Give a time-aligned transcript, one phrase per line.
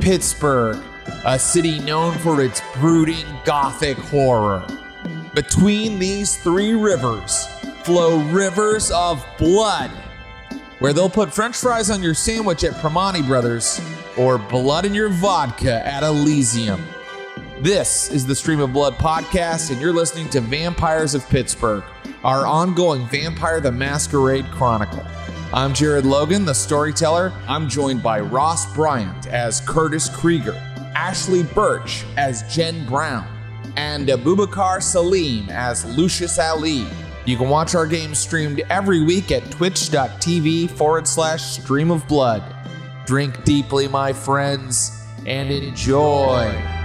[0.00, 0.82] Pittsburgh,
[1.26, 4.66] a city known for its brooding gothic horror.
[5.34, 7.46] Between these three rivers
[7.84, 9.90] flow rivers of blood,
[10.78, 13.80] where they'll put french fries on your sandwich at Primanti Brothers
[14.16, 16.82] or blood in your vodka at Elysium.
[17.60, 21.84] This is the Stream of Blood podcast, and you're listening to Vampires of Pittsburgh,
[22.24, 25.04] our ongoing Vampire the Masquerade Chronicle.
[25.52, 27.32] I'm Jared Logan, the storyteller.
[27.48, 30.52] I'm joined by Ross Bryant as Curtis Krieger,
[30.94, 33.26] Ashly Burch as Jen Brown,
[33.74, 36.86] and Abubakar Salim as Lucius Ali.
[37.26, 42.44] You can watch our game streamed every week at twitch.tv forward slash stream of blood.
[43.04, 46.79] Drink deeply, my friends, and enjoy.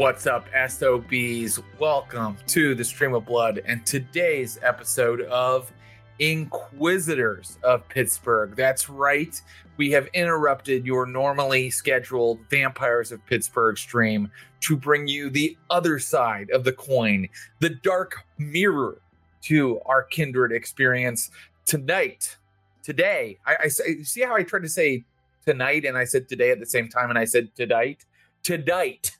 [0.00, 1.60] What's up, SOBs?
[1.78, 5.70] Welcome to the Stream of Blood and today's episode of
[6.18, 8.56] Inquisitors of Pittsburgh.
[8.56, 9.38] That's right,
[9.76, 15.98] we have interrupted your normally scheduled Vampires of Pittsburgh stream to bring you the other
[15.98, 17.28] side of the coin,
[17.58, 19.02] the dark mirror
[19.42, 21.30] to our kindred experience
[21.66, 22.38] tonight.
[22.82, 25.04] Today, I, I see how I tried to say
[25.44, 28.06] tonight and I said today at the same time, and I said tonight.
[28.42, 29.18] Tonight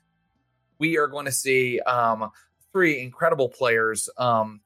[0.81, 2.31] we are going to see um,
[2.73, 4.59] three incredible players um,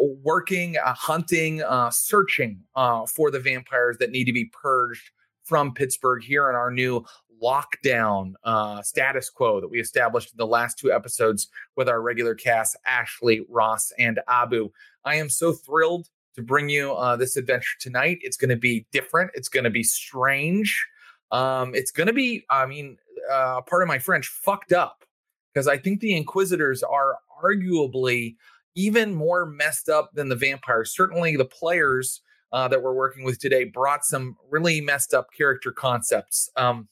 [0.00, 5.10] working, uh, hunting, uh, searching uh, for the vampires that need to be purged
[5.44, 7.04] from Pittsburgh here in our new
[7.40, 12.34] lockdown uh, status quo that we established in the last two episodes with our regular
[12.34, 14.68] cast, Ashley, Ross, and Abu.
[15.04, 18.18] I am so thrilled to bring you uh, this adventure tonight.
[18.22, 19.30] It's going to be different.
[19.34, 20.88] It's going to be strange.
[21.30, 22.98] Um, it's going to be, I mean,
[23.30, 25.04] uh, part of my French, fucked up
[25.52, 28.36] because I think the Inquisitors are arguably
[28.74, 30.94] even more messed up than the vampires.
[30.94, 35.72] Certainly, the players uh, that we're working with today brought some really messed up character
[35.72, 36.50] concepts.
[36.56, 36.88] Um,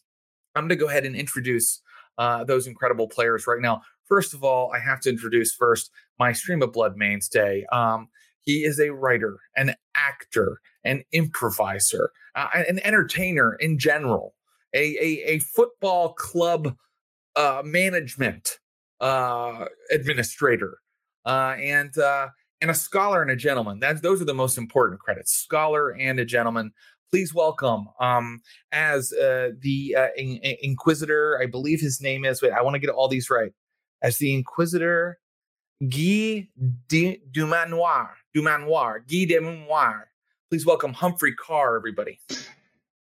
[0.55, 1.81] I'm going to go ahead and introduce
[2.19, 3.83] uh, those incredible players right now.
[4.05, 7.65] First of all, I have to introduce first my Stream of Blood mainstay.
[7.73, 8.09] Um,
[8.41, 14.35] he is a writer, an actor, an improviser, uh, an entertainer in general,
[14.75, 16.75] a, a, a football club
[17.37, 18.59] uh, management
[19.01, 20.79] uh, administrator,
[21.27, 22.29] uh, and uh,
[22.61, 23.79] and a scholar and a gentleman.
[23.81, 26.73] That's those are the most important credits: scholar and a gentleman.
[27.11, 28.41] Please welcome um,
[28.71, 31.41] as uh, the uh, in- Inquisitor.
[31.43, 32.41] I believe his name is.
[32.41, 33.53] Wait, I want to get all these right.
[34.03, 35.19] As the Inquisitor,
[35.83, 36.49] Guy
[36.89, 38.11] de, Dumanoir.
[38.37, 39.01] Dumanoir.
[39.11, 40.03] Guy de Dumanoir.
[40.51, 42.19] Please welcome Humphrey Ker, everybody.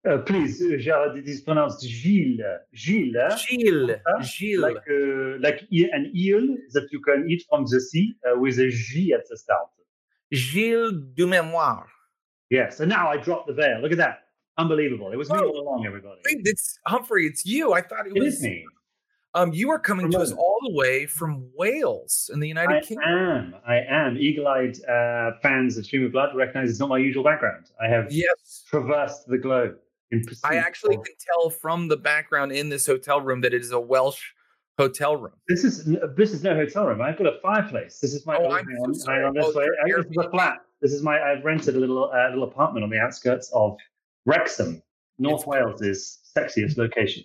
[0.06, 2.40] Uh, please, uh, Jared, it is pronounced Gilles.
[2.72, 3.44] Gilles.
[3.44, 3.90] Gilles.
[3.90, 4.60] Uh, Gilles.
[4.60, 8.70] Like, uh, like an eel that you can eat from the sea uh, with a
[8.70, 9.68] G at the start.
[10.32, 11.88] Gilles du Memoir.
[12.50, 13.80] Yes, and now I dropped the veil.
[13.80, 14.20] Look at that.
[14.58, 15.10] Unbelievable.
[15.12, 16.20] It was me all along, everybody.
[16.24, 17.72] Wait, it's Humphrey, it's you.
[17.72, 18.64] I thought it, it was me.
[19.34, 22.80] Um, you are coming to us all the way from Wales in the United I
[22.80, 23.04] Kingdom.
[23.06, 23.54] I am.
[23.66, 24.16] I am.
[24.16, 27.66] Eagle-eyed uh, fans of Stream of Blood recognize it's not my usual background.
[27.82, 28.64] I have yes.
[28.70, 29.76] traversed the globe.
[30.44, 33.80] I actually can tell from the background in this hotel room that it is a
[33.80, 34.22] Welsh
[34.78, 35.32] hotel room.
[35.48, 35.84] This is
[36.16, 37.00] this is no hotel room.
[37.00, 37.98] I've got a fireplace.
[38.00, 38.36] This is my.
[38.36, 39.24] Oh, I'm so sorry.
[39.24, 39.66] On this, oh, way.
[39.96, 40.58] this is a flat.
[40.80, 41.20] This is my.
[41.20, 43.76] I've rented a little uh, little apartment on the outskirts of
[44.26, 44.82] Wrexham,
[45.18, 47.24] North it's Wales' sexiest location.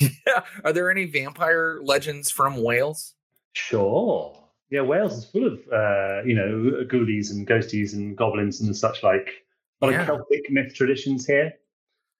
[0.00, 0.44] Yeah.
[0.64, 3.14] Are there any vampire legends from Wales?
[3.54, 4.34] Sure.
[4.70, 9.02] Yeah, Wales is full of uh, you know ghoulies and ghosties and goblins and such
[9.02, 9.44] like.
[9.80, 10.00] A lot yeah.
[10.00, 11.52] of Celtic myth traditions here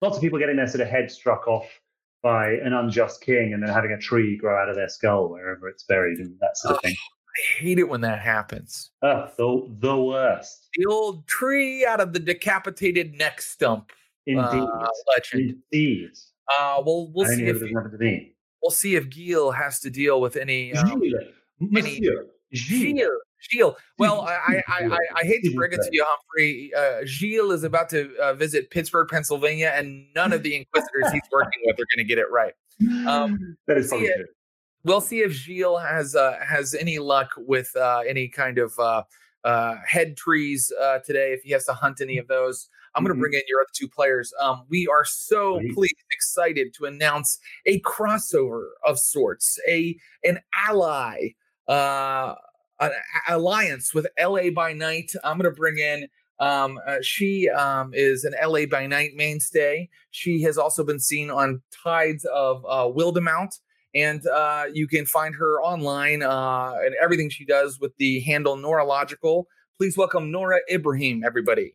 [0.00, 1.66] lots of people getting their sort of head struck off
[2.22, 5.68] by an unjust king and then having a tree grow out of their skull wherever
[5.68, 6.94] it's buried and that sort of thing.
[6.94, 8.90] I hate it when that happens.
[9.02, 10.68] Oh, the, the worst.
[10.74, 13.92] The old tree out of the decapitated neck stump.
[14.26, 14.44] Indeed.
[14.44, 15.62] Uh, legend.
[15.72, 16.10] Indeed.
[16.58, 17.62] Uh, we'll we'll see if
[18.62, 21.14] we'll see if Gil has to deal with any um, Gilles.
[21.76, 22.26] any Gilles.
[22.52, 23.20] Gilles.
[23.98, 26.72] Well, I, I, I, I, hate to bring it to you, Humphrey.
[26.76, 31.22] Uh, Gilles is about to uh, visit Pittsburgh, Pennsylvania, and none of the Inquisitors he's
[31.32, 32.54] working with are going to get it right.
[33.06, 34.10] Um, that is probably
[34.84, 39.02] We'll see if Gilles has uh, has any luck with uh, any kind of uh,
[39.44, 40.72] uh, head trees
[41.04, 41.32] today.
[41.32, 43.22] If he has to hunt any of those, I'm going to mm-hmm.
[43.22, 44.32] bring in your other two players.
[44.40, 51.30] Um, we are so pleased, excited to announce a crossover of sorts, a an ally
[51.66, 52.34] uh,
[52.80, 52.92] an
[53.28, 55.12] alliance with LA by Night.
[55.24, 56.08] I'm going to bring in.
[56.40, 59.88] Um, uh, she um, is an LA by Night mainstay.
[60.10, 63.58] She has also been seen on Tides of uh, Wildemount
[63.94, 68.56] and uh, you can find her online uh, and everything she does with the handle
[68.56, 69.48] Noralogical.
[69.78, 71.74] Please welcome Nora Ibrahim, everybody.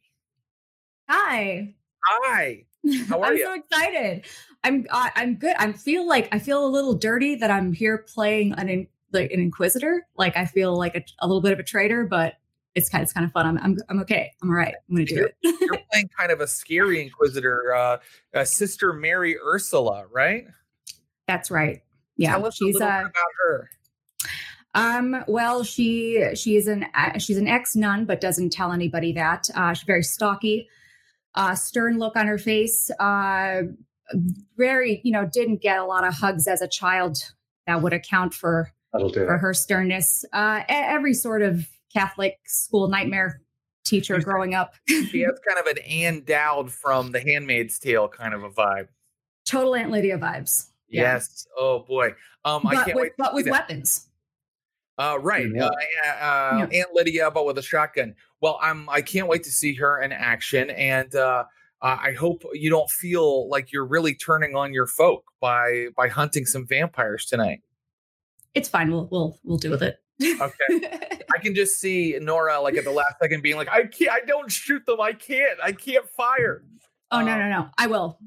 [1.10, 1.74] Hi.
[2.06, 2.66] Hi.
[3.08, 3.46] How are I'm you?
[3.46, 4.26] so excited.
[4.64, 5.56] I'm I, I'm good.
[5.58, 9.40] I feel like I feel a little dirty that I'm here playing an like an
[9.40, 10.06] inquisitor.
[10.18, 12.36] Like I feel like a, a little bit of a traitor, but
[12.76, 13.46] it's kind of, it's kind of fun.
[13.46, 14.32] I'm, I'm I'm okay.
[14.42, 14.74] I'm all right.
[14.90, 15.56] I'm gonna do You're- it.
[15.62, 17.98] You're playing kind of a scary inquisitor, uh,
[18.34, 20.46] uh, Sister Mary Ursula, right?
[21.28, 21.82] That's right.
[22.18, 23.70] Yeah, Tell us a she's little uh bit about her.
[24.76, 26.86] um well she she is an
[27.20, 29.48] she's an ex nun but doesn't tell anybody that.
[29.56, 30.68] Uh, she's very stocky,
[31.36, 32.90] uh, stern look on her face.
[33.00, 33.62] Uh,
[34.58, 37.18] very you know didn't get a lot of hugs as a child.
[37.68, 39.40] That would account for That'll do for it.
[39.40, 40.24] her sternness.
[40.34, 43.42] Uh, every sort of Catholic school nightmare
[43.86, 44.76] teacher She's- growing up.
[44.88, 48.88] She has kind of an Ann Dowd from The Handmaid's Tale kind of a vibe.
[49.46, 50.68] Total Aunt Lydia vibes.
[50.88, 51.02] Yeah.
[51.14, 51.48] Yes.
[51.58, 52.14] Oh boy.
[52.46, 53.08] Um, I can't with, wait.
[53.10, 53.52] to but see with that.
[53.52, 54.08] weapons.
[55.00, 55.48] Uh, right.
[55.54, 55.66] Yeah.
[55.66, 55.70] Uh,
[56.24, 56.80] uh, Yeah.
[56.82, 58.14] Aunt Lydia, but with a shotgun.
[58.42, 58.88] Well, I'm.
[58.90, 61.46] I can't wait to see her in action, and uh,
[61.82, 66.10] uh, I hope you don't feel like you're really turning on your folk by by
[66.10, 67.62] hunting some vampires tonight.
[68.56, 68.92] It's fine.
[68.92, 69.98] We'll we'll we'll deal with it.
[70.22, 70.90] Okay.
[71.34, 74.12] I can just see Nora like at the last second being like, I can't.
[74.12, 75.02] I don't shoot them.
[75.02, 75.60] I can't.
[75.62, 76.64] I can't fire.
[77.12, 77.70] oh no Um, no no!
[77.78, 78.20] I will.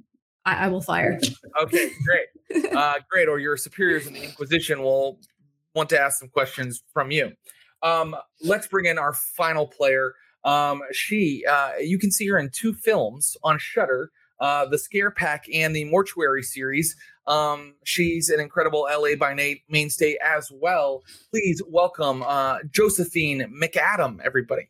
[0.45, 1.19] I, I will fire.
[1.63, 2.73] Okay, great.
[2.77, 3.29] uh, great.
[3.29, 5.21] Or your superiors in the Inquisition will
[5.75, 7.33] want to ask some questions from you.
[7.83, 10.15] Um, let's bring in our final player.
[10.45, 15.11] Um, she, uh, you can see her in two films on Shudder, uh, the Scare
[15.11, 16.95] Pack and the Mortuary series.
[17.27, 21.03] Um, she's an incredible LA by night mainstay as well.
[21.31, 24.69] Please welcome uh, Josephine McAdam, everybody.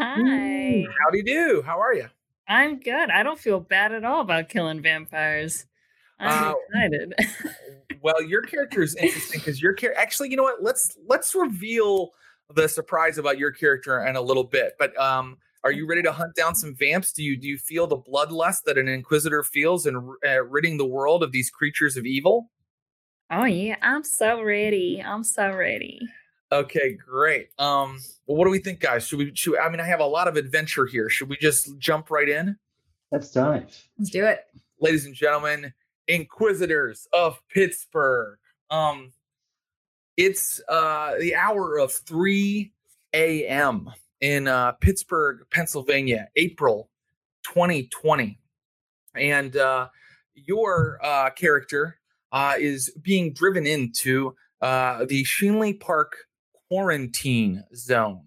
[0.00, 0.84] Hi.
[1.04, 1.62] Howdy do.
[1.64, 2.08] How are you?
[2.48, 3.10] I'm good.
[3.10, 5.66] I don't feel bad at all about killing vampires.
[6.18, 7.14] I'm Uh, excited.
[8.02, 12.10] well your character is interesting because your character actually you know what let's let's reveal
[12.54, 16.12] the surprise about your character in a little bit but um are you ready to
[16.12, 19.86] hunt down some vamps do you do you feel the bloodlust that an inquisitor feels
[19.86, 22.50] in uh, ridding the world of these creatures of evil
[23.30, 25.02] oh yeah, I'm so ready.
[25.04, 26.00] I'm so ready.
[26.52, 29.84] okay great um well what do we think guys should we should i mean i
[29.86, 32.56] have a lot of adventure here should we just jump right in
[33.10, 33.64] Let's dive.
[33.98, 34.46] Let's do it.
[34.80, 35.74] ladies and gentlemen,
[36.08, 38.38] Inquisitors of Pittsburgh.
[38.70, 39.12] Um,
[40.16, 42.72] it's uh, the hour of 3
[43.12, 43.90] a.m.
[44.22, 46.88] in uh, Pittsburgh, Pennsylvania, April
[47.42, 48.38] 2020.
[49.14, 49.88] And uh,
[50.34, 51.98] your uh, character
[52.30, 56.16] uh, is being driven into uh, the Schenley Park
[56.68, 58.24] quarantine zone.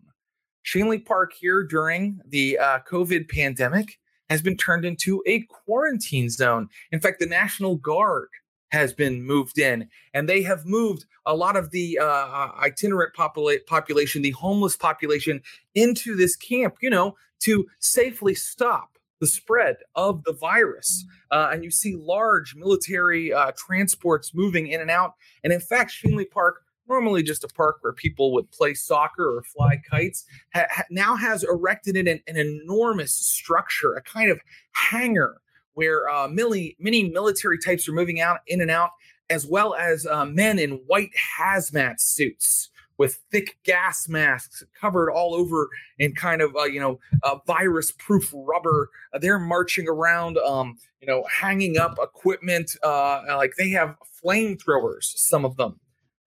[0.66, 3.98] Schenley Park here during the uh, COVID pandemic
[4.30, 6.68] has been turned into a quarantine zone.
[6.92, 8.30] In fact, the National Guard
[8.76, 13.66] has been moved in, and they have moved a lot of the uh, itinerant popula-
[13.66, 15.42] population, the homeless population,
[15.74, 18.90] into this camp, you know, to safely stop
[19.22, 21.06] the spread of the virus.
[21.32, 25.14] Uh, and you see large military uh, transports moving in and out.
[25.44, 29.42] And in fact, Schenley Park, normally just a park where people would play soccer or
[29.44, 34.40] fly kites, ha- ha- now has erected in an, an enormous structure, a kind of
[34.74, 35.42] hangar
[35.76, 38.92] where uh, many, many military types are moving out in and out,
[39.30, 45.36] as well as uh, men in white hazmat suits with thick gas masks covered all
[45.36, 48.90] over in kind of uh, you know uh, virus-proof rubber.
[49.14, 52.72] Uh, they're marching around, um, you know, hanging up equipment.
[52.84, 55.80] Uh, like they have flamethrowers, some of them.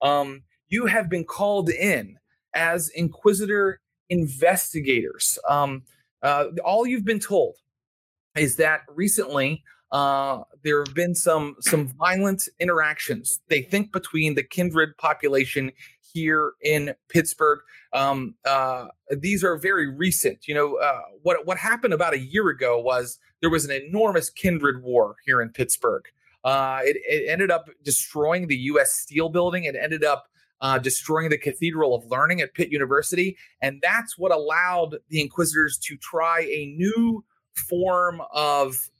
[0.03, 2.19] Um, you have been called in
[2.55, 5.39] as Inquisitor investigators.
[5.49, 5.83] Um,
[6.23, 7.57] uh, all you've been told
[8.39, 13.41] is that recently uh, there have been some some violent interactions.
[13.49, 15.73] They think between the kindred population
[16.13, 17.61] here in Pittsburgh.
[17.93, 20.47] Um, uh, these are very recent.
[20.47, 24.31] You know uh, what what happened about a year ago was there was an enormous
[24.31, 26.05] kindred war here in Pittsburgh.
[26.45, 28.93] Uh, it, it ended up destroying the U.S.
[28.93, 29.65] Steel Building.
[29.65, 30.27] It ended up
[30.61, 33.37] uh, destroying the Cathedral of Learning at Pitt University.
[33.63, 37.25] And that's what allowed the Inquisitors to try a new
[37.59, 38.91] form of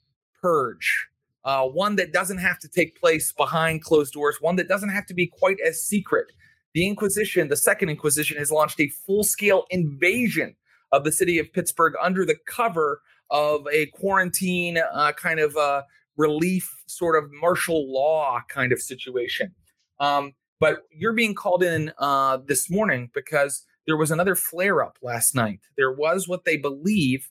[0.41, 1.07] purge,
[1.43, 5.05] uh, one that doesn't have to take place behind closed doors, one that doesn't have
[5.07, 6.31] to be quite as secret.
[6.73, 10.55] The Inquisition, the Second Inquisition, has launched a full scale invasion
[10.91, 13.01] of the city of Pittsburgh under the cover
[13.31, 15.83] of a quarantine uh, kind of uh,
[16.17, 19.53] relief, sort of martial law kind of situation.
[19.99, 24.97] Um, but you're being called in uh, this morning because there was another flare up
[25.01, 25.61] last night.
[25.77, 27.29] There was what they believe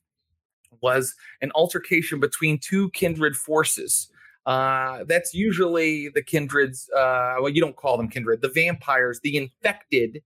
[0.82, 4.08] was an altercation between two kindred forces.
[4.46, 6.88] Uh, that's usually the kindreds.
[6.96, 8.40] Uh, well, you don't call them kindred.
[8.40, 10.22] The vampires, the infected.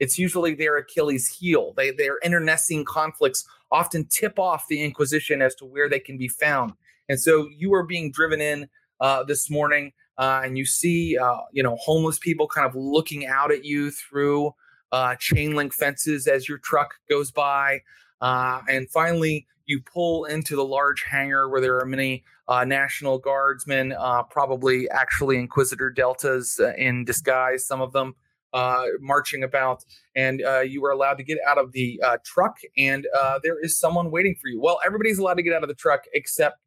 [0.00, 1.72] It's usually their Achilles heel.
[1.76, 6.26] They their internecine conflicts often tip off the Inquisition as to where they can be
[6.26, 6.72] found.
[7.08, 8.68] And so you are being driven in
[9.00, 13.26] uh, this morning, uh, and you see, uh, you know, homeless people kind of looking
[13.26, 14.52] out at you through
[14.90, 17.82] uh, chain link fences as your truck goes by.
[18.20, 23.92] And finally, you pull into the large hangar where there are many uh, National Guardsmen,
[23.92, 28.14] uh, probably actually Inquisitor Deltas uh, in disguise, some of them
[28.52, 29.84] uh, marching about.
[30.14, 33.06] And uh, you are allowed to get out of the truck, and
[33.42, 34.60] there is someone waiting for you.
[34.60, 36.58] Well, everybody's allowed to get out of the truck except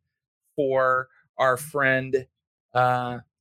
[0.56, 2.28] for our friend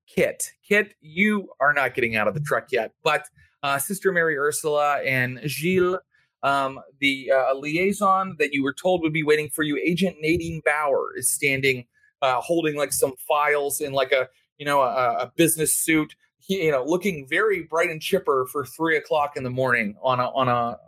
[0.07, 0.53] Kit.
[0.67, 3.27] Kit, you are not getting out of the truck yet, but
[3.63, 5.99] uh, Sister Mary Ursula and Gilles,
[6.47, 10.63] um, the uh, liaison that you were told would be waiting for you, Agent Nadine
[10.65, 11.87] Bauer, is standing
[12.23, 16.15] uh, holding like some files in like a you know a, a business suit.
[16.39, 20.21] He, you know, looking very bright and chipper for three o'clock in the morning on
[20.21, 20.79] a on a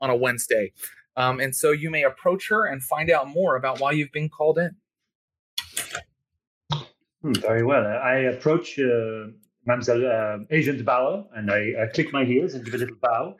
[0.00, 0.72] on a Wednesday.
[1.16, 4.28] Um, and so you may approach her and find out more about why you've been
[4.28, 4.76] called in.
[7.22, 7.84] Hmm, very well.
[7.84, 9.32] I approach uh,
[9.66, 13.34] Mademoiselle uh, Agent Bauer, and I, I, click my heels and give a little bow.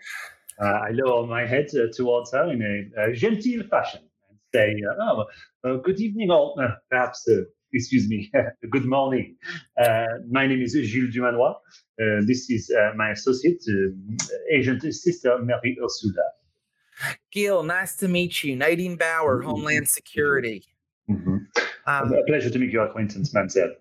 [0.61, 5.25] Uh, I lower my head uh, towards her in a, genteel fashion and say, uh,
[5.65, 6.55] "Oh, good evening, or
[6.91, 7.29] perhaps,
[7.73, 8.31] excuse me,
[8.71, 9.37] good morning.
[10.31, 11.57] my name is Gilles Dumanoir.
[12.27, 13.62] this is my associate,
[14.53, 16.25] Agent Sister Mary Ursula."
[17.31, 18.57] Gil, nice to meet you.
[18.57, 19.49] Nadine Bauer, mm-hmm.
[19.49, 20.65] Homeland Security.
[21.09, 21.37] Mm-hmm.
[21.87, 23.75] Um, a pleasure to make your acquaintance, Mademoiselle.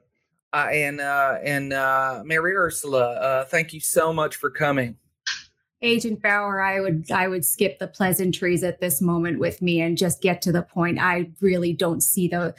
[0.53, 4.95] Uh, and uh, and uh, Mary Ursula, uh, thank you so much for coming.
[5.81, 9.97] Agent Bauer, I would I would skip the pleasantries at this moment with me and
[9.97, 10.99] just get to the point.
[10.99, 12.55] I really don't see the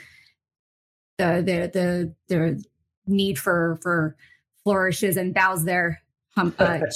[1.19, 2.65] the the the, the
[3.07, 4.17] need for for
[4.63, 6.01] flourishes and bows there,
[6.37, 6.79] hump uh,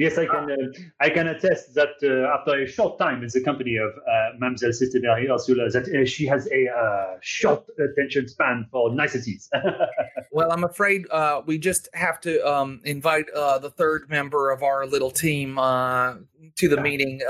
[0.00, 0.50] Yes, I can.
[0.50, 4.30] Uh, I can attest that uh, after a short time in the company of uh,
[4.38, 9.50] Mademoiselle Sister Mary Ursula, that uh, she has a uh, short attention span for niceties.
[10.32, 14.86] well, I'm afraid uh, we just have to um, invite the third member of our
[14.86, 17.20] little team to the meeting,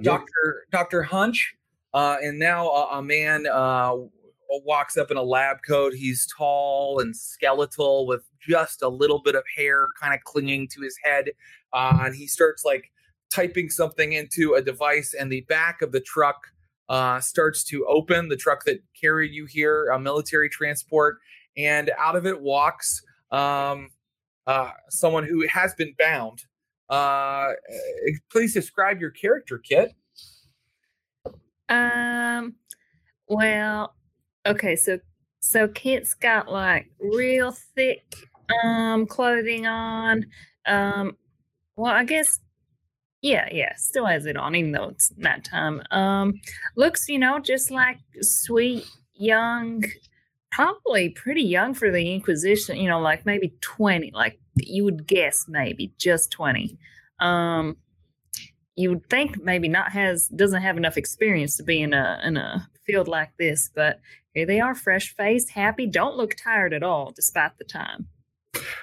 [0.00, 1.54] Doctor Doctor Hunch,
[1.92, 3.44] and now a man
[4.64, 5.94] walks up in a lab coat.
[5.94, 10.82] He's tall and skeletal with just a little bit of hair kind of clinging to
[10.82, 11.30] his head
[11.74, 12.90] uh, and he starts like
[13.30, 16.46] typing something into a device, and the back of the truck
[16.88, 18.28] uh, starts to open.
[18.28, 21.18] The truck that carried you here, a military transport,
[21.56, 23.90] and out of it walks um,
[24.46, 26.44] uh, someone who has been bound.
[26.88, 29.92] Uh, eh, please describe your character, Kit.
[31.68, 32.54] Um.
[33.26, 33.94] Well,
[34.46, 34.76] okay.
[34.76, 34.98] So,
[35.40, 38.02] so Kit's got like real thick
[38.64, 40.26] um clothing on.
[40.66, 41.16] Um,
[41.76, 42.40] well, I guess
[43.24, 45.82] yeah, yeah, still has it on, even though it's that time.
[45.90, 46.42] Um,
[46.76, 49.82] looks, you know, just like sweet, young,
[50.52, 55.46] probably pretty young for the Inquisition, you know, like maybe 20, like you would guess
[55.48, 56.76] maybe just 20.
[57.20, 57.78] Um,
[58.76, 62.36] you would think maybe not has doesn't have enough experience to be in a in
[62.36, 64.00] a field like this, but
[64.34, 68.08] here they are, fresh faced, happy, don't look tired at all, despite the time.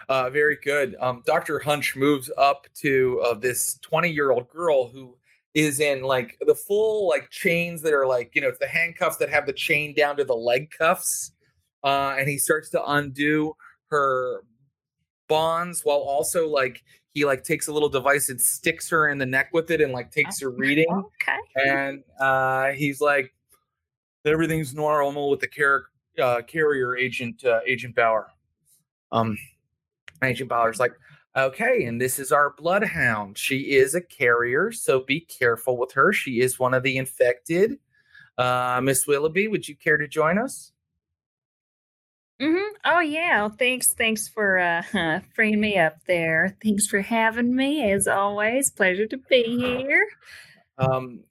[0.10, 0.96] Uh, very good.
[1.00, 1.60] Um, Dr.
[1.60, 5.18] Hunch moves up to uh, this 20 year old girl who
[5.54, 9.18] is in like the full like chains that are like, you know, it's the handcuffs
[9.18, 11.32] that have the chain down to the leg cuffs.
[11.84, 13.54] Uh, and he starts to undo
[13.90, 14.44] her
[15.28, 19.26] bonds while also like he like takes a little device and sticks her in the
[19.26, 20.88] neck with it and like takes her reading.
[20.90, 21.38] Okay.
[21.56, 23.34] And uh, he's like,
[24.26, 25.86] everything's normal with the car-
[26.22, 28.28] uh, carrier agent, uh, Agent Bauer.
[29.12, 29.38] Um,
[30.24, 30.94] Agent Bauer's like,
[31.36, 33.38] okay, and this is our bloodhound.
[33.38, 36.14] She is a carrier, so be careful with her.
[36.14, 37.80] She is one of the infected.
[38.38, 40.72] Uh, Miss Willoughby, would you care to join us?
[42.42, 42.76] Mm-hmm.
[42.86, 43.42] Oh yeah.
[43.42, 43.94] Well, thanks.
[43.94, 46.58] Thanks for uh, freeing me up there.
[46.64, 47.92] Thanks for having me.
[47.92, 50.08] As always, pleasure to be here.
[50.80, 51.24] Um,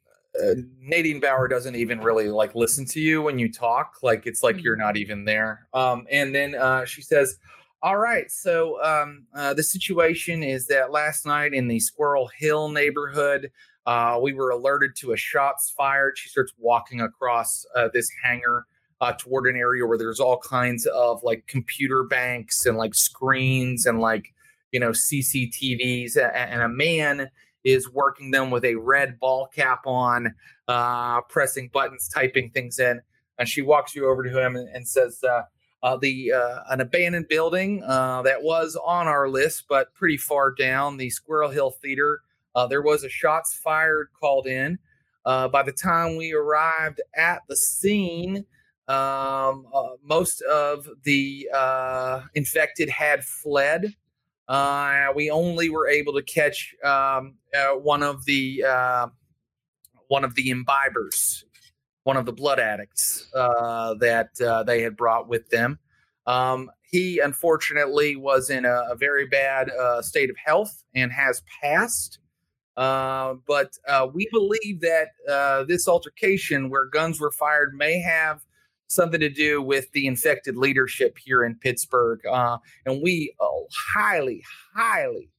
[0.43, 3.97] uh, Nadine Bauer doesn't even really like listen to you when you talk.
[4.03, 4.65] Like it's like mm-hmm.
[4.65, 5.67] you're not even there.
[5.75, 7.39] Um, and then uh, she says,
[7.83, 8.31] all right.
[8.31, 13.51] So um, uh, the situation is that last night in the Squirrel Hill neighborhood,
[13.87, 16.19] uh, we were alerted to a shots fired.
[16.19, 18.67] She starts walking across uh, this hangar
[19.01, 23.87] uh, toward an area where there's all kinds of like computer banks and like screens
[23.87, 24.35] and like
[24.73, 27.31] you know CCTVs, and a man
[27.65, 30.35] is working them with a red ball cap on,
[30.69, 33.01] uh, pressing buttons, typing things in.
[33.39, 35.43] And she walks you over to him and, and says, uh,
[35.83, 40.53] uh, the uh, an abandoned building uh, that was on our list, but pretty far
[40.53, 40.97] down.
[40.97, 42.21] The Squirrel Hill Theater.
[42.55, 44.79] Uh, there was a shots fired called in.
[45.25, 48.45] By the time we arrived at the scene,
[48.89, 49.67] um,
[50.03, 51.49] most of the
[52.35, 53.95] infected had fled.
[55.15, 57.35] We only were able to catch um,
[57.83, 58.65] one of the
[60.09, 61.45] one of the imbibers
[62.05, 65.79] one of the blood addicts uh, that uh, they had brought with them.
[66.27, 71.43] Um, he unfortunately was in a, a very bad uh, state of health and has
[71.63, 72.19] passed.
[72.77, 78.41] Uh, but uh, we believe that uh, this altercation, where guns were fired, may have
[78.91, 82.21] something to do with the infected leadership here in Pittsburgh.
[82.87, 83.35] and we
[83.95, 84.43] highly,
[84.75, 85.31] highly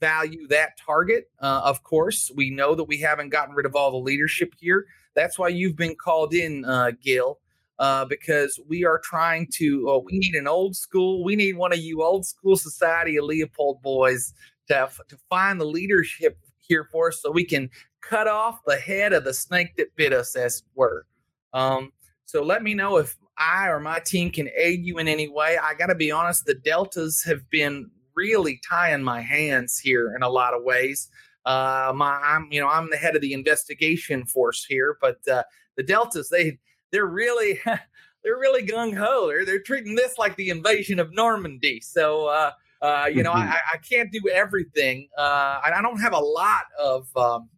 [0.00, 1.30] value that target.
[1.40, 4.86] Uh, of course, we know that we haven't gotten rid of all the leadership here.
[5.14, 7.38] That's why you've been called in, uh, Gil,
[7.78, 9.90] uh, because we are trying to.
[9.90, 11.24] Uh, we need an old school.
[11.24, 14.32] We need one of you old school Society of Leopold boys
[14.68, 17.70] to to find the leadership here for us, so we can
[18.00, 21.06] cut off the head of the snake that bit us, as it were.
[21.52, 21.92] Um,
[22.28, 25.56] so let me know if I or my team can aid you in any way.
[25.56, 30.22] I got to be honest, the Deltas have been really tying my hands here in
[30.22, 31.08] a lot of ways.
[31.46, 35.42] Uh, my, I'm, you know, I'm the head of the investigation force here, but uh,
[35.78, 36.58] the Deltas, they,
[36.92, 39.28] they're really, they're really gung ho.
[39.28, 41.80] They're, they're treating this like the invasion of Normandy.
[41.80, 42.50] So, uh,
[42.82, 43.52] uh, you know, mm-hmm.
[43.52, 45.08] I, I can't do everything.
[45.16, 47.48] Uh, I don't have a lot of um,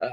[0.00, 0.08] uh,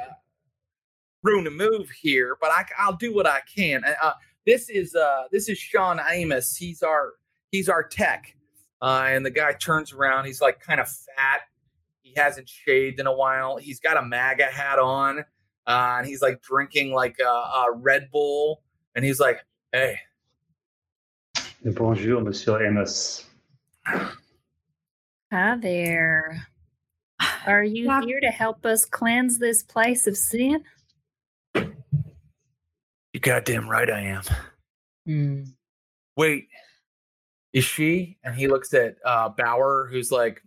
[1.24, 3.84] room to move here, but I, I'll do what I can.
[3.86, 4.12] Uh,
[4.46, 6.56] this is uh, this is Sean Amos.
[6.56, 7.14] He's our
[7.52, 8.36] he's our tech,
[8.82, 10.26] uh, and the guy turns around.
[10.26, 11.42] He's like kind of fat
[12.02, 13.58] he hasn't shaved in a while.
[13.58, 15.20] He's got a MAGA hat on,
[15.66, 18.62] uh, and he's like drinking like a, a Red Bull,
[18.96, 19.40] and he's like,
[19.72, 19.98] "Hey."
[21.66, 23.26] Bonjour, Monsieur Amos.
[23.86, 26.46] Hi there.
[27.48, 30.64] Are you here to help us cleanse this place of sin?
[33.24, 34.24] Goddamn right I am.
[35.06, 35.44] Hmm.
[36.16, 36.48] Wait,
[37.54, 38.18] is she?
[38.24, 40.44] And he looks at uh, Bauer, who's like,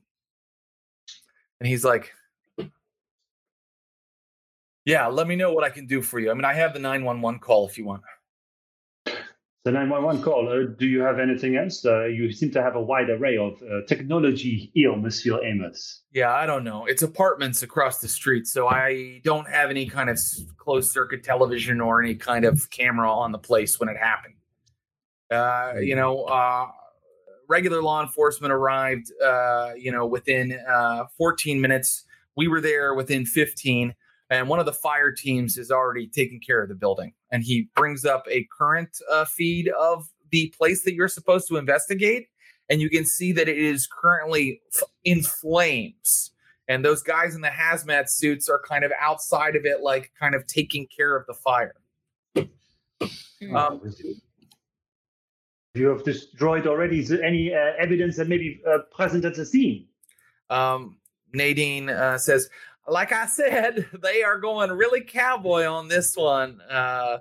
[1.59, 2.12] and he's like,
[4.87, 6.31] Yeah, let me know what I can do for you.
[6.31, 8.03] I mean, I have the 911 call if you want.
[9.66, 10.48] The 911 call.
[10.48, 11.85] Uh, do you have anything else?
[11.85, 16.02] Uh, you seem to have a wide array of uh, technology here, Monsieur Amos.
[16.12, 16.87] Yeah, I don't know.
[16.87, 20.20] It's apartments across the street, so I don't have any kind of
[20.57, 24.35] closed circuit television or any kind of camera on the place when it happened.
[25.33, 26.68] Uh, you know, uh,
[27.48, 32.05] regular law enforcement arrived, uh, you know, within uh, 14 minutes.
[32.37, 33.96] We were there within 15,
[34.31, 37.12] and one of the fire teams is already taking care of the building.
[37.31, 41.57] And he brings up a current uh, feed of the place that you're supposed to
[41.57, 42.29] investigate,
[42.69, 46.33] and you can see that it is currently f- in flames.
[46.69, 50.35] And those guys in the hazmat suits are kind of outside of it, like kind
[50.35, 51.77] of taking care of the fire.
[52.35, 53.57] Hmm.
[53.57, 53.95] Um,
[55.75, 59.35] you have destroyed already is there any uh, evidence that may be uh, present at
[59.35, 59.87] the scene?
[60.49, 60.97] Um,
[61.35, 62.49] Nadine uh, says,
[62.88, 66.61] like I said, they are going really cowboy on this one.
[66.70, 67.18] Uh,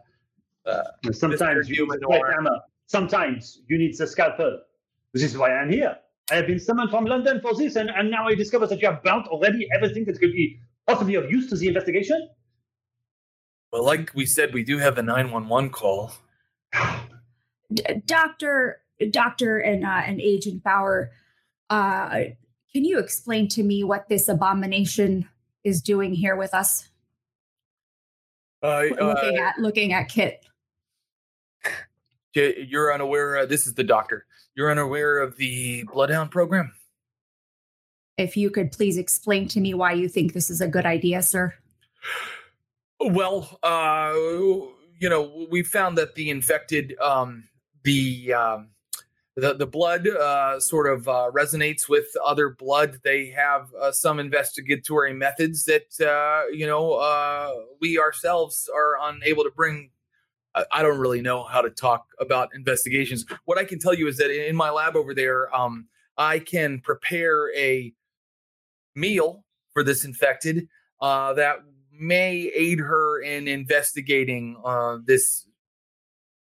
[0.66, 2.00] uh, sometimes you need
[2.34, 2.60] hammer.
[2.88, 4.62] Sometimes you need the scalpel.
[5.14, 5.98] This is why I'm here.
[6.32, 8.88] I have been summoned from London for this, and, and now I discover that you
[8.88, 12.30] have burnt already everything that could be possibly of use to the investigation.
[13.72, 16.14] Well, like we said, we do have the 911 call.
[18.06, 21.12] Doctor, Doctor, and uh, and Agent Bauer,
[21.70, 22.10] uh,
[22.72, 25.28] can you explain to me what this abomination
[25.66, 26.90] is doing here with us?
[28.64, 30.46] Uh, looking at looking at Kit.
[32.34, 33.40] You're unaware.
[33.40, 34.26] Uh, this is the doctor.
[34.56, 36.74] You're unaware of the Bloodhound program.
[38.18, 41.22] If you could please explain to me why you think this is a good idea,
[41.22, 41.54] sir.
[43.00, 44.14] Well, uh,
[45.00, 47.44] you know, we found that the infected um,
[47.84, 48.70] the um,
[49.36, 53.00] the the blood uh, sort of uh, resonates with other blood.
[53.04, 59.44] They have uh, some investigatory methods that uh, you know uh, we ourselves are unable
[59.44, 59.92] to bring.
[60.72, 63.26] I, don't really know how to talk about investigations.
[63.44, 66.80] What I can tell you is that in my lab over there, um, I can
[66.80, 67.92] prepare a
[68.96, 69.44] meal
[69.74, 70.70] for this infected
[71.02, 71.58] uh, that
[71.92, 74.56] may aid her in investigating
[75.06, 75.45] this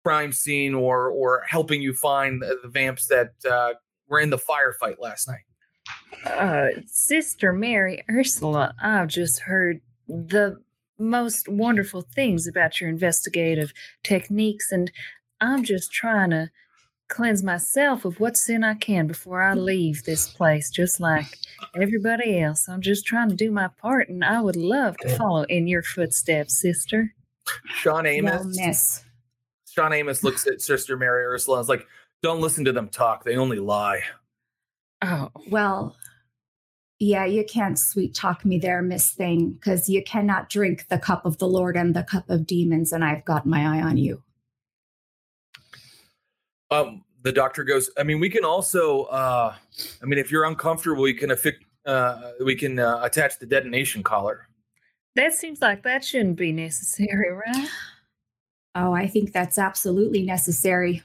[0.05, 3.75] crime scene or or helping you find the, the vamps that uh,
[4.09, 5.45] were in the firefight last night?
[6.25, 10.61] Uh, Sister Mary Ursula, I've just heard the
[10.99, 14.91] most wonderful things about your investigative techniques, and
[15.41, 16.51] I'm just trying to
[17.09, 21.27] cleanse myself of what sin I can before I leave this place, just like
[21.75, 22.69] everybody else.
[22.69, 25.83] I'm just trying to do my part, and I would love to follow in your
[25.83, 27.15] footsteps, sister.
[27.65, 28.33] Sean Amos.
[28.33, 29.05] Well, miss.
[29.81, 31.87] Sean Amos looks at Sister Mary Ursula and is like,
[32.23, 33.25] "Don't listen to them talk.
[33.25, 34.03] They only lie."
[35.03, 35.97] Oh, Well,
[36.99, 41.25] yeah, you can't sweet talk me there, Miss Thing, because you cannot drink the cup
[41.25, 44.23] of the Lord and the cup of demons, and I've got my eye on you.
[46.71, 49.55] Um, the doctor goes, I mean, we can also, uh,
[50.03, 54.03] I mean, if you're uncomfortable, we can affix, uh, we can uh, attach the detonation
[54.03, 54.47] collar.
[55.16, 57.69] that seems like that shouldn't be necessary, right?
[58.74, 61.02] Oh, I think that's absolutely necessary.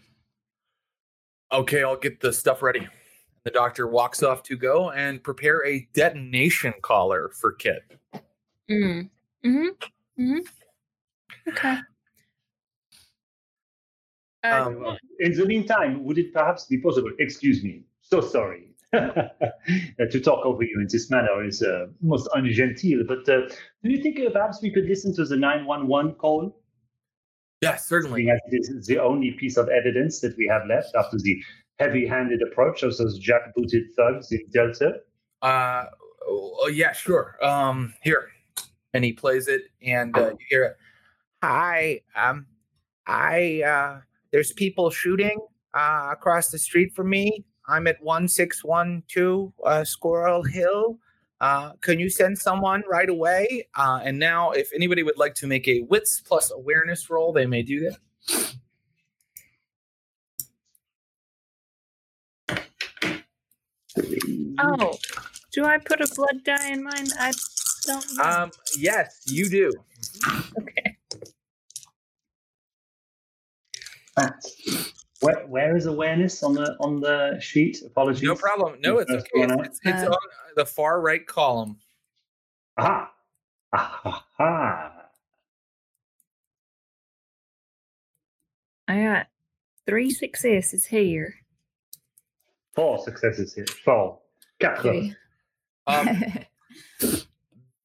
[1.52, 2.88] Okay, I'll get the stuff ready.
[3.44, 7.84] The doctor walks off to go and prepare a detonation collar for Kit.
[8.70, 9.10] Mm.
[9.46, 10.22] Mm-hmm.
[10.22, 10.40] Mm-hmm.
[11.50, 11.78] Okay.
[14.44, 17.12] Uh, Um, In the meantime, would it perhaps be possible?
[17.20, 23.08] Excuse me, so sorry to talk over you in this manner is uh, most ungenteel.
[23.08, 23.48] But uh,
[23.84, 26.62] do you think uh, perhaps we could listen to the nine one one call?
[27.62, 28.28] Yes, certainly.
[28.28, 31.42] It is the only piece of evidence that we have left after the
[31.80, 35.00] heavy-handed approach of those jackbooted thugs in Delta.
[35.42, 35.86] Uh,
[36.28, 37.38] oh, yeah, sure.
[37.44, 38.30] Um, here,
[38.94, 40.78] and he plays it, and uh, you hear it.
[41.44, 42.48] Hi, um,
[43.08, 45.38] I uh, there's people shooting
[45.74, 47.46] uh, across the street from me.
[47.68, 50.98] I'm at one six one two uh, Squirrel Hill.
[51.42, 53.68] Uh, can you send someone right away?
[53.76, 57.46] Uh, and now, if anybody would like to make a wits plus awareness roll, they
[57.46, 57.98] may do that.
[64.60, 64.98] oh,
[65.52, 67.08] do I put a blood die in mine?
[67.20, 67.34] I
[67.86, 68.24] don't know.
[68.24, 69.72] Um, yes, you do.
[70.60, 70.98] okay.
[74.16, 74.46] That.
[75.26, 77.82] Where, where is awareness on the on the sheet?
[77.84, 78.24] Apologies.
[78.24, 78.80] No problem.
[78.80, 79.30] No, it's okay.
[79.34, 80.18] It's, it's, it's Uh, on
[80.56, 81.78] the far right column.
[82.78, 83.12] Aha.
[83.74, 84.92] Aha.
[88.88, 89.28] I got
[89.88, 91.36] three successes here.
[92.76, 93.66] Four successes here.
[93.84, 94.20] Four.
[94.60, 94.90] Quatre.
[94.90, 95.16] Okay.
[95.88, 96.22] Um,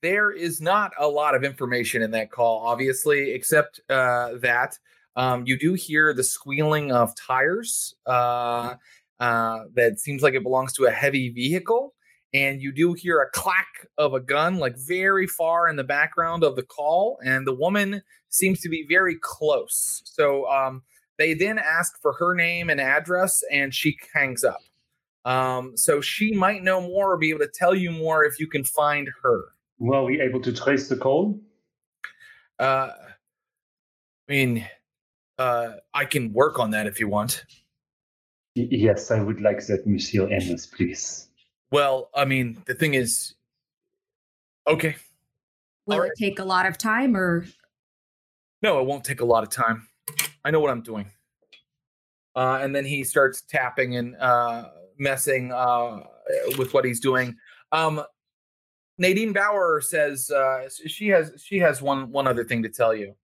[0.03, 4.79] there is not a lot of information in that call, obviously, except uh, that
[5.17, 7.95] um, you do hear the squealing of tires.
[8.07, 8.75] Uh,
[9.21, 11.95] uh, that seems like it belongs to a heavy vehicle.
[12.33, 16.45] And you do hear a clack of a gun, like very far in the background
[16.45, 17.19] of the call.
[17.25, 20.01] And the woman seems to be very close.
[20.05, 20.83] So um,
[21.19, 24.61] they then ask for her name and address, and she hangs up.
[25.25, 28.47] Um, so she might know more or be able to tell you more if you
[28.47, 29.49] can find her.
[29.79, 31.39] Were we able to trace the call?
[32.59, 34.67] Uh, I mean,
[35.41, 37.45] uh, I can work on that if you want.
[38.55, 41.29] Yes, I would like that, Monsieur Amos, please.
[41.73, 43.35] Well, I mean, the thing is,
[44.67, 44.97] okay,
[45.87, 46.13] Will Alright.
[46.15, 47.47] it take a lot of time or
[48.63, 49.89] no, it won't take a lot of time.
[50.45, 51.11] I know what I'm doing.
[52.37, 56.03] Uh, and then he starts tapping and uh, messing uh,
[56.59, 57.35] with what he's doing.
[57.73, 58.03] Um,
[58.99, 63.15] Nadine Bauer says uh, she has she has one one other thing to tell you.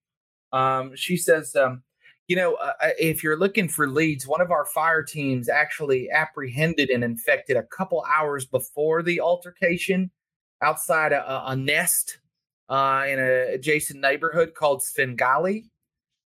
[0.53, 1.83] Um, she says, um,
[2.29, 6.91] you know, uh, if you're looking for leads, one of our fire teams actually apprehended
[6.91, 10.11] and infected a couple hours before the altercation
[10.63, 12.19] outside a, a- a nest
[12.69, 15.71] uh, in an adjacent neighborhood called Svengali.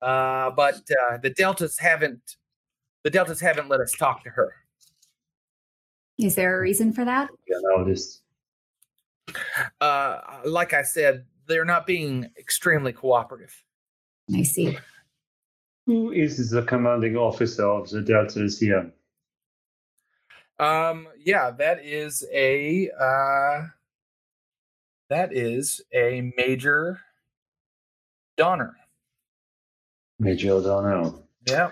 [0.01, 2.37] Uh, but uh, the Deltas haven't
[3.05, 4.53] the Deltas haven't let us talk to her.
[6.19, 7.31] is there a reason for that?
[7.49, 8.21] Yeah, no, this.
[9.81, 13.53] Uh, like I said, they're not being extremely cooperative.
[14.35, 14.79] I see.
[15.87, 18.93] Who is the commanding officer of the Delta here?
[20.59, 23.67] Um, yeah, that is a uh,
[25.11, 27.01] that is a major
[28.37, 28.77] Donner.
[30.19, 31.27] Major O'Donnell.
[31.49, 31.71] Yeah.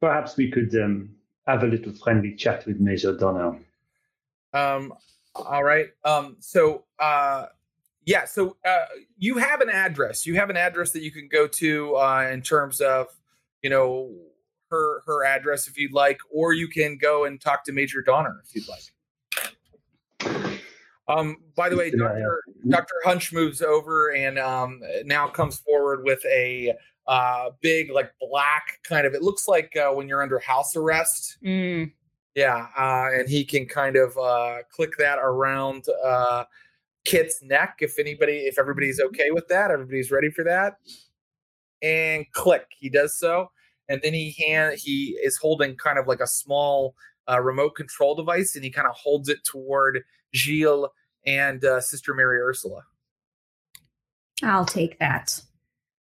[0.00, 1.10] Perhaps we could um,
[1.46, 3.58] have a little friendly chat with Major O'Donnell.
[4.54, 4.94] Um,
[5.34, 5.88] all right.
[6.04, 7.46] Um, so uh,
[8.06, 8.86] yeah, so uh,
[9.18, 10.26] you have an address.
[10.26, 13.06] You have an address that you can go to uh, in terms of
[13.62, 14.12] you know
[14.70, 18.42] her her address if you'd like, or you can go and talk to Major Donner
[18.44, 18.82] if you'd like.
[21.08, 22.04] Um, by the way, Yeah, yeah.
[22.04, 26.72] Doctor Doctor Hunch moves over and um, now comes forward with a
[27.06, 29.14] uh, big like black kind of.
[29.14, 31.38] It looks like uh, when you're under house arrest.
[31.44, 31.92] Mm.
[32.36, 36.44] Yeah, uh, and he can kind of uh, click that around uh,
[37.10, 40.74] Kit's neck if anybody, if everybody's okay with that, everybody's ready for that,
[41.82, 42.66] and click.
[42.78, 43.50] He does so,
[43.88, 46.94] and then he hand he is holding kind of like a small
[47.28, 50.88] uh, remote control device, and he kind of holds it toward Gilles
[51.26, 52.82] and uh, Sister Mary Ursula.
[54.42, 55.40] I'll take that.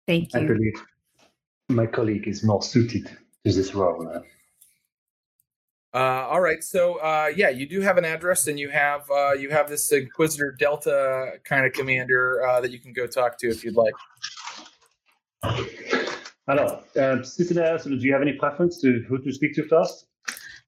[0.07, 0.40] Thank you.
[0.40, 0.85] I believe
[1.68, 4.09] my colleague is more suited to this role.
[4.14, 4.21] uh.
[5.98, 9.32] Uh, all right, so uh, yeah, you do have an address, and you have uh,
[9.32, 13.48] you have this Inquisitor Delta kind of commander uh, that you can go talk to
[13.48, 13.94] if you'd like.
[16.46, 19.66] Alors, uh, Sister Mary Ursula, do you have any preference to who to speak to
[19.66, 20.06] first?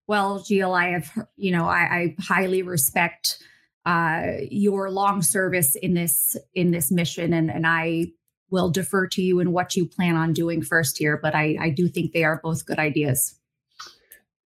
[0.08, 3.38] Well, Jill, I have, you know, I, I highly respect
[3.86, 8.06] uh, your long service in this in this mission, and and I
[8.50, 11.20] will defer to you and what you plan on doing first here.
[11.22, 13.36] But I I do think they are both good ideas.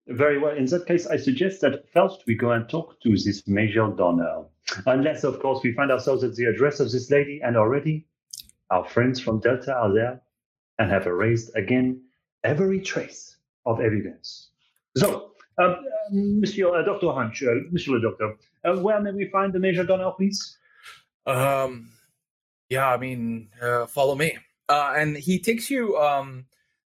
[0.06, 0.54] Very well.
[0.54, 4.44] In that case, I suggest that first we go and talk to this Major Donner.
[4.86, 8.06] Unless, of course, we find ourselves at the address of this lady, and already
[8.70, 10.20] our friends from Delta are there
[10.78, 12.02] and have erased again
[12.42, 14.50] every trace of evidence.
[14.96, 15.74] So, um, uh,
[16.10, 17.12] Monsieur uh, Dr.
[17.12, 20.58] Hunch, uh, Monsieur le Doctor, uh, where may we find the Major Donner, please?
[21.26, 21.90] Um,
[22.68, 24.36] yeah, I mean, uh, follow me.
[24.68, 26.46] Uh, and he takes you um,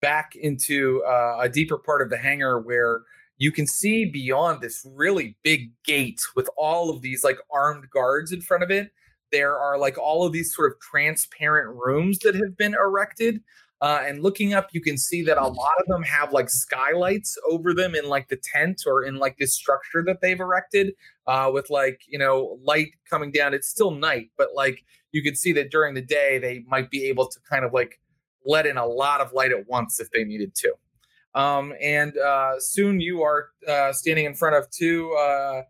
[0.00, 3.02] back into uh, a deeper part of the hangar where
[3.38, 8.32] you can see beyond this really big gate with all of these like armed guards
[8.32, 8.90] in front of it.
[9.32, 13.40] There are like all of these sort of transparent rooms that have been erected.
[13.82, 17.36] Uh, and looking up, you can see that a lot of them have like skylights
[17.50, 20.94] over them in like the tent or in like this structure that they've erected
[21.26, 23.52] uh, with like, you know, light coming down.
[23.52, 24.82] It's still night, but like
[25.12, 28.00] you can see that during the day, they might be able to kind of like
[28.46, 30.72] let in a lot of light at once if they needed to.
[31.36, 35.62] Um, and uh, soon you are uh, standing in front of two uh,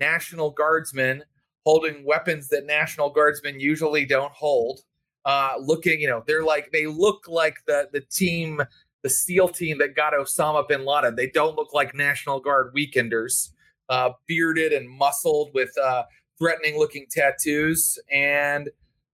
[0.00, 1.22] National Guardsmen
[1.64, 4.80] holding weapons that National Guardsmen usually don't hold.
[5.24, 8.60] Uh, looking, you know, they're like they look like the the team,
[9.02, 11.14] the SEAL team that got Osama bin Laden.
[11.14, 13.50] They don't look like National Guard weekenders,
[13.90, 16.02] uh, bearded and muscled with uh,
[16.36, 17.96] threatening looking tattoos.
[18.10, 18.70] And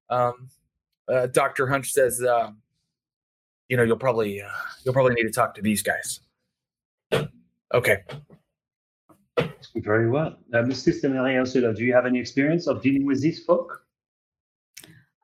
[0.08, 0.48] um,
[1.32, 2.52] Doctor Hunch says, uh,
[3.68, 4.48] you know, you'll probably uh,
[4.84, 6.20] you'll probably need to talk to these guys.
[7.74, 8.04] Okay.
[9.76, 10.38] Very well.
[10.54, 13.82] Uh, Sister Mary Ursula, do you have any experience of dealing with these folk?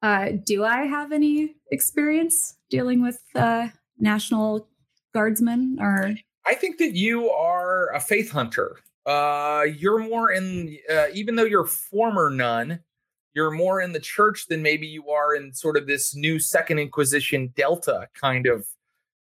[0.02, 4.68] Uh, do I have any experience dealing with uh, National
[5.14, 6.14] Guardsmen or?
[6.44, 8.78] I think that you are a faith hunter.
[9.06, 12.80] Uh, you're more in, uh, even though you're former nun,
[13.34, 16.78] you're more in the church than maybe you are in sort of this new Second
[16.78, 18.66] Inquisition Delta kind of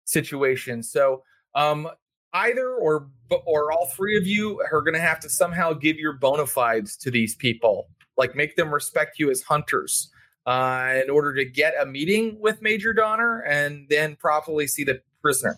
[0.05, 0.83] situation.
[0.83, 1.23] So,
[1.55, 1.87] um,
[2.33, 3.07] either or
[3.45, 6.97] or all three of you are going to have to somehow give your bona fides
[6.97, 10.11] to these people, like make them respect you as hunters,
[10.45, 15.01] uh, in order to get a meeting with Major Donner and then properly see the
[15.21, 15.57] prisoner.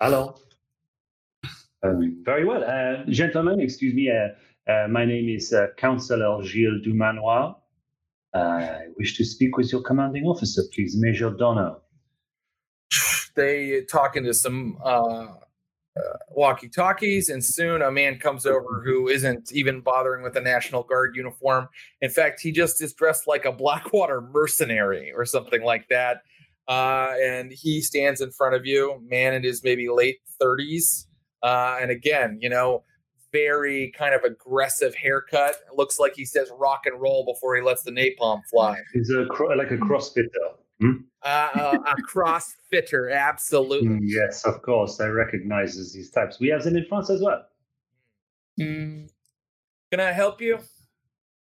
[0.00, 0.34] Hello.
[1.84, 2.62] Um, very well.
[2.64, 4.10] Uh, gentlemen, excuse me.
[4.10, 4.28] Uh, uh,
[4.66, 7.56] my name is uh, Councillor Gilles Dumanoir.
[8.34, 11.74] Uh, I wish to speak with your commanding officer, please, Major Donner.
[13.34, 15.26] They talking into some uh,
[15.96, 20.40] uh, walkie talkies, and soon a man comes over who isn't even bothering with a
[20.40, 21.68] National Guard uniform.
[22.00, 26.22] In fact, he just is dressed like a Blackwater mercenary or something like that.
[26.68, 31.06] Uh, and he stands in front of you, man in his maybe late 30s.
[31.42, 32.84] Uh, and again, you know,
[33.32, 35.56] very kind of aggressive haircut.
[35.70, 38.78] It looks like he says rock and roll before he lets the napalm fly.
[38.92, 40.56] He's a cro- like a crossfitter.
[40.80, 40.92] Hmm?
[41.22, 43.88] Uh, uh, a crossfitter, absolutely.
[43.88, 45.00] Mm, yes, of course.
[45.00, 46.38] I recognize these types.
[46.40, 47.46] We have them in France as well.
[48.58, 49.08] Can
[49.98, 50.58] I help you?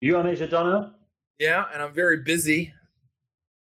[0.01, 0.91] You are Major Donner?
[1.39, 2.73] Yeah, and I'm very busy.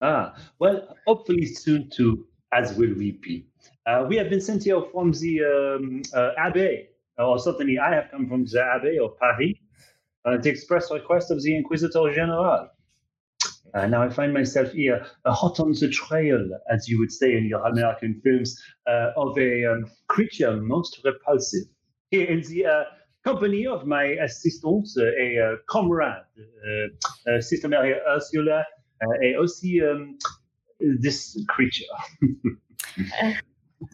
[0.02, 3.46] Ah, well, hopefully soon too, as will we be.
[3.86, 8.12] Uh, we have been sent here from the um, uh, Abbey, or certainly I have
[8.12, 9.54] come from the Abbey of Paris,
[10.26, 12.70] at the express request of the Inquisitor General.
[13.74, 17.36] Uh, now I find myself here, uh, hot on the trail, as you would say
[17.36, 21.66] in your American films, uh, of a um, creature most repulsive.
[22.10, 22.84] Here in the uh,
[23.24, 26.24] company of my assistant, uh, a uh, comrade,
[27.40, 28.64] Sister Mary Ursula,
[29.02, 30.18] and also um,
[30.80, 31.86] this creature.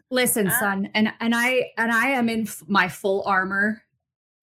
[0.10, 0.60] Listen, Ah.
[0.60, 3.82] son, and and I and I am in f- my full armor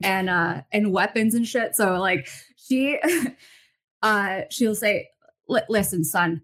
[0.03, 1.75] and uh and weapons and shit.
[1.77, 2.99] So like she
[4.03, 5.09] uh she'll say,
[5.69, 6.43] "Listen, son,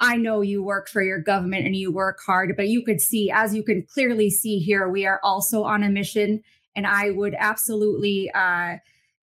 [0.00, 3.30] I know you work for your government and you work hard, but you could see
[3.30, 6.42] as you can clearly see here, we are also on a mission
[6.76, 8.76] and I would absolutely uh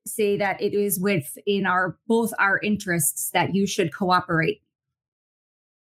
[0.08, 4.62] say that it is within our both our interests that you should cooperate.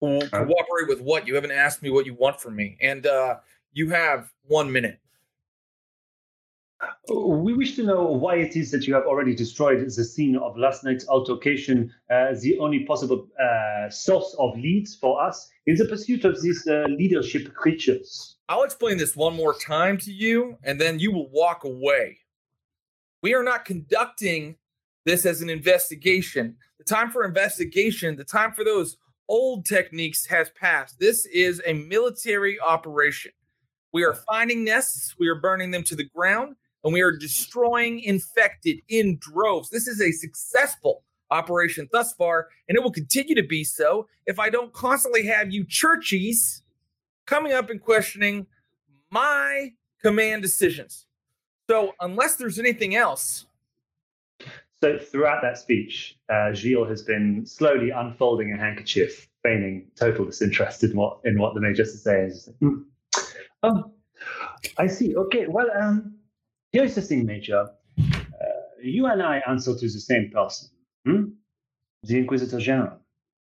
[0.00, 1.26] Cooperate with what?
[1.26, 3.36] You haven't asked me what you want from me, and uh,
[3.72, 5.00] you have one minute.
[7.08, 10.58] We wish to know why it is that you have already destroyed the scene of
[10.58, 15.86] last night's altercation, uh, the only possible uh, source of leads for us in the
[15.86, 18.36] pursuit of these uh, leadership creatures.
[18.48, 22.18] I'll explain this one more time to you, and then you will walk away.
[23.22, 24.56] We are not conducting
[25.06, 26.56] this as an investigation.
[26.78, 28.98] The time for investigation, the time for those
[29.28, 30.98] old techniques has passed.
[30.98, 33.32] This is a military operation.
[33.92, 38.00] We are finding nests, we are burning them to the ground, and we are destroying
[38.00, 39.70] infected in droves.
[39.70, 44.38] This is a successful operation thus far, and it will continue to be so if
[44.38, 46.62] I don't constantly have you churchies
[47.26, 48.46] coming up and questioning
[49.10, 51.06] my command decisions.
[51.68, 53.46] So, unless there's anything else,
[54.82, 60.84] so throughout that speech, uh, Gilles has been slowly unfolding a handkerchief, feigning total disinterest
[60.84, 62.32] in what in what the major is saying.
[62.62, 62.84] Mm.
[63.62, 63.92] Oh,
[64.78, 65.16] I see.
[65.16, 65.46] Okay.
[65.48, 66.16] Well, um,
[66.72, 67.68] here's the thing, Major.
[67.98, 68.44] Uh,
[68.82, 70.68] you and I answer to the same person,
[71.04, 71.22] hmm?
[72.02, 72.98] the Inquisitor General.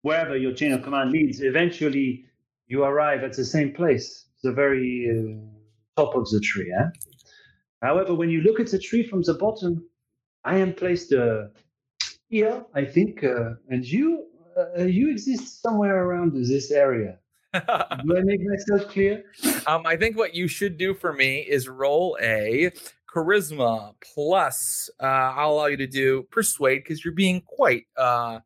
[0.03, 2.27] Wherever your chain of command leads, eventually
[2.69, 6.73] you arrive at the same place, the very uh, top of the tree.
[6.73, 6.87] Eh?
[7.83, 9.88] However, when you look at the tree from the bottom,
[10.49, 11.49] I am placed uh,
[12.31, 17.19] here, I think, uh, and you uh, you exist somewhere around this area.
[17.53, 19.25] do I make myself clear?
[19.67, 22.73] Um, I think what you should do for me is roll a
[23.15, 24.89] charisma plus.
[24.99, 28.41] Uh, I'll allow you to do persuade because you're being quite uh,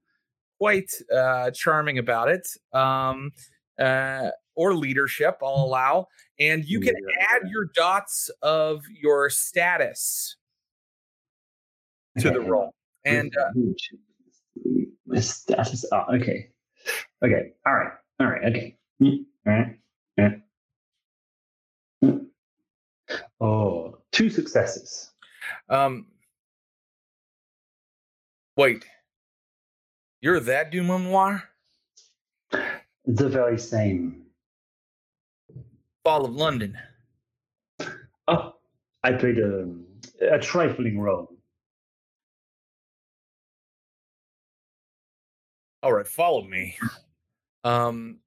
[0.58, 2.48] quite uh, charming about it.
[2.72, 3.30] Um,
[3.78, 6.08] uh, or leadership, I'll allow,
[6.40, 6.96] and you can
[7.30, 10.36] add your dots of your status
[12.18, 12.74] to the role.
[13.04, 15.84] And uh, status.
[15.92, 16.50] Oh, okay.
[17.24, 17.52] Okay.
[17.66, 17.92] All right.
[18.20, 18.44] All right.
[18.44, 18.76] Okay.
[19.00, 19.78] All right.
[20.16, 20.30] Yeah.
[22.04, 22.26] Mm.
[23.40, 25.10] Oh, two successes.
[25.68, 26.06] Um.
[28.56, 28.84] Wait.
[30.20, 31.42] You're that Dumanoir?
[33.06, 34.26] The very same.
[36.04, 36.78] Fall of London.
[38.28, 38.54] Oh,
[39.02, 39.68] I played a,
[40.30, 41.31] a trifling role.
[45.82, 46.76] All right, follow me.
[47.64, 48.18] Um,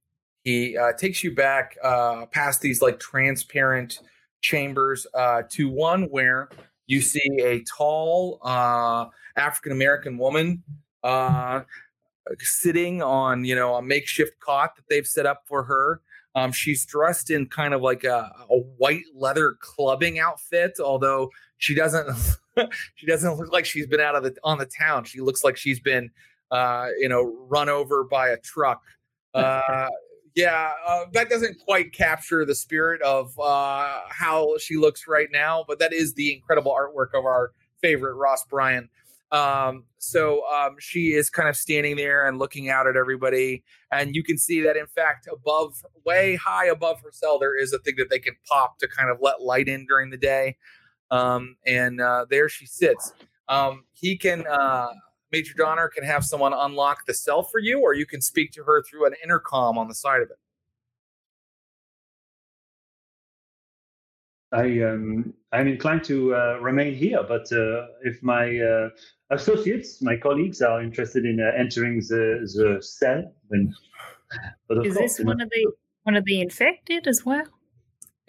[0.43, 3.99] he uh, takes you back uh, past these like transparent
[4.41, 6.49] chambers uh, to one where
[6.87, 10.63] you see a tall uh, African American woman
[11.03, 11.61] uh,
[12.39, 16.01] sitting on you know a makeshift cot that they've set up for her.
[16.35, 21.73] Um, she's dressed in kind of like a, a white leather clubbing outfit, although she
[21.73, 22.09] doesn't
[22.95, 25.05] she doesn't look like she's been out of the on the town.
[25.05, 26.11] She looks like she's been
[26.55, 28.81] uh, you know, run over by a truck.
[29.33, 29.89] Uh,
[30.35, 35.65] yeah, uh, that doesn't quite capture the spirit of uh, how she looks right now,
[35.67, 38.89] but that is the incredible artwork of our favorite Ross Bryan.
[39.33, 44.15] Um, so um, she is kind of standing there and looking out at everybody, and
[44.15, 47.79] you can see that in fact, above, way high above her cell, there is a
[47.79, 50.55] thing that they can pop to kind of let light in during the day.
[51.11, 53.11] Um, and uh, there she sits.
[53.49, 54.87] Um, he can uh,
[55.35, 58.63] Major Donner can have someone unlock the cell for you, or you can speak to
[58.63, 60.39] her through an intercom on the side of it.
[64.53, 68.89] I um, I'm inclined to uh, remain here, but uh, if my uh,
[69.31, 72.23] associates, my colleagues, are interested in uh, entering the
[72.55, 73.73] the cell, then
[74.85, 75.43] is course, this one know.
[75.43, 75.71] of the
[76.03, 77.47] one of the infected as well?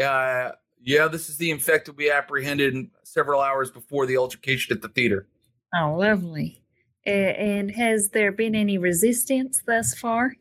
[0.03, 0.51] Uh,
[0.83, 5.29] yeah, this is the infected we apprehended several hours before the altercation at the theater.
[5.73, 6.66] Oh, lovely.
[7.07, 10.35] And has there been any resistance thus far?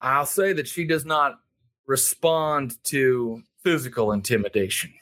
[0.00, 1.38] I'll say that she does not
[1.86, 4.92] respond to physical intimidation.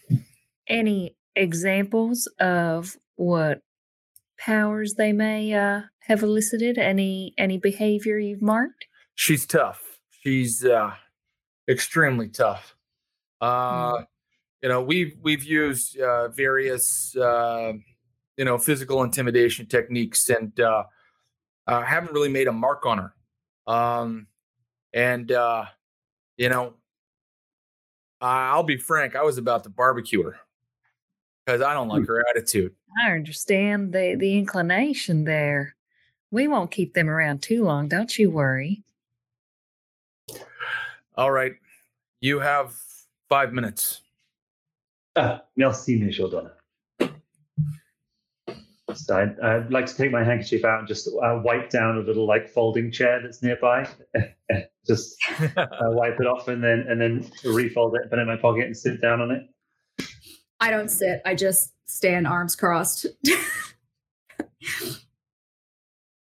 [0.67, 3.63] Any examples of what
[4.39, 6.79] powers they may uh, have elicited?
[6.79, 8.87] Any any behavior you've marked?
[9.15, 10.01] She's tough.
[10.23, 10.93] She's uh,
[11.69, 12.75] extremely tough.
[13.41, 14.07] Uh, mm.
[14.63, 17.75] You know, we've we've used uh, various uh,
[18.39, 20.85] you know physical intimidation techniques and uh,
[21.67, 23.15] uh, haven't really made a mark on her.
[23.67, 24.29] Um,
[24.95, 25.67] and uh,
[26.39, 26.75] you know,
[28.23, 30.37] I'll be frank, I was about to barbecue her
[31.45, 32.07] because I don't like hmm.
[32.07, 32.75] her attitude.
[33.05, 35.75] I understand the the inclination there.
[36.31, 37.89] We won't keep them around too long.
[37.89, 38.83] Don't you worry.
[41.17, 41.55] All right,
[42.21, 42.75] you have
[43.29, 44.03] five minutes.
[45.17, 46.58] Ah, merci, Monsieur Donner.
[48.95, 52.01] So I'd, I'd, like to take my handkerchief out and just uh, wipe down a
[52.01, 53.87] little like folding chair that's nearby.
[54.87, 55.17] just
[55.57, 58.65] uh, wipe it off and then and then refold it, put it in my pocket,
[58.65, 59.43] and sit down on it.
[60.61, 61.21] I don't sit.
[61.27, 63.07] I just stand arms crossed.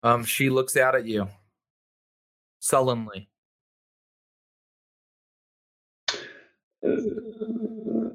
[0.04, 1.28] um, she looks out at you
[2.60, 3.28] sullenly.
[6.86, 6.96] Uh,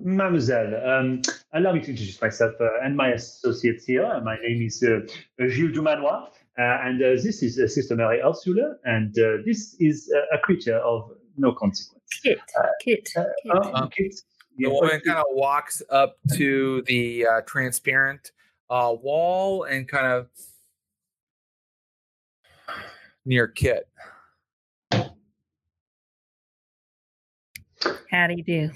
[0.01, 1.23] Mademoiselle, um,
[1.57, 4.21] allow me to introduce myself uh, and my associates here.
[4.23, 5.01] My name is uh,
[5.49, 6.29] Gilles Dumanoir, uh,
[6.59, 11.53] and uh, this is uh, Sister Mary Ursula, and this is a creature of no
[11.53, 12.03] consequence.
[12.23, 12.39] Kit,
[12.83, 13.27] Kit, Kit.
[13.53, 14.15] Oh, Kit.
[14.59, 18.33] The woman kind of walks up to the transparent
[18.69, 20.29] wall and kind of
[23.25, 23.89] near Kit.
[28.11, 28.71] How do you do?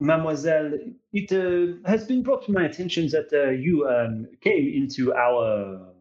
[0.00, 0.78] Mademoiselle,
[1.12, 5.92] it uh, has been brought to my attention that uh, you um, came into our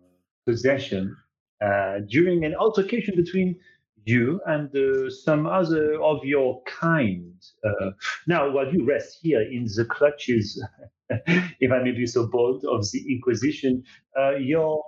[0.46, 1.16] possession
[1.64, 3.60] uh, during an altercation between
[4.06, 7.34] you and uh, some other of your kind.
[7.66, 7.92] Uh,
[8.28, 10.64] now, while you rest here in the clutches,
[11.10, 13.84] if I may be so bold, of the Inquisition,
[14.18, 14.84] uh, your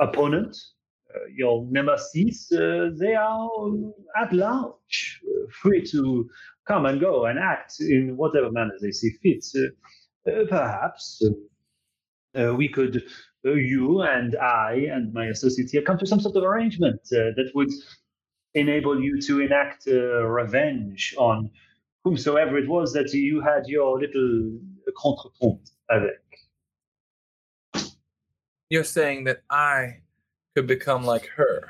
[0.00, 0.56] opponent,
[1.34, 3.70] your nemesis, they are
[4.20, 5.20] at large,
[5.62, 6.28] free to
[6.66, 9.44] come and go and act in whatever manner they see fit.
[9.54, 11.22] Uh, uh, perhaps
[12.38, 13.02] uh, we could,
[13.44, 17.70] you and I and my associates here, come to some sort of arrangement that would
[18.54, 21.50] enable you to enact revenge on
[22.04, 24.58] whomsoever it was that you had your little
[24.96, 26.20] contretemps avec.
[28.70, 30.00] You're saying that I
[30.54, 31.68] could become like her.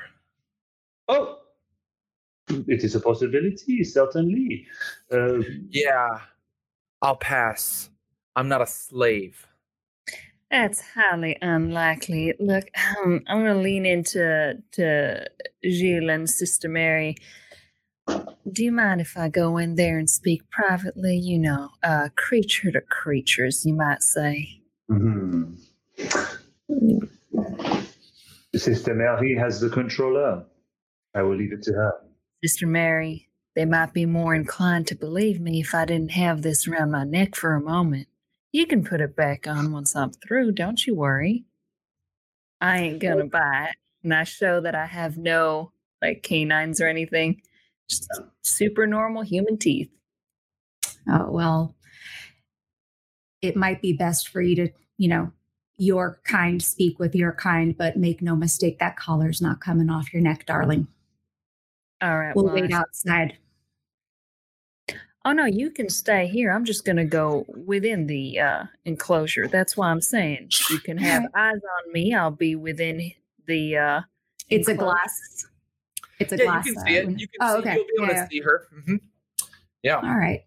[1.07, 1.39] Oh,
[2.67, 4.67] it is a possibility, certainly.
[5.11, 5.39] Uh,
[5.69, 6.19] yeah,
[7.01, 7.89] I'll pass.
[8.35, 9.47] I'm not a slave.
[10.51, 12.33] That's highly unlikely.
[12.39, 12.65] Look,
[12.97, 15.25] um, I'm going to lean into to
[15.63, 17.15] Gilles and Sister Mary.
[18.07, 21.17] Do you mind if I go in there and speak privately?
[21.17, 24.61] You know, uh, creature to creatures, you might say.
[24.89, 25.55] Mm-hmm.
[28.55, 30.45] Sister Mary has the controller.
[31.15, 31.93] I will leave it to her.
[32.45, 36.67] Sister Mary, they might be more inclined to believe me if I didn't have this
[36.67, 38.07] around my neck for a moment.
[38.51, 41.45] You can put it back on once I'm through, don't you worry.
[42.61, 43.75] I ain't gonna it.
[44.03, 45.71] And I show that I have no
[46.03, 47.41] like canines or anything,
[47.89, 48.07] just
[48.43, 49.89] super normal human teeth.
[51.09, 51.75] Oh, well,
[53.41, 54.69] it might be best for you to,
[54.99, 55.31] you know,
[55.77, 60.13] your kind speak with your kind, but make no mistake, that collar's not coming off
[60.13, 60.87] your neck, darling.
[62.05, 62.35] All right.
[62.35, 63.35] We'll, wait outside.
[65.25, 66.51] Oh no, you can stay here.
[66.51, 69.47] I'm just going to go within the uh, enclosure.
[69.47, 72.13] That's why I'm saying you can have eyes on me.
[72.13, 73.11] I'll be within
[73.47, 73.77] the.
[73.77, 74.01] Uh,
[74.51, 74.91] it's enclosure.
[74.91, 75.45] a glass.
[76.19, 76.65] It's a yeah, glass.
[76.67, 77.19] You can see it.
[77.19, 77.59] You can oh, see.
[77.59, 77.75] Okay.
[77.75, 78.21] You'll be able yeah.
[78.21, 78.67] to see her.
[78.77, 78.95] Mm-hmm.
[79.81, 79.95] Yeah.
[79.95, 80.43] All right.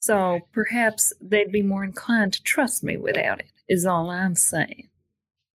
[0.00, 3.52] So perhaps they'd be more inclined to trust me without it.
[3.68, 4.88] Is all I'm saying.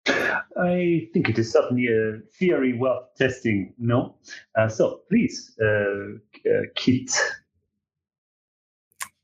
[0.09, 4.15] I think it is certainly a theory worth testing, no?
[4.57, 6.15] Uh, so, please, uh,
[6.49, 7.11] uh, Kit.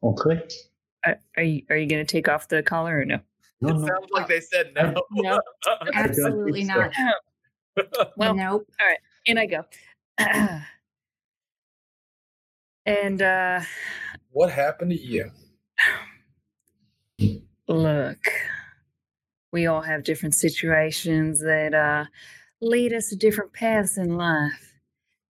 [0.03, 0.69] Entrez.
[1.05, 3.19] Are, are you, are you going to take off the collar or no?
[3.61, 3.87] no it no.
[3.87, 4.93] sounds like they said no.
[5.11, 5.39] no,
[5.93, 6.91] absolutely not.
[8.17, 8.67] well, nope.
[8.79, 9.63] All right, in I go.
[12.85, 13.61] and uh
[14.31, 15.31] what happened to you?
[17.67, 18.27] Look,
[19.53, 22.05] we all have different situations that uh,
[22.59, 24.73] lead us to different paths in life.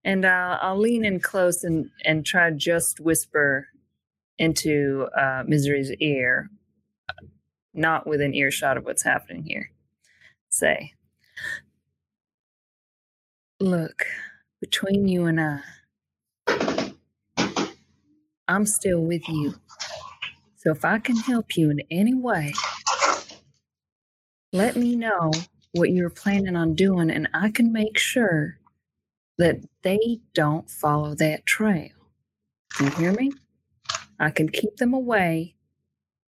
[0.05, 3.67] And uh, I'll lean in close and, and try just whisper
[4.39, 6.49] into uh, Misery's ear,
[7.73, 9.69] not within earshot of what's happening here.
[10.49, 10.93] Say,
[13.59, 14.05] look,
[14.61, 15.59] between you and I,
[18.47, 19.55] I'm still with you.
[20.57, 22.53] So if I can help you in any way,
[24.53, 25.31] let me know
[25.73, 28.59] what you're planning on doing, and I can make sure
[29.39, 31.89] that they don't follow that trail.
[32.79, 33.31] You hear me?
[34.19, 35.55] I can keep them away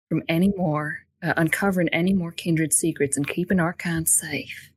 [0.07, 4.71] from any more, uh, uncovering any more kindred secrets and keeping our kind safe.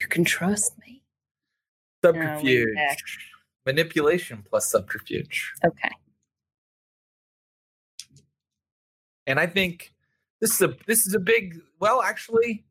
[0.00, 1.02] You can trust me.
[2.02, 2.76] Subterfuge.
[3.66, 5.52] Manipulation plus subterfuge.
[5.64, 5.90] Okay.
[9.26, 9.92] And I think
[10.42, 12.64] this is a this is a big well actually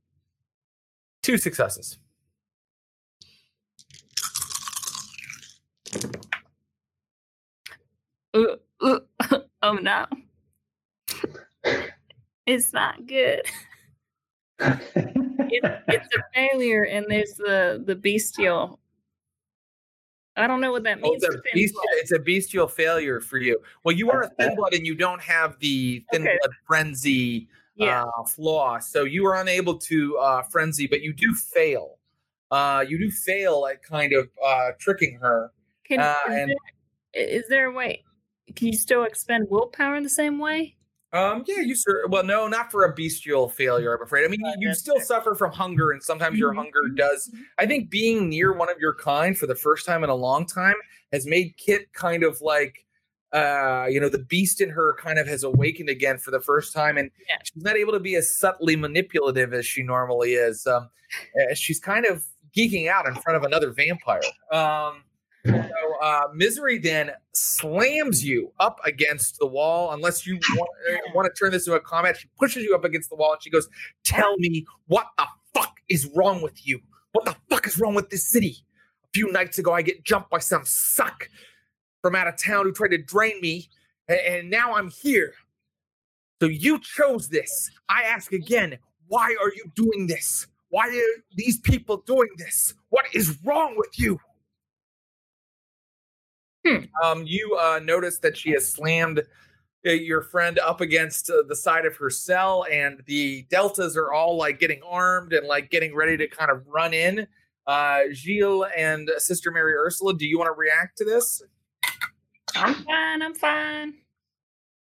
[1.24, 1.98] two successes.
[8.34, 9.00] Uh, uh,
[9.62, 10.06] oh no.
[12.46, 13.42] it's not good.
[14.60, 18.80] It, it's a failure, and there's the the bestial.
[20.36, 21.24] I don't know what that Oh, means.
[21.24, 23.60] it's, a bestial, it's a bestial failure for you.
[23.84, 26.38] Well, you are a thin blood and you don't have the thin Okay.
[26.42, 27.50] blood frenzy
[27.82, 28.04] yeah.
[28.04, 28.80] uh, flaw.
[28.80, 31.98] So you are unable to uh, frenzy, but you do fail.
[32.52, 35.52] Uh, you do fail at kind of uh, tricking her.
[35.86, 36.50] Can uh, is, and-
[37.14, 38.04] there, is there a way?
[38.56, 40.76] Can you still expend willpower in the same way?
[41.14, 42.06] Um, yeah, you sir.
[42.08, 43.94] Well, no, not for a bestial failure.
[43.96, 44.24] I'm afraid.
[44.24, 45.06] I mean, Oh, you, you still fair.
[45.06, 46.58] suffer from hunger, and sometimes your Mhm.
[46.58, 47.30] hunger does.
[47.58, 50.46] I think being near one of your kind for the first time in a long
[50.46, 50.76] time
[51.12, 52.86] has made Kit kind of like,
[53.34, 56.74] uh, you know, the beast in her kind of has awakened again for the first
[56.74, 57.36] time, and Yeah.
[57.44, 60.66] she's not able to be as subtly manipulative as she normally is.
[60.68, 60.90] Um,
[61.54, 62.26] she's kind of
[62.56, 64.22] geeking out in front of another vampire.
[64.52, 65.04] Um,
[65.46, 69.92] so uh, misery then slams you up against the wall.
[69.92, 70.70] Unless you want,
[71.16, 73.42] want to turn this into a combat, she pushes you up against the wall and
[73.42, 73.68] she goes,
[74.04, 76.80] "Tell me what the fuck is wrong with you?
[77.14, 78.58] What the fuck is wrong with this city?
[79.06, 81.28] A few nights ago, I get jumped by some suck
[82.02, 83.70] from out of town who tried to drain me,
[84.08, 85.34] and now I'm here.
[86.42, 87.70] So you chose this.
[87.90, 88.78] I ask again,
[89.08, 90.48] why are you doing this?
[90.70, 92.74] Why are these people doing this?
[92.90, 94.20] What is wrong with you?"
[96.66, 96.86] Hmm.
[97.04, 99.24] Um, you uh, notice that she has slammed
[99.86, 104.12] uh, your friend up against uh, the side of her cell, and the deltas are
[104.12, 107.28] all like getting armed and like getting ready to kind of run in.
[107.66, 111.42] Uh, Gilles and Sister Mary Ursula, do you want to react to this?
[112.56, 113.22] I'm fine.
[113.22, 113.94] I'm fine.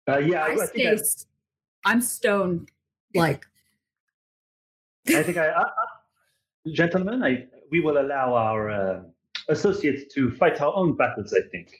[0.07, 0.87] Uh, yeah, I, I I think stay.
[0.89, 1.27] I, st-
[1.85, 2.67] I'm stone
[3.13, 3.45] like.
[5.07, 9.01] I think I, uh, uh, gentlemen, I we will allow our uh,
[9.49, 11.33] associates to fight our own battles.
[11.33, 11.71] I think,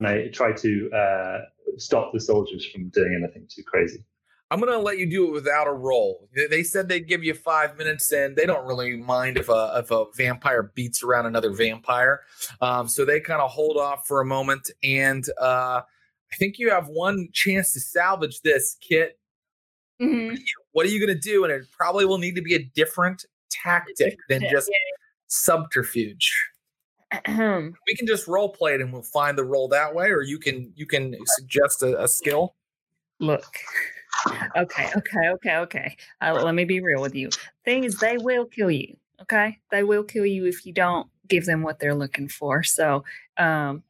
[0.00, 1.38] and I try to uh,
[1.76, 4.04] stop the soldiers from doing anything too crazy.
[4.50, 6.28] I'm gonna let you do it without a roll.
[6.34, 9.72] They- They said they'd give you five minutes, and they don't really mind if a
[9.84, 12.22] if a vampire beats around another vampire.
[12.62, 15.82] Um, so they kind of hold off for a moment, and uh,
[16.32, 19.18] I think you have one chance to salvage this, Kit.
[20.00, 20.38] Mhm.
[20.72, 21.44] What are you gonna do?
[21.44, 24.70] And it probably will need to be a different tactic than just
[25.26, 26.32] subterfuge.
[27.26, 30.38] We can just role play it, and we'll find the role that way, or you
[30.38, 32.54] can you can suggest a, a skill.
[33.18, 33.44] Look.
[34.56, 35.96] Okay, okay, okay, okay.
[36.20, 37.30] Uh, let me be real with you.
[37.64, 38.96] Thing is, they will kill you.
[39.22, 42.62] Okay, they will kill you if you don't give them what they're looking for.
[42.62, 43.04] So,
[43.36, 43.82] um,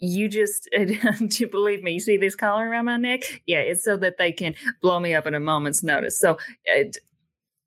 [0.00, 0.68] you just
[1.40, 1.92] you believe me?
[1.92, 3.42] You see this collar around my neck?
[3.46, 6.18] Yeah, it's so that they can blow me up at a moment's notice.
[6.18, 6.90] So, d-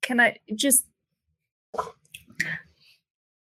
[0.02, 0.86] can I just?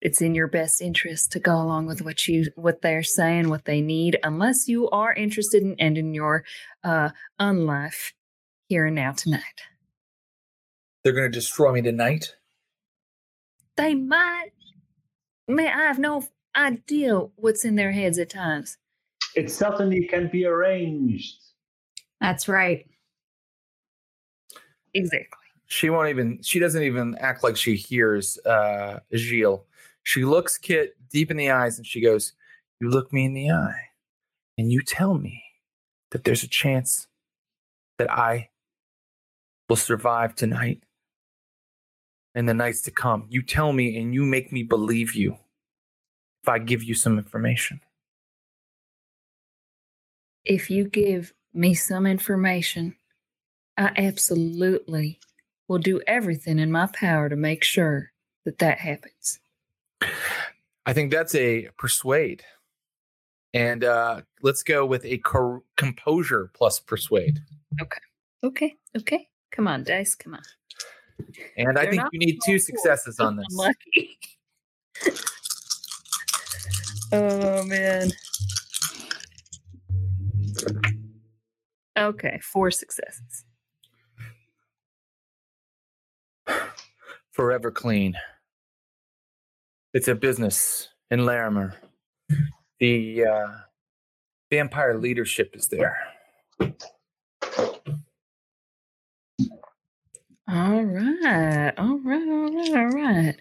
[0.02, 3.64] It's in your best interest to go along with what you what they're saying, what
[3.64, 6.44] they need, unless you are interested in ending your
[6.84, 8.12] uh, unlife
[8.68, 9.42] here and now tonight.
[11.02, 12.34] They're gonna destroy me tonight.
[13.76, 14.50] They might.
[15.48, 16.24] Man, I have no
[16.56, 18.78] idea what's in their heads at times.
[19.34, 21.36] It certainly can be arranged.
[22.20, 22.86] That's right.
[24.94, 25.38] Exactly.
[25.66, 29.64] she won't even she doesn't even act like she hears uh Gilles.
[30.02, 32.32] She looks Kit deep in the eyes and she goes,
[32.80, 33.90] You look me in the eye
[34.56, 35.42] and you tell me
[36.10, 37.08] that there's a chance
[37.98, 38.48] that I
[39.68, 40.82] will survive tonight
[42.34, 43.26] and the nights to come.
[43.28, 45.36] You tell me and you make me believe you
[46.42, 47.80] if I give you some information.
[50.44, 52.94] If you give me some information,
[53.76, 55.18] I absolutely
[55.66, 58.12] will do everything in my power to make sure
[58.44, 59.40] that that happens.
[60.86, 62.44] I think that's a persuade.
[63.52, 67.40] And uh, let's go with a co- composure plus persuade.
[67.80, 68.00] Okay.
[68.44, 68.76] Okay.
[68.96, 69.28] Okay.
[69.56, 70.14] Come on, Dice.
[70.14, 70.42] Come on.
[71.56, 73.46] And I They're think you need two successes on this.
[73.50, 74.18] Lucky.
[77.12, 78.10] oh man.
[81.98, 83.44] Okay, four successes.
[87.32, 88.14] Forever clean.
[89.94, 91.74] It's a business in Larimer.
[92.78, 93.48] The uh,
[94.50, 95.96] vampire leadership is there.
[100.48, 103.34] All right, all right, all right, all right.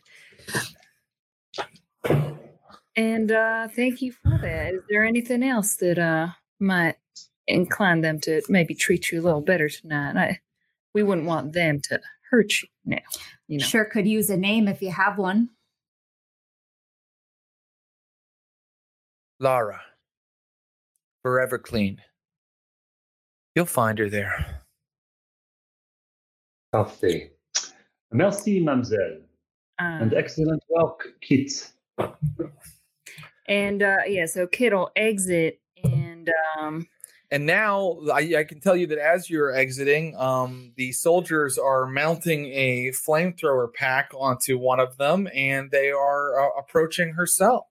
[2.96, 4.74] And uh thank you for that.
[4.74, 6.30] Is there anything else that uh
[6.60, 6.96] might
[7.48, 10.18] incline them to maybe treat you a little better tonight?
[10.18, 10.40] I,
[10.94, 12.00] we wouldn't want them to
[12.32, 12.98] hurt you now.
[13.48, 13.66] You know.
[13.66, 15.50] Sure could use a name if you have one.
[19.40, 19.82] Lara.
[21.22, 22.02] Forever clean.
[23.56, 24.55] You'll find her there.
[26.76, 27.32] Parfait.
[28.12, 29.22] Merci, mademoiselle.
[29.80, 31.72] Um, And excellent work, Kit.
[33.48, 36.86] and uh, yeah, so Kit will exit and um,
[37.32, 41.86] And now I, I can tell you that as you're exiting, um, the soldiers are
[41.86, 47.64] mounting a flamethrower pack onto one of them, and they are uh, approaching herself.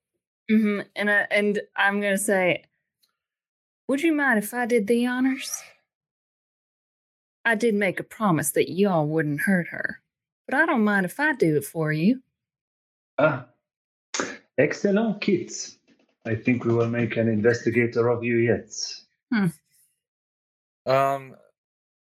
[0.51, 0.59] cell.
[0.59, 2.65] mhm, and I, and I'm gonna say,
[3.87, 5.63] would you mind if I did the honors?
[7.45, 10.01] I did make a promise that y'all wouldn't hurt her,
[10.47, 12.23] but I don't mind if I do it for you.
[13.19, 13.47] Ah,
[14.59, 15.53] excellent, Kit.
[16.27, 18.73] I think we will make an investigator of you yet.
[20.87, 21.37] Um,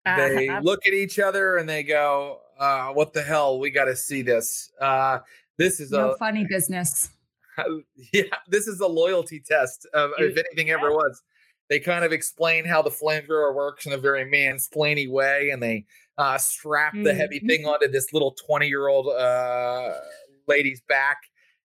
[0.04, 3.58] I- they I- look at each other and they go, uh, "What the hell?
[3.58, 4.70] We got to see this.
[4.80, 5.20] Uh,
[5.58, 7.10] this is No a funny business.
[8.12, 11.22] yeah, this is a loyalty test of if anything ever was.
[11.68, 15.86] They kind of explain how the flamethrower works in a very mansplainy way, and they
[16.18, 17.46] uh, strap the heavy Mhm.
[17.46, 19.94] thing onto this little twenty-year-old uh,
[20.46, 21.18] lady's back.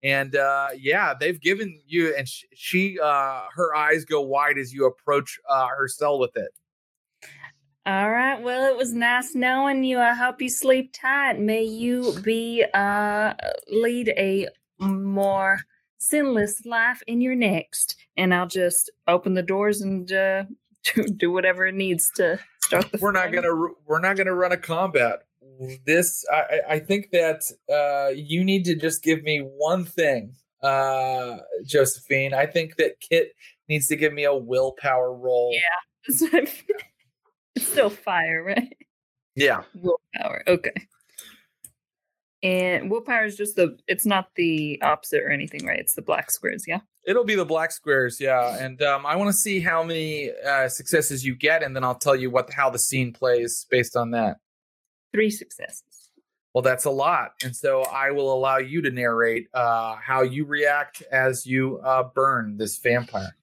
[0.03, 4.73] And uh, yeah, they've given you, and sh- she, uh, her eyes go wide as
[4.73, 6.51] you approach uh, her cell with it.
[7.87, 8.41] All right.
[8.41, 9.99] Well, it was nice knowing you.
[9.99, 11.39] I hope you sleep tight.
[11.39, 13.35] May you be uh
[13.69, 15.61] lead a more
[16.03, 17.97] sinless life in your next.
[18.17, 20.45] And I'll just open the doors and uh
[20.95, 22.99] do, do whatever it needs to start the.
[22.99, 23.55] we're not gonna
[23.87, 25.21] we're not gonna run a combat
[25.87, 27.43] this i i I think that
[27.73, 33.33] uh you need to just give me one thing uh josephine i think that kit
[33.69, 36.09] needs to give me a willpower roll Yeah.
[37.55, 38.77] it's still fire, right?
[39.37, 40.43] yeah Willpower.
[40.49, 40.73] Okay.
[42.43, 43.79] And willpower is just the.
[43.87, 45.79] It's not the opposite or anything, right?
[45.79, 46.65] It's the black squares.
[46.67, 46.81] Yeah.
[47.07, 50.69] it'll be the black squares yeah and um i want to see how many uh
[50.69, 54.13] successes you get and then i'll tell you what how the scene plays based on
[54.13, 54.37] that
[55.13, 55.83] Three successes.
[56.55, 60.45] well that's a lot and so i will allow you to narrate uh how you
[60.45, 63.37] react as you uh burn this vampire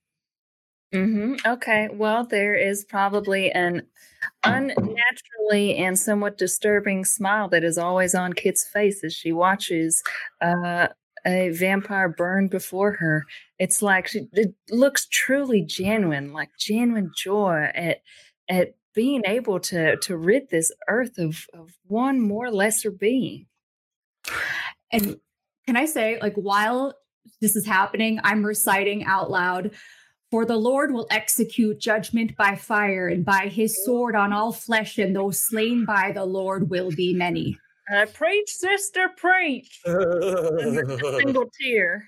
[0.93, 1.87] hmm Okay.
[1.93, 3.83] Well, there is probably an
[4.43, 10.03] unnaturally and somewhat disturbing smile that is always on Kit's face as she watches
[10.41, 10.89] uh,
[11.25, 13.25] a vampire burn before her.
[13.59, 17.99] It's like she, it looks truly genuine, like genuine joy at
[18.49, 23.47] at being able to to rid this earth of of one more lesser being.
[24.91, 25.17] And
[25.65, 26.93] can I say, like, while
[27.41, 29.71] this is happening, I'm reciting out loud.
[30.31, 34.99] For the Lord will execute judgment by fire, and by his sword on all flesh,
[34.99, 37.57] and those slain by the Lord will be many.
[37.91, 39.81] Uh, preach, sister, preach.
[39.85, 42.07] Single tear.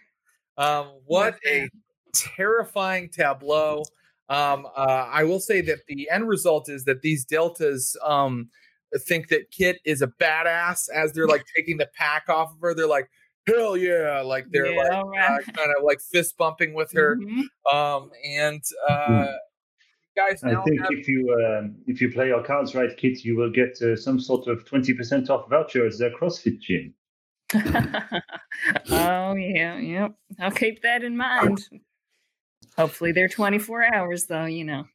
[0.56, 1.68] Um, what a
[2.14, 3.84] terrifying tableau.
[4.30, 8.50] Um, uh, I will say that the end result is that these deltas um,
[9.00, 12.76] think that Kit is a badass as they're like taking the pack off of her.
[12.76, 13.10] They're like,
[13.48, 14.22] hell yeah.
[14.22, 15.40] Like they're Yeah, like all right.
[15.48, 17.18] uh, kind of like fist bumping with her.
[17.18, 17.44] Mhm.
[17.74, 19.28] Um, and uh,
[20.16, 23.36] guys I think have- if you um, if you play your cards right, Kit, you
[23.38, 26.94] will get uh, some sort of twenty percent off voucher at the CrossFit gym.
[28.92, 30.14] oh yeah, yep.
[30.40, 31.60] I'll keep that in mind.
[32.78, 34.86] Hopefully they're 24 hours though, you know.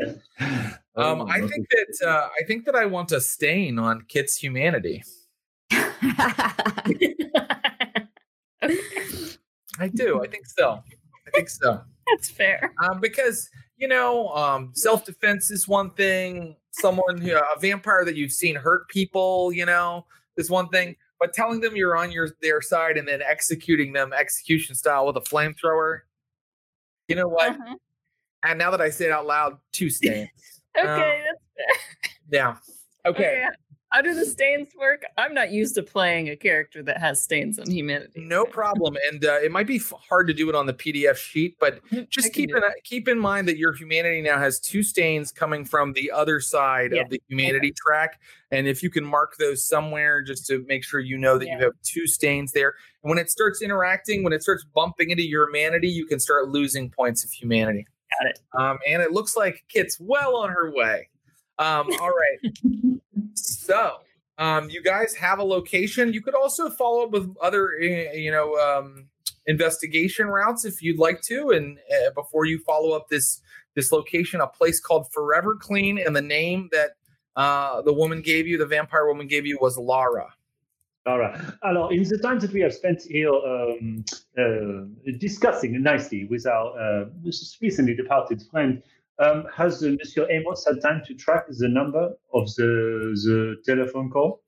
[0.40, 4.36] um, Oh, I think that uh, I think that I want a stain on Kit's
[4.36, 5.02] humanity.
[9.80, 10.22] I do.
[10.22, 10.82] I think so.
[11.26, 11.80] I think so.
[12.10, 12.72] That's fair.
[12.82, 18.32] um, because you know um, self-defense is one thing someone who a vampire that you've
[18.32, 20.06] seen hurt people you know
[20.36, 24.12] is one thing but telling them you're on your their side and then executing them
[24.12, 26.00] execution style with a flamethrower
[27.08, 27.74] you know what Uh-huh.
[28.44, 30.28] and now that i say it out loud two stains
[30.78, 32.12] Okay, Um, that's fair.
[32.32, 32.56] yeah
[33.06, 33.44] okay,
[33.90, 35.02] How do the stains work?
[35.16, 38.20] I'm not used to playing a character that has stains on humanity.
[38.20, 41.16] no problem and uh, it might be f- hard to do it on the pdf
[41.16, 41.80] sheet but
[42.10, 45.92] just keep in keep in mind that your humanity now has two stains coming from
[45.94, 47.02] the other side Yeah.
[47.02, 48.20] of the humanity track
[48.50, 51.58] and if you can mark those somewhere just to make sure you know that you
[51.58, 55.48] have two stains there and when it starts interacting when it starts bumping into your
[55.48, 57.86] humanity you can start losing points of humanity
[58.20, 58.40] Got it.
[58.58, 61.08] um, and it looks like kit's well on her way
[61.58, 62.52] um, all right.
[63.34, 63.98] So
[64.38, 66.12] um, you guys have a location.
[66.12, 69.08] You could also follow up with other uh, you know um,
[69.46, 73.40] investigation routes if you'd like to and uh, before you follow up this
[73.74, 76.90] this location a place called forever clean and the name that
[77.36, 80.34] uh, the woman gave you the vampire woman gave you was lara.
[81.06, 81.40] Right.
[81.62, 84.04] Alors, in the time that we have spent here um,
[84.38, 87.06] uh, discussing nicely with our uh,
[87.62, 88.82] recently departed friend,
[89.20, 94.10] Um, has uh, Monsieur Amos had time to track the number of the the telephone
[94.10, 94.42] call?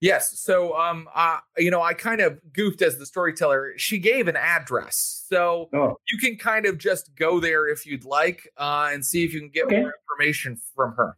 [0.00, 0.40] Yes.
[0.40, 3.72] So, um, uh, you know, I kind of goofed as the storyteller.
[3.76, 8.04] She gave an address, so Oh, you can kind of just go there if you'd
[8.04, 9.80] like, uh, and see if you can get Okay.
[9.80, 11.16] more information from her.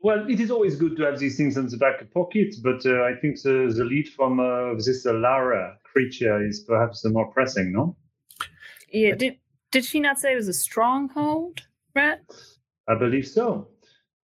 [0.00, 3.02] well, it is always good to have these things in the back pocket, but uh,
[3.04, 7.30] I think the, the lead from uh, this uh, Lara creature is perhaps the more
[7.32, 7.96] pressing, no?
[8.92, 9.38] Yeah, did
[9.72, 11.62] did she not say it was a stronghold?
[11.96, 12.18] Right?
[12.88, 13.68] I believe so.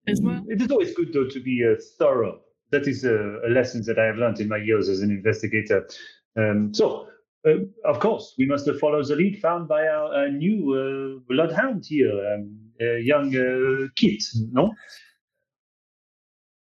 [0.06, 0.40] As well?
[0.40, 2.40] Mm, It is always good, though, to be uh, thorough.
[2.70, 5.88] That is a, a lesson that I have learned in my years as an investigator.
[6.36, 7.08] Um, so,
[7.46, 11.20] uh, of course, we must uh, follow the lead found by our uh, new uh,
[11.28, 14.72] bloodhound here, um, uh, young uh, Kit, no?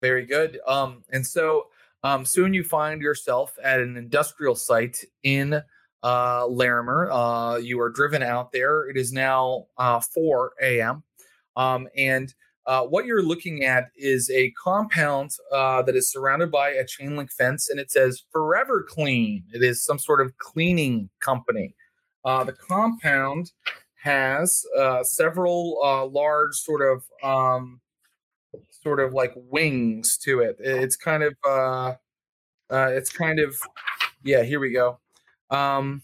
[0.01, 0.60] Very good.
[0.68, 1.68] Um, and so
[2.03, 5.62] um, soon you find yourself at an industrial site in
[6.04, 7.10] uh, Larimer.
[7.12, 8.89] Uh, you are driven out there.
[8.89, 11.04] It is now uh, 4 a.m.
[11.56, 12.34] Um, and
[12.66, 17.18] uh, what you're looking at is a compound uh, that is surrounded by a chain
[17.18, 19.43] link fence, and it says Forever Clean.
[19.54, 21.74] It is some sort of cleaning company.
[22.24, 23.52] Uh, the compound
[24.04, 27.82] has uh, several uh, large, sort of, um,
[28.84, 30.58] sort of like wings to it.
[30.60, 31.95] It's kind of, uh,
[32.70, 33.60] it's kind of,
[34.24, 34.43] yeah.
[34.43, 35.00] Here we go.
[35.50, 36.04] Um,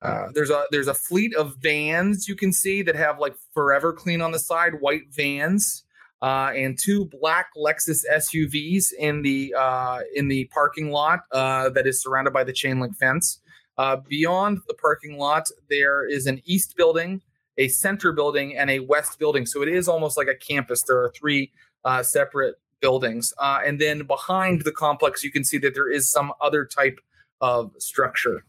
[0.00, 3.92] uh, there's a there's a fleet of vans you can see that have like Forever
[3.92, 5.84] Clean on the side, white vans,
[6.22, 11.86] uh, and two black Lexus SUVs in the uh, in the parking lot uh, that
[11.86, 13.40] is surrounded by the chain link fence.
[13.76, 17.20] Uh, beyond the parking lot, there is an east building,
[17.56, 19.46] a center building, and a west building.
[19.46, 20.82] So it is almost like a campus.
[20.82, 21.52] There are three
[21.84, 26.32] uh, separate buildings, and then behind the complex, you can see that there is some
[26.40, 27.00] other type
[27.40, 28.44] of structure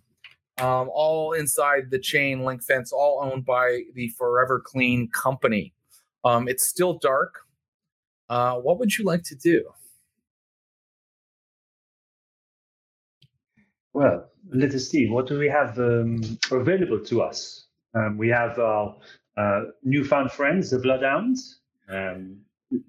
[0.59, 5.73] um, all inside the chain link fence, all owned by the Forever Clean company.
[6.23, 7.39] Um, it's still dark.
[8.29, 9.63] Uh, what would you like to do?
[13.93, 15.09] Well, let us see.
[15.09, 16.21] What do we have um,
[16.51, 17.67] available to us?
[17.95, 18.95] Um, we have our
[19.37, 21.61] uh, newfound friends, the Bloodhounds.
[21.89, 22.41] Um,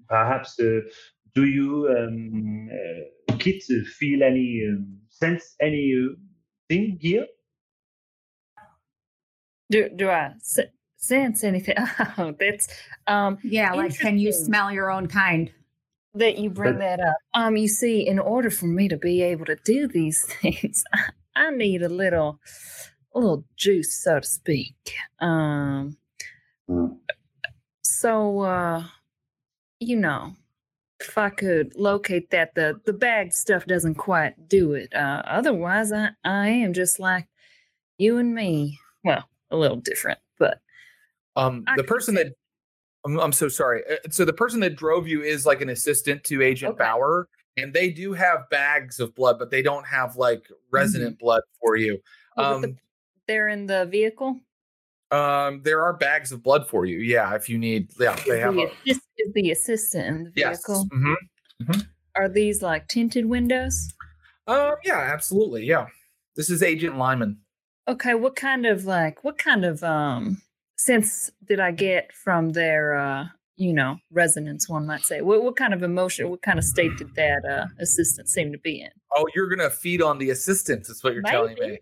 [0.07, 0.81] perhaps, uh,
[1.33, 7.25] do you, um, uh, Kit, feel any um, sense anything here?
[9.69, 10.59] Do do I s-
[10.97, 11.75] sense anything?
[12.17, 12.67] Oh, that's
[13.07, 15.51] um Yeah, like can you smell your own kind?
[16.13, 17.15] that you bring But- that up.
[17.33, 20.99] Um, you see, in order for me to be able to do these things, I,
[21.47, 22.37] I need a little,
[23.15, 24.75] a little juice, so to speak.
[25.19, 25.97] Um,
[26.69, 26.97] Mm.
[27.81, 28.83] so uh,
[29.79, 30.35] you know,
[31.01, 34.93] if I could locate that, the the bagged stuff doesn't quite do it.
[34.93, 37.27] Uh, otherwise, I I am just like
[37.97, 38.77] you and me.
[39.03, 40.59] Well, a little different, but
[41.35, 42.27] Um, I the person that
[43.05, 43.83] I'm, I'm so sorry.
[43.89, 46.83] Uh, So the person that drove you is like an assistant to Agent Okay.
[46.83, 47.27] Bauer,
[47.57, 51.75] and they do have bags of blood, but they don't have like resident blood for
[51.77, 51.99] you.
[52.35, 52.77] But the- Um,
[53.27, 54.39] they're in the vehicle.
[55.11, 56.99] Um, there are bags of blood for you.
[56.99, 57.89] Yeah, if you need.
[57.99, 58.53] Yeah, Is they have.
[58.55, 60.65] the, A, assist- is the assistant in the yes.
[60.65, 60.87] vehicle?
[60.93, 61.85] mhm.
[62.15, 63.93] Are these like tinted windows?
[64.47, 65.65] Um, yeah, absolutely.
[65.65, 65.87] Yeah.
[66.35, 67.37] This is Agent Lyman.
[67.87, 70.41] Okay, what kind of like what kind of um
[70.77, 73.25] sense did I get from their uh
[73.57, 75.21] you know resonance one might say?
[75.21, 78.57] What what kind of emotion, what kind of state did that uh assistant seem to
[78.57, 78.89] be in?
[79.15, 81.77] Oh, you're gonna feed on the assistants, is what you're telling me.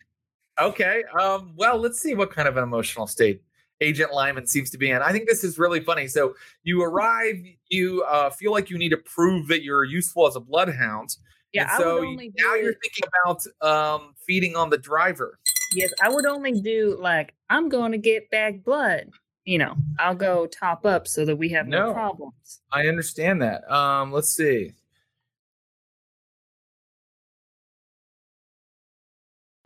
[0.62, 1.04] Okay.
[1.20, 3.42] Um, well, let's see what kind of an emotional state
[3.82, 5.02] Agent Lyman seems to be in.
[5.02, 6.08] I think this is really funny.
[6.08, 7.38] So you arrive,
[7.70, 11.16] you uh, feel like you need to prove that you're useful as a bloodhound.
[11.54, 14.78] Yeah, and I so would you- only now you're thinking about um, feeding on the
[14.78, 15.40] driver.
[15.74, 19.10] yes, I would only do like I'm going to get back blood.
[19.46, 21.94] You know, I'll go top up so that we have no, No.
[21.94, 22.60] problems.
[22.72, 23.68] I understand that.
[23.72, 24.74] Um, let's see.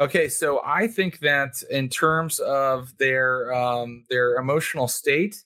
[0.04, 5.42] Okay, so I think that in terms of their um, their emotional state,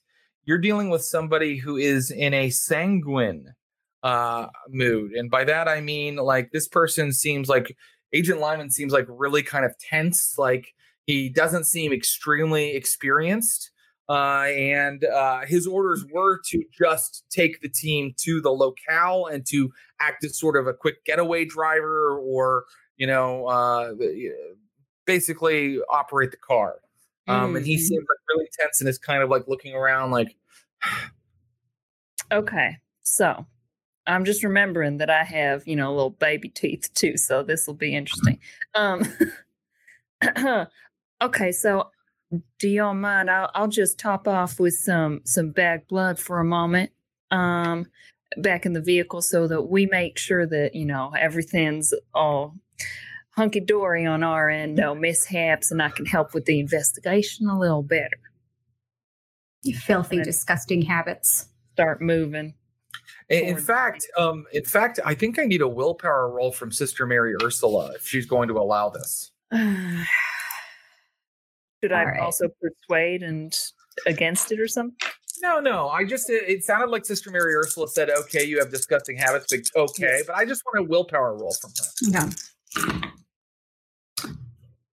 [0.45, 3.53] you're dealing with somebody who is in a sanguine
[4.01, 7.78] uh, mood, and by that I mean like this person seems like
[8.14, 10.74] Agent Lyman seems like really kind of tense, like
[11.05, 13.70] he doesn't seem extremely experienced
[14.10, 19.45] uh, and uh, his orders were to just take the team to the locale and
[19.45, 22.64] to act as sort of a quick getaway driver or
[22.98, 23.93] you know uh,
[25.06, 26.76] basically operate the car
[27.28, 27.80] um, and he Mhm.
[27.80, 30.36] seems like really tense and is kind of like looking around like
[32.32, 33.45] Okay, so
[34.06, 37.74] I'm just remembering that I have, you know, little baby teeth too, so this will
[37.74, 38.39] be interesting.
[38.76, 39.04] Um,
[41.22, 41.91] okay, so
[42.60, 43.30] do y'all mind?
[43.30, 46.91] I'll, I'll just top off with some some bag blood for a moment.
[47.32, 47.88] Um,
[48.38, 52.56] back in the vehicle so that we make sure that you know everything's all
[53.32, 57.58] hunky dory on our end, no mishaps, and I can help with the investigation a
[57.58, 58.20] little better.
[59.64, 61.48] You filthy, disgusting habits.
[61.74, 62.54] Start moving.
[63.30, 67.06] In, in fact, um, in fact, I think I need a willpower roll from Sister
[67.06, 69.32] Mary Ursula if she's going to allow this.
[69.54, 70.08] Should
[71.92, 72.20] I right.
[72.20, 73.56] also persuade and
[74.08, 74.98] against it or something?
[75.42, 75.90] No, no.
[75.90, 79.48] I just it, it, sounded like Sister Mary Ursula said, "Okay, you have disgusting habits,
[79.52, 80.24] but okay." Yes.
[80.26, 81.86] But I just want a willpower roll from her.
[82.02, 82.30] Yeah.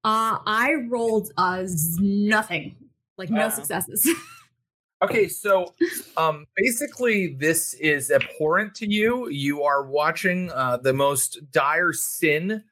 [0.04, 1.64] Uh, I rolled uh
[1.98, 2.76] nothing,
[3.16, 4.08] like no uh, successes.
[5.02, 5.74] okay, so
[6.18, 9.28] um, basically, this is abhorrent to you.
[9.30, 12.62] You are watching uh, the most dire sin.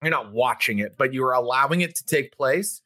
[0.00, 2.82] You're not watching it, but you are allowing it to take place.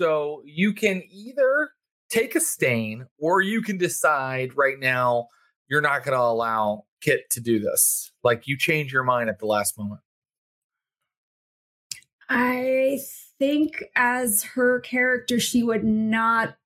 [0.00, 1.70] So you can either
[2.10, 5.28] take a stain, or you can decide right now
[5.68, 8.10] you're not going to allow Kit to do this.
[8.24, 10.00] Like you change your mind at the last moment.
[12.28, 12.98] I
[13.38, 16.56] think as her character, she would not.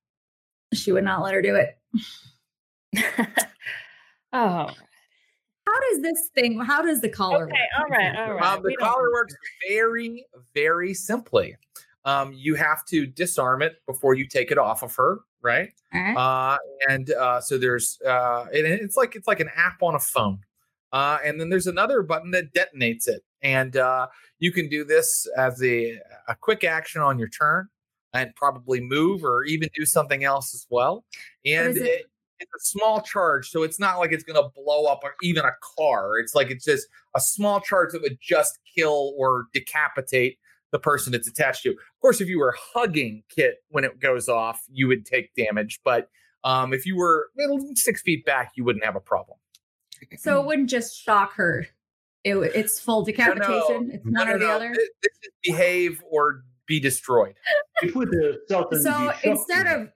[0.73, 1.77] She would not let her do it.
[4.33, 4.69] oh.
[5.65, 6.59] How does this thing?
[6.59, 7.43] How does the collar?
[7.45, 7.79] Okay, work?
[7.79, 8.53] all right, all right.
[8.57, 9.35] Um, the collar works
[9.69, 11.55] very, very simply.
[12.05, 15.73] Um, you have to disarm it before you take it off of her right?
[15.93, 16.15] right.
[16.15, 16.57] Uh,
[16.89, 20.39] and uh, so there's uh, and it's like it's like an app on a phone.
[20.93, 24.07] Uh, and then there's another button that detonates it, and uh,
[24.39, 27.67] you can do this as a a quick action on your turn,
[28.13, 31.03] and probably move or even do something else as well.
[31.45, 31.83] And it?
[31.83, 32.05] It,
[32.39, 35.43] it's a small charge, so it's not like it's going to blow up or even
[35.43, 36.19] a car.
[36.19, 40.37] It's like it's just a small charge that would just kill or decapitate
[40.71, 41.69] the person it's attached to.
[41.69, 45.79] Of course, if you were hugging Kit when it goes off, you would take damage.
[45.85, 46.09] But
[46.43, 47.29] um, if you were
[47.75, 49.37] six feet back, you wouldn't have a problem.
[50.17, 51.67] So it wouldn't just shock her.
[52.23, 53.51] It, it's full decapitation.
[53.69, 54.69] No, no, it's one no, or the other.
[54.69, 57.35] This, this is behave or be destroyed.
[57.91, 59.91] so instead of,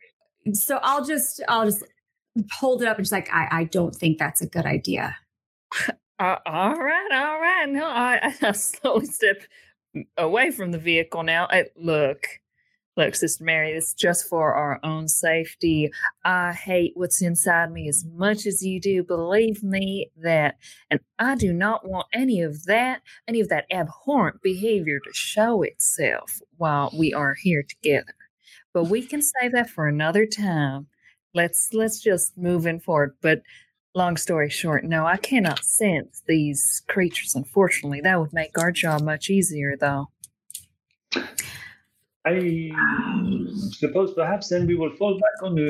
[0.53, 1.83] so I'll just, I'll just
[2.51, 5.15] hold it up and just like, I, I don't think that's a good idea.
[6.19, 7.69] Uh, all right, all right.
[7.69, 9.43] No, I, I slowly step
[10.17, 11.47] away from the vehicle now.
[11.51, 12.25] I, look,
[12.97, 15.91] look, Sister Mary, it's just for our own safety.
[16.25, 19.03] I hate what's inside me as much as you do.
[19.03, 20.57] Believe me that,
[20.89, 25.61] and I do not want any of that, any of that abhorrent behavior to show
[25.61, 28.15] itself while we are here together.
[28.73, 30.87] But we can save that for another time.
[31.33, 33.15] Let's let's just move in forward.
[33.21, 33.43] But
[33.93, 38.01] long story short, no, I cannot sense these creatures, unfortunately.
[38.01, 40.09] That would make our job much easier, though.
[42.27, 42.71] I
[43.71, 45.67] suppose perhaps then we will fall back on the,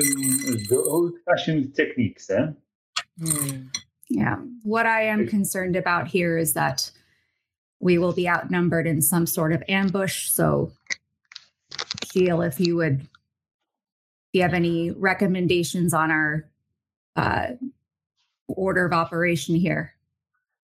[0.68, 2.28] the old fashioned techniques.
[2.30, 2.46] Eh?
[3.22, 3.66] Hmm.
[4.10, 4.36] Yeah.
[4.62, 6.90] What I am concerned about here is that
[7.80, 10.30] we will be outnumbered in some sort of ambush.
[10.30, 10.72] So,
[12.12, 13.08] Gilles, if you would, if
[14.32, 16.48] you have any recommendations on our
[17.14, 17.50] uh,
[18.48, 19.94] order of operation here?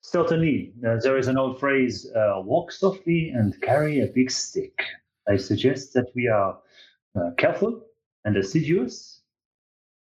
[0.01, 0.73] Certainly.
[0.87, 4.83] Uh, there is an old phrase uh, walk softly and carry a big stick.
[5.29, 6.59] I suggest that we are
[7.17, 7.83] uh, careful
[8.25, 9.23] and assiduous,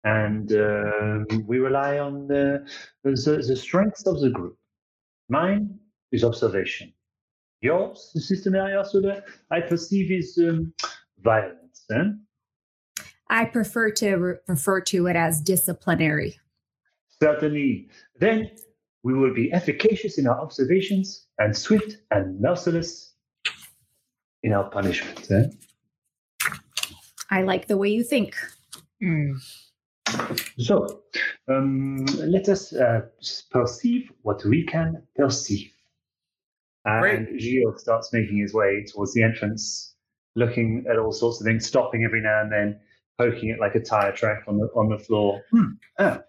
[0.04, 2.66] and uh, we rely on the,
[3.02, 3.10] the,
[3.46, 4.56] the strengths of the group.
[5.28, 5.78] Mine
[6.12, 6.92] is observation.
[7.60, 10.74] Yours, the Sister Mary Ursula, I perceive is um,
[11.22, 11.86] violence.
[11.90, 13.04] Eh?
[13.30, 16.38] I prefer to re- refer to it as disciplinary.
[17.22, 17.88] Certainly.
[18.20, 18.50] Then
[19.02, 23.13] we will be efficacious in our observations and swift and merciless
[24.44, 25.30] in our punishment.
[25.30, 25.46] Eh?
[27.30, 28.36] I like the way you think.
[29.02, 29.40] Mm.
[30.58, 31.02] So,
[31.48, 33.00] um, let us uh,
[33.50, 35.72] perceive what we can perceive.
[36.84, 39.94] And Gilles starts making his way towards the entrance,
[40.36, 42.78] looking at all sorts of things, stopping every now and then,
[43.16, 45.42] poking it like a tire track on the on the floor.
[45.50, 45.72] Hmm.
[45.98, 46.20] Ah,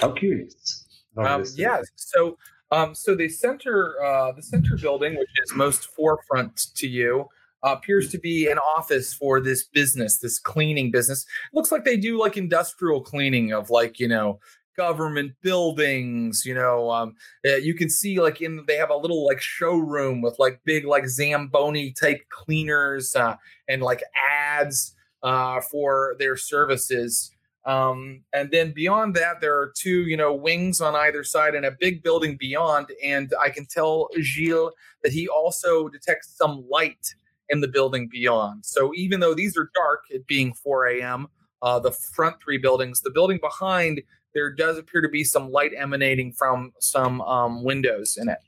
[0.00, 0.84] how curious.
[1.16, 1.80] Um, yeah.
[1.94, 2.36] So,
[2.72, 7.28] um, so the center, uh, the center building, which is most forefront to you,
[7.72, 11.26] appears to be an office for this business, this cleaning business.
[11.52, 14.38] looks like they do like industrial cleaning of like you know
[14.76, 16.44] government buildings.
[16.44, 17.14] You know, um,
[17.46, 20.84] uh, you can see like in they have a little like showroom with like big
[20.84, 23.36] like zamboni type cleaners uh,
[23.68, 27.30] and like ads uh, for their services.
[27.66, 31.64] Um, and then beyond that, there are two, you know, wings on either side and
[31.64, 32.88] a big building beyond.
[33.02, 37.14] And I can tell Gilles that he also detects some light
[37.50, 38.64] and the building beyond.
[38.64, 41.28] So even though these are dark, it being 4 a.m.,
[41.62, 44.02] uh, the front three buildings, the building behind,
[44.34, 48.38] there does appear to be some light emanating from some um, windows in it.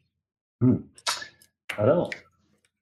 [0.60, 0.76] Hmm.
[1.78, 2.10] Alors,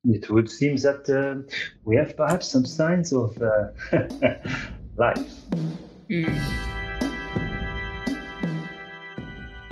[0.05, 1.43] it would seem that uh,
[1.85, 3.69] we have perhaps some signs of uh,
[4.97, 5.33] life.
[6.11, 6.84] Mm.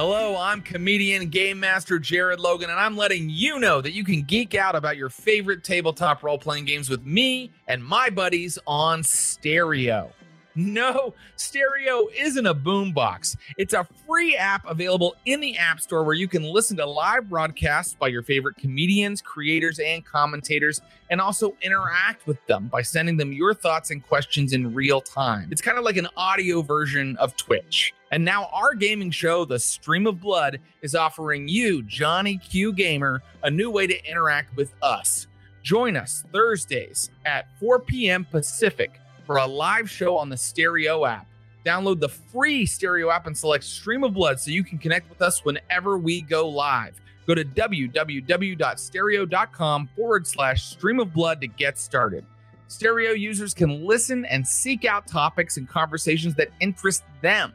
[0.04, 4.22] Hello, I'm comedian game master Jared Logan, and I'm letting you know that you can
[4.22, 9.04] geek out about your favorite tabletop role playing games with me and my buddies on
[9.04, 10.10] stereo.
[10.56, 13.36] No, Stereo isn't a boombox.
[13.56, 17.30] It's a free app available in the App Store where you can listen to live
[17.30, 23.16] broadcasts by your favorite comedians, creators, and commentators, and also interact with them by sending
[23.16, 25.48] them your thoughts and questions in real time.
[25.52, 27.94] It's kind of like an audio version of Twitch.
[28.12, 33.22] And now our gaming show, The Stream of Blood, is offering you, Johnny Q Gamer,
[33.42, 35.28] a new way to interact with us.
[35.62, 38.26] Join us Thursdays at 4 p.m.
[38.30, 41.26] Pacific for a live show on the Stereo app.
[41.64, 45.22] Download the free Stereo app and select Stream of Blood so you can connect with
[45.22, 47.00] us whenever we go live.
[47.26, 52.26] Go to www.stereo.com forward slash stream of blood to get started.
[52.68, 57.54] Stereo users can listen and seek out topics and conversations that interest them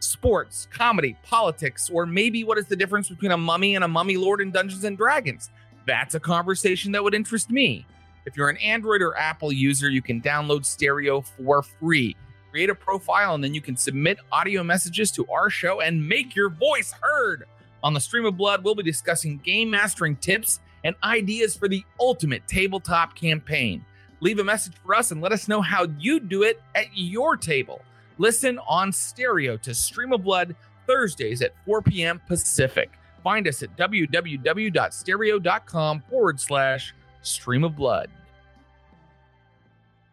[0.00, 4.16] sports, comedy, politics, or maybe what is the difference between a mummy and a mummy
[4.16, 5.50] lord in Dungeons and Dragons?
[5.86, 7.86] That's a conversation that would interest me.
[8.26, 12.16] If you're an Android or Apple user, you can download Stereo for free.
[12.50, 16.34] Create a profile and then you can submit audio messages to our show and make
[16.34, 17.44] your voice heard.
[17.84, 21.84] On the Stream of Blood, we'll be discussing game mastering tips and ideas for the
[22.00, 23.84] ultimate tabletop campaign.
[24.20, 27.36] Leave a message for us and let us know how you do it at your
[27.36, 27.80] table.
[28.18, 30.56] Listen on stereo to Stream of Blood
[30.86, 32.20] Thursdays at 4 p.m.
[32.26, 32.90] Pacific.
[33.22, 38.08] Find us at www.stereo.com forward slash stream of blood.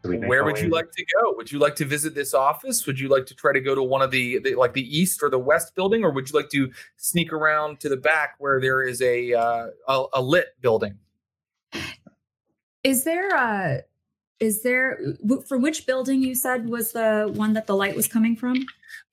[0.03, 1.33] Where would you like to go?
[1.37, 2.85] Would you like to visit this office?
[2.85, 5.23] Would you like to try to go to one of the, the like the east
[5.23, 8.59] or the west building, or would you like to sneak around to the back where
[8.59, 10.99] there is a uh, a, a lit building?
[12.83, 13.83] Is there a
[14.43, 14.99] is there
[15.47, 18.55] from which building you said was the one that the light was coming from?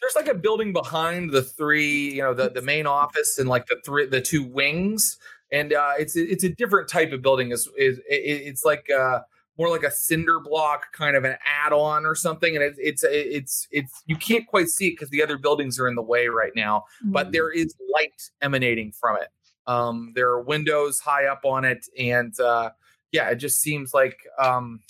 [0.01, 3.67] There's like a building behind the three, you know, the the main office and like
[3.67, 5.19] the three the two wings,
[5.53, 7.53] and uh, it's it's a different type of building.
[7.53, 9.21] Is is it's like uh,
[9.57, 13.69] more like a cinder block kind of an add-on or something, and it, it's it's
[13.71, 16.53] it's you can't quite see it because the other buildings are in the way right
[16.57, 17.13] now, mm-hmm.
[17.13, 19.29] but there is light emanating from it.
[19.69, 22.71] Um, there are windows high up on it, and uh,
[23.13, 24.81] yeah, it just seems like um,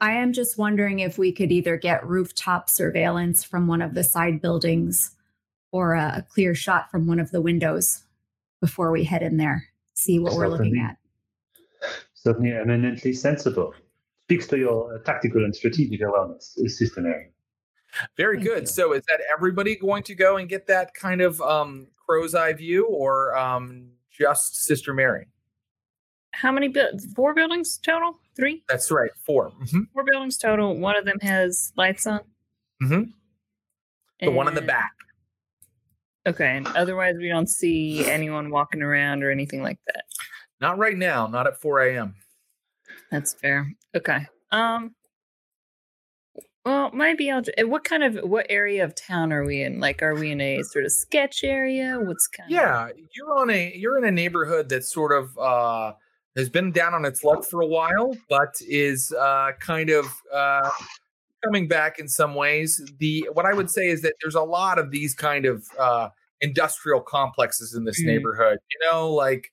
[0.00, 4.04] I am just wondering if we could either get rooftop surveillance from one of the
[4.04, 5.14] side buildings
[5.72, 8.04] or a, a clear shot from one of the windows
[8.60, 9.64] before we head in there,
[9.94, 10.96] see what certainly, we're looking at.
[12.14, 13.74] Certainly eminently sensible.
[14.26, 17.30] Speaks to your uh, tactical and strategic awareness, Sister Mary.
[18.16, 18.60] Very Thank good.
[18.62, 18.66] You.
[18.66, 22.54] So, is that everybody going to go and get that kind of um, crow's eye
[22.54, 25.26] view, or um, just Sister Mary?
[26.40, 26.68] How many?
[26.68, 28.18] Bu- four buildings total?
[28.36, 28.64] Three?
[28.68, 29.10] That's right.
[29.24, 29.80] 4 mm-hmm.
[29.92, 30.76] Four buildings total.
[30.76, 32.20] One of them has lights on.
[32.82, 33.02] Mm-hmm.
[34.20, 34.92] The and, one in the back.
[36.26, 36.56] Okay.
[36.56, 40.04] And otherwise, we don't see anyone walking around or anything like that.
[40.60, 41.26] Not right now.
[41.26, 42.14] Not at 4 a.m.
[43.10, 43.72] That's fair.
[43.94, 44.26] Okay.
[44.50, 44.94] Um.
[46.64, 47.42] Well, maybe I'll.
[47.58, 49.80] What kind of what area of town are we in?
[49.80, 51.98] Like, are we in a sort of sketch area?
[52.02, 52.50] What's kind?
[52.50, 52.96] Yeah, of...
[53.14, 55.92] you're on a you're in a neighborhood that's sort of uh
[56.36, 60.68] has been down on its luck for a while, but is uh, kind of uh,
[61.44, 62.80] coming back in some ways.
[62.98, 66.08] The what I would say is that there's a lot of these kind of uh,
[66.40, 68.08] industrial complexes in this mm-hmm.
[68.08, 68.58] neighborhood.
[68.72, 69.52] You know, like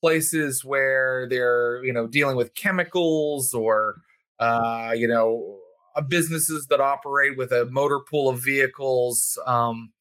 [0.00, 3.96] places where they're you know dealing with chemicals or
[4.38, 5.58] uh, you know
[5.96, 9.38] uh, businesses that operate with a motor pool of vehicles.
[9.46, 9.92] Um,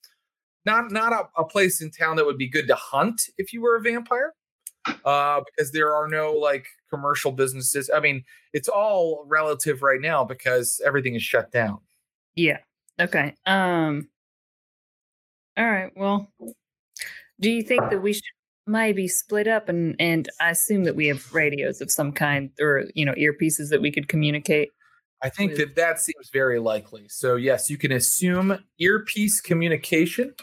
[0.65, 3.61] not not a, a place in town that would be good to hunt if you
[3.61, 4.33] were a vampire
[5.05, 7.89] uh, because there are no like commercial businesses.
[7.93, 8.23] I mean,
[8.53, 11.79] it's all relative right now because everything is shut down.
[12.35, 12.59] Yeah.
[12.99, 13.35] Okay.
[13.45, 14.09] Um.
[15.57, 15.91] All right.
[15.95, 16.31] Well,
[17.39, 18.23] do you think that we should
[18.67, 22.85] maybe split up and and I assume that we have radios of some kind or
[22.93, 24.69] you know earpieces that we could communicate?
[25.23, 25.59] I think with?
[25.59, 27.07] that that seems very likely.
[27.07, 30.33] So yes, you can assume earpiece communication.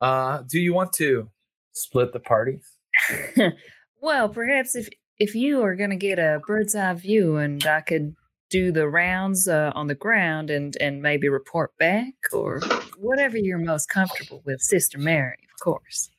[0.00, 1.30] Uh, do you want to
[1.72, 2.60] split the party?
[4.00, 4.88] Well, perhaps if
[5.18, 8.14] if you are going to get a bird's eye view, and I could
[8.48, 12.60] do the rounds uh, on the ground and and maybe report back, or
[12.98, 16.10] whatever you're most comfortable with, Sister Mary, of course.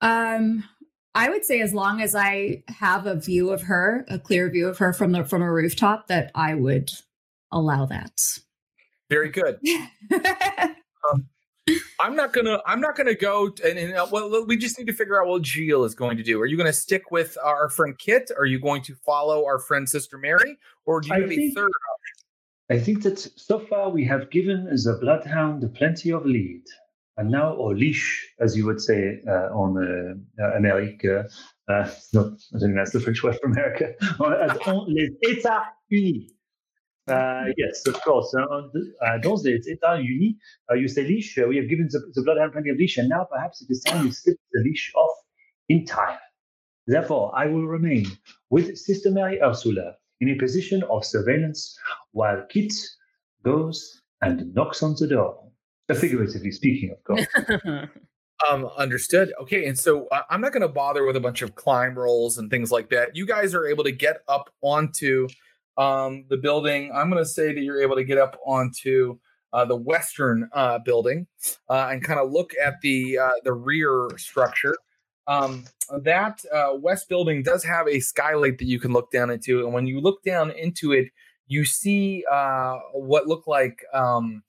[0.00, 0.64] Um.
[1.12, 4.68] I would say as long as I have a view of her, a clear view
[4.68, 6.92] of her from the from a rooftop, that I would
[7.50, 8.12] allow that.
[9.08, 9.58] Very good.
[11.12, 11.26] um,
[12.00, 12.60] I'm not gonna.
[12.66, 13.52] I'm not gonna go.
[13.64, 16.22] And, and uh, well, we just need to figure out what Gilles is going to
[16.22, 16.40] do.
[16.40, 18.30] Are you going to stick with our friend Kit?
[18.36, 21.70] Are you going to follow our friend Sister Mary, or do you have a third
[21.92, 22.20] option?
[22.70, 26.62] I think that so far we have given the Bloodhound plenty of lead
[27.16, 31.28] and now or leash, as you would say uh, on uh, uh, America.
[31.68, 33.92] Uh, not, I think that's the French word for America.
[34.88, 36.30] les États Unis.
[37.08, 38.34] Uh, yes, of course.
[38.34, 38.62] Uh,
[39.04, 40.34] uh, those days, États Unis,
[40.70, 41.36] uh, you say leash.
[41.38, 43.82] Uh, we have given the, the bloodhound plenty of leash, and now perhaps it is
[43.82, 45.16] time we slip the leash off
[45.68, 46.18] entire.
[46.86, 48.06] Therefore, I will remain
[48.50, 51.78] with Sister Mary Ursula in a position of surveillance
[52.12, 52.72] while Kit
[53.44, 55.50] goes and knocks on the door
[55.94, 57.26] figuratively speaking, of course.
[58.48, 59.32] um, understood.
[59.42, 62.38] Okay, and so uh, I'm not going to bother with a bunch of climb rolls
[62.38, 63.16] and things like that.
[63.16, 65.28] You guys are able to get up onto
[65.80, 66.92] um, the building.
[66.94, 69.18] I'm going to say that you're able to get up onto
[69.52, 71.26] uh, the western uh, building
[71.68, 74.76] uh, and kind of look at the uh, the rear structure.
[75.26, 75.64] Um,
[76.02, 79.72] that uh, west building does have a skylight that you can look down into, and
[79.72, 81.08] when you look down into it,
[81.46, 84.42] you see uh, what look like um,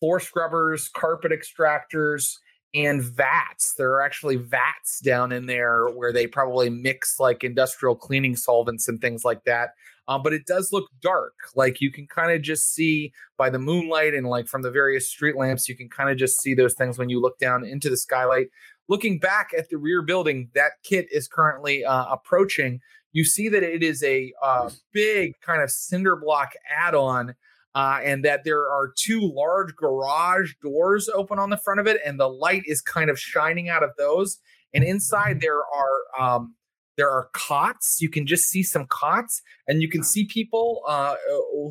[0.00, 2.38] floor scrubbers, carpet extractors,
[2.76, 3.72] and vats.
[3.72, 8.86] There are actually vats down in there where they probably mix like industrial cleaning solvents
[8.86, 9.70] and things like that.
[10.08, 11.34] Um, but it does look dark.
[11.54, 15.08] Like you can kind of just see by the moonlight and like from the various
[15.08, 17.88] street lamps, you can kind of just see those things when you look down into
[17.88, 18.48] the skylight.
[18.88, 22.80] Looking back at the rear building, that kit is currently uh, approaching.
[23.12, 27.34] You see that it is a uh, big kind of cinder block add on
[27.76, 32.00] uh, and that there are two large garage doors open on the front of it,
[32.06, 34.38] and the light is kind of shining out of those.
[34.72, 36.54] And inside there are um,
[36.96, 37.98] there are cots.
[38.00, 41.16] You can just see some cots, and you can see people uh,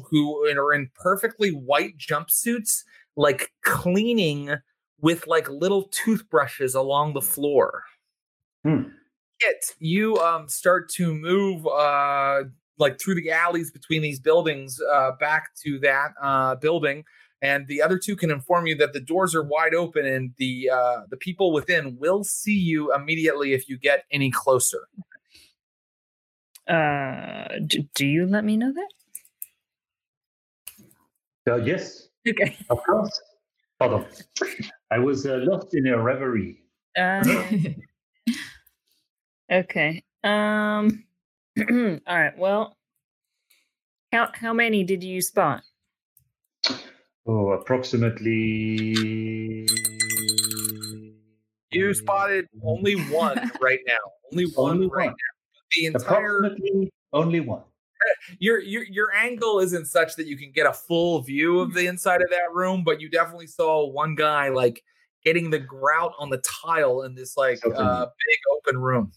[0.08, 2.84] who are in perfectly white jumpsuits,
[3.16, 4.58] like cleaning
[5.02, 7.82] with like little toothbrushes along the floor.
[8.64, 8.90] Hmm.
[9.40, 12.44] It, you um, start to move uh,
[12.78, 17.04] like through the alleys between these buildings uh, back to that uh, building
[17.42, 20.70] and the other two can inform you that the doors are wide open and the
[20.70, 24.88] uh, the people within will see you immediately if you get any closer.
[26.68, 28.90] Uh do, do you let me know that?
[31.48, 32.08] Uh, yes.
[32.28, 32.58] Okay.
[32.70, 33.22] Of course.
[33.78, 34.06] Pardon.
[34.90, 36.64] i was uh, lost in a reverie.
[36.98, 37.24] Uh,
[39.52, 40.04] okay.
[40.24, 41.04] Um
[41.70, 42.38] All right.
[42.38, 42.78] Well,
[44.12, 45.64] how how many did you spot?
[47.26, 49.66] Oh, approximately.
[51.72, 53.94] You spotted only one right now.
[54.32, 55.10] Only one only right one.
[55.16, 55.72] now.
[55.76, 57.64] The entire approximately only one.
[58.40, 61.88] Your your your angle isn't such that you can get a full view of the
[61.88, 64.84] inside of that room, but you definitely saw one guy like
[65.24, 69.12] getting the grout on the tile in this like uh, big open room.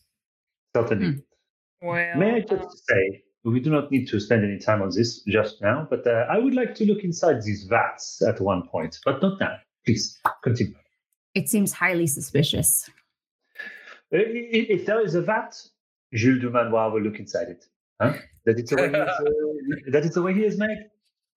[0.75, 1.23] Certainly.
[1.81, 4.91] Well, May I just uh say, we do not need to spend any time on
[4.91, 8.67] this just now, but uh, I would like to look inside these vats at one
[8.69, 9.57] point, but not now.
[9.87, 10.75] Please continue.
[11.35, 12.91] It seems highly suspicious.
[14.13, 15.55] Uh, if there is a vat,
[16.15, 17.67] Jules Dumanoir will look inside it.
[18.01, 18.15] Huh?
[18.45, 20.87] That it's the way he is, uh, that it's the way he is made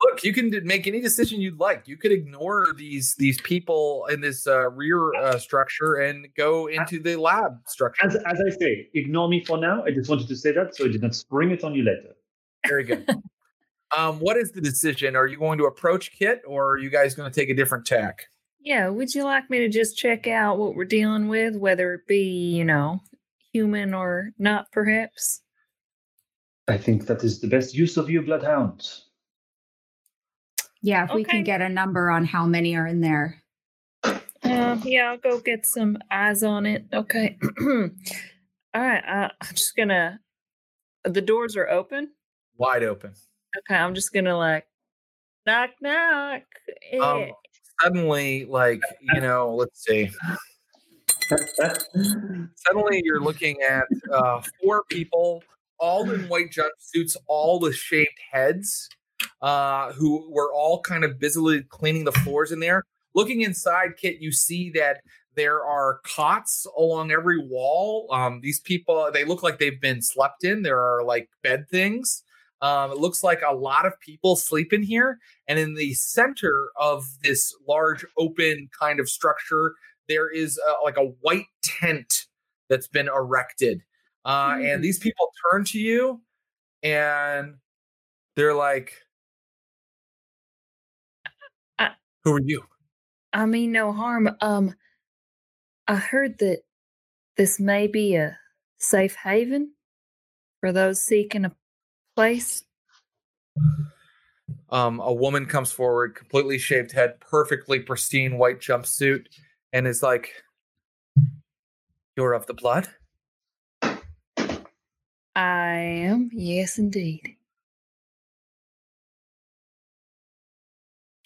[0.03, 1.87] look, you can make any decision you'd like.
[1.87, 6.99] You could ignore these these people in this uh, rear uh, structure and go into
[6.99, 8.05] the lab structure.
[8.05, 9.83] As, as I say, ignore me for now.
[9.83, 12.15] I just wanted to say that so I did not spring it on you later.
[12.67, 13.07] Very good.
[13.97, 15.15] um, what is the decision?
[15.15, 17.85] Are you going to approach Kit, or are you guys going to take a different
[17.85, 18.27] tack?
[18.63, 22.07] Yeah, would you like me to just check out what we're dealing with, whether it
[22.07, 23.01] be you know
[23.53, 25.41] human or not, perhaps?
[26.67, 28.87] I think that is the best use of your bloodhound.
[30.81, 31.15] Yeah, if okay.
[31.15, 33.41] we can get a number on how many are in there.
[34.03, 36.85] Uh, yeah, I'll go get some eyes on it.
[36.91, 37.37] Okay.
[37.61, 37.91] All
[38.73, 39.03] right.
[39.05, 40.19] Uh, I'm just gonna.
[41.03, 42.11] The doors are open.
[42.57, 43.13] Wide open.
[43.57, 44.65] Okay, I'm just gonna like
[45.45, 46.41] knock knock.
[46.99, 47.31] Um, eh.
[47.81, 48.81] suddenly, like
[49.13, 50.09] you know, let's see.
[52.55, 55.43] suddenly, you're looking at uh, four people,
[55.79, 58.89] all in white jumpsuits, all with shaved heads
[59.41, 62.83] uh, who were all kind of busily cleaning the floors in there.
[63.13, 65.01] Looking inside, Kit, you see that
[65.35, 68.07] there are cots along every wall.
[68.11, 70.61] Um, these people, they look like they've been slept in.
[70.61, 72.23] There are like bed things.
[72.61, 75.17] Um, it looks like a lot of people sleep in here.
[75.47, 79.73] And in the center of this large open kind of structure,
[80.07, 82.25] there is a, like a white tent
[82.69, 83.81] that's been erected.
[84.25, 84.75] Uh, Mm.
[84.75, 86.21] And these people turn to you
[86.83, 87.55] and
[88.35, 88.93] they're like,
[92.23, 92.63] Who are you?
[93.33, 94.29] I mean no harm.
[94.41, 94.75] Um,
[95.87, 96.61] I heard that
[97.37, 98.37] this may be a
[98.77, 99.73] safe haven
[100.59, 101.55] for those seeking a
[102.15, 102.63] place.
[104.69, 109.25] Um, a woman comes forward, completely shaved head, perfectly pristine white jumpsuit,
[109.73, 110.43] and is like,
[112.15, 112.87] You're of the blood?
[115.35, 117.37] I am, yes, indeed.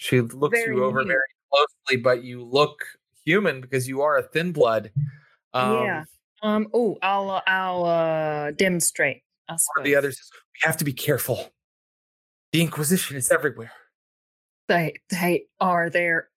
[0.05, 1.07] She looks Very you over neat.
[1.07, 1.21] very
[1.51, 2.85] closely, but you look
[3.25, 4.91] human because you are a thin blood.
[5.51, 6.03] Um, yeah.
[6.43, 6.67] Um.
[6.75, 9.23] Oh, I'll uh, I'll uh demonstrate.
[9.49, 11.51] I One of the others says, We have to be careful.
[12.51, 13.71] The Inquisition is everywhere.
[14.67, 16.29] They they are there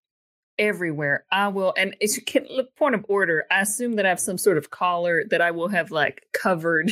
[0.57, 1.25] everywhere.
[1.31, 3.45] I will, and it's a kid- look, point of order.
[3.51, 6.91] I assume that I have some sort of collar that I will have like covered.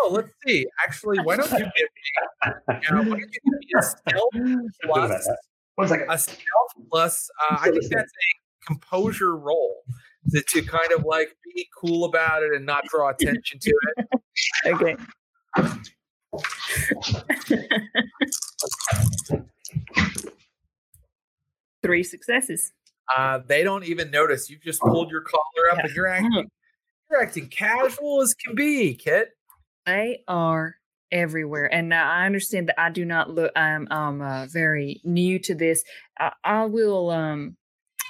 [0.00, 0.64] Oh, let's see.
[0.86, 4.30] Actually, why don't you give me, uh, why don't you give me a stealth
[4.84, 5.28] plus
[5.78, 6.10] One second.
[6.10, 6.38] a stealth
[6.90, 9.84] plus uh, I think that's a composure roll
[10.30, 14.08] to, to kind of like be cool about it and not draw attention to it.
[14.66, 14.96] okay.
[21.84, 22.72] Three successes.
[23.16, 24.50] Uh, they don't even notice.
[24.50, 26.50] You've just pulled your collar up and you're acting
[27.08, 29.28] you're acting casual as can be, Kit.
[29.86, 30.74] They are
[31.10, 33.52] everywhere, and now I understand that I do not look.
[33.56, 35.84] I'm um uh, very new to this.
[36.18, 37.56] I, I will um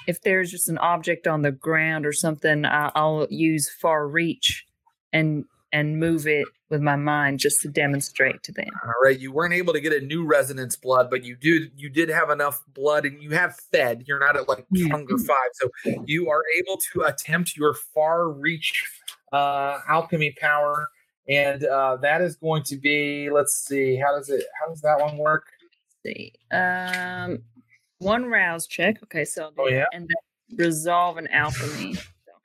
[0.07, 4.65] if there's just an object on the ground or something, I, I'll use far reach
[5.13, 8.69] and and move it with my mind just to demonstrate to them.
[8.83, 11.89] All right, you weren't able to get a new resonance blood, but you do you
[11.89, 14.03] did have enough blood and you have fed.
[14.07, 15.69] You're not at like hunger five, so
[16.05, 18.83] you are able to attempt your far reach
[19.31, 20.87] uh, alchemy power,
[21.29, 23.29] and uh, that is going to be.
[23.29, 24.43] Let's see, how does it?
[24.59, 25.45] How does that one work?
[26.05, 26.33] Let's see.
[26.51, 27.39] Um,
[27.99, 29.01] one rouse check.
[29.03, 29.85] Okay, so I'll do Oh, yeah?
[29.93, 31.95] and then resolve an alchemy.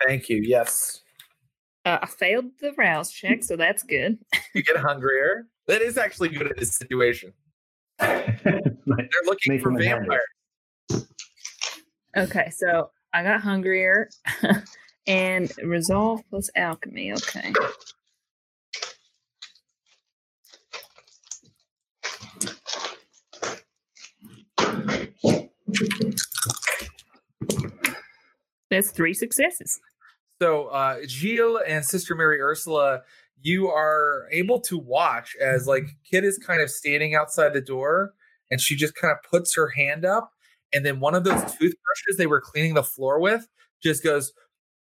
[0.06, 0.42] Thank you.
[0.44, 1.00] Yes,
[1.86, 4.18] Uh, I failed the rouse check, so that's good.
[4.54, 5.46] you get hungrier.
[5.66, 7.32] That is actually good in this situation.
[8.00, 8.38] Right.
[8.44, 10.08] They're looking Make for them inhabit.
[10.90, 11.08] vampires.
[12.16, 14.08] Okay, so I got hungrier
[15.06, 17.12] and resolve plus alchemy.
[17.12, 17.52] Okay.
[28.70, 29.80] That's three successes.
[30.42, 33.02] So, uh, Gilles and Sister Mary Ursula,
[33.40, 38.14] you are able to watch as like Kit is kind of standing outside the door,
[38.50, 40.32] and she just kind of puts her hand up,
[40.72, 43.46] and then one of those toothbrushes they were cleaning the floor with
[43.82, 44.32] just goes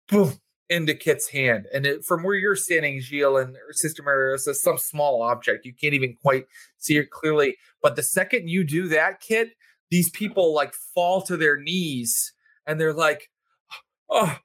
[0.10, 0.34] boom
[0.70, 4.78] into Kit's hand, and it, from where you're standing, Gilles and Sister Mary Ursula, some
[4.78, 5.66] small object.
[5.66, 6.46] You can't even quite
[6.78, 9.50] see it clearly, but the second you do that, Kit,
[9.92, 12.34] these people like fall to their knees,
[12.66, 13.30] and they're like,
[14.10, 14.38] oh.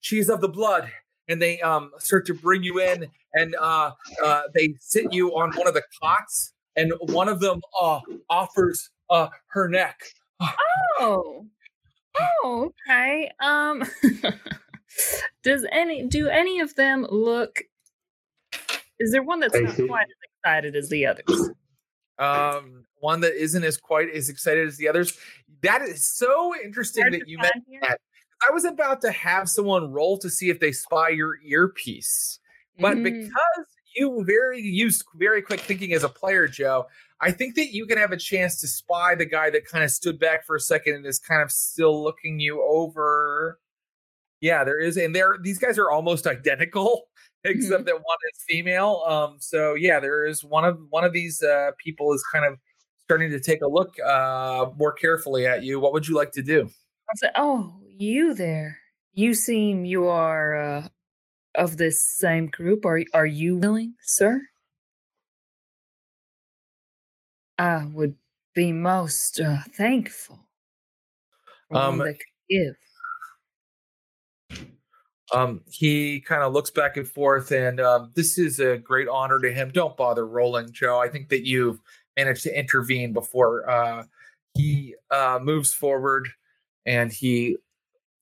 [0.00, 0.90] she's of the blood
[1.28, 5.52] and they um start to bring you in and uh uh they sit you on
[5.56, 10.00] one of the cots and one of them uh offers uh her neck
[11.00, 11.46] Oh.
[12.20, 13.30] Oh, okay.
[13.40, 13.84] Um
[15.42, 17.62] does any do any of them look
[18.98, 21.50] is there one that's not quite as excited as the others?
[22.18, 25.18] Um one that isn't as quite as excited as the others
[25.62, 27.80] that is so interesting Hard that you mentioned here?
[27.82, 27.98] that
[28.48, 32.38] i was about to have someone roll to see if they spy your earpiece
[32.78, 33.66] But Mm, because
[33.96, 36.86] you very used very quick thinking as a player, Joe,
[37.20, 39.90] I think that you can have a chance to spy the guy that kind of
[39.90, 43.60] stood back for a second and is kind of still looking you over.
[44.40, 47.04] Yeah, there is, and there these guys are almost identical,
[47.44, 49.02] except that one is female.
[49.06, 52.58] Um, so yeah, there is one of one of these uh, people is kind of
[53.04, 55.80] starting to take a look uh more carefully at you.
[55.80, 56.68] What would you like to do?
[57.10, 58.78] I said, "Oh, you there?
[59.14, 60.88] You seem you are uh,
[61.54, 62.84] of this same group.
[62.84, 64.40] Are are you willing, sir?
[67.58, 68.16] I would
[68.54, 70.40] be most uh, thankful.
[71.68, 72.74] for Um, that could give.
[75.32, 79.38] Um, he kind of looks back and forth, and um, this is a great honor
[79.40, 79.70] to him.
[79.70, 81.00] Don't bother rolling, Joe.
[81.00, 81.80] I think that you've
[82.16, 84.04] managed to intervene before uh,
[84.54, 86.28] he uh, moves forward
[86.86, 87.56] and he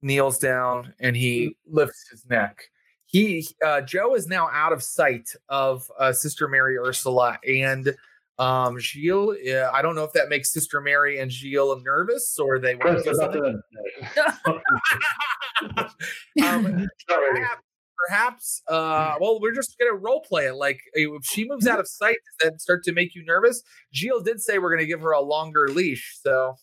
[0.02, 2.70] kneels down and he lifts his neck.
[3.06, 7.94] He uh, Joe is now out of sight of uh, Sister Mary Ursula and
[8.40, 9.36] um, Gilles.
[9.46, 13.04] Uh, I don't know if that makes Sister Mary and Gilles nervous or they want
[13.04, 13.60] to do
[16.46, 17.62] um, perhaps,
[18.08, 21.86] perhaps uh well we're just gonna role play it like if she moves out of
[21.86, 23.62] sight does that start to make you nervous?
[23.94, 26.54] Gilles did say we're gonna give her a longer leash so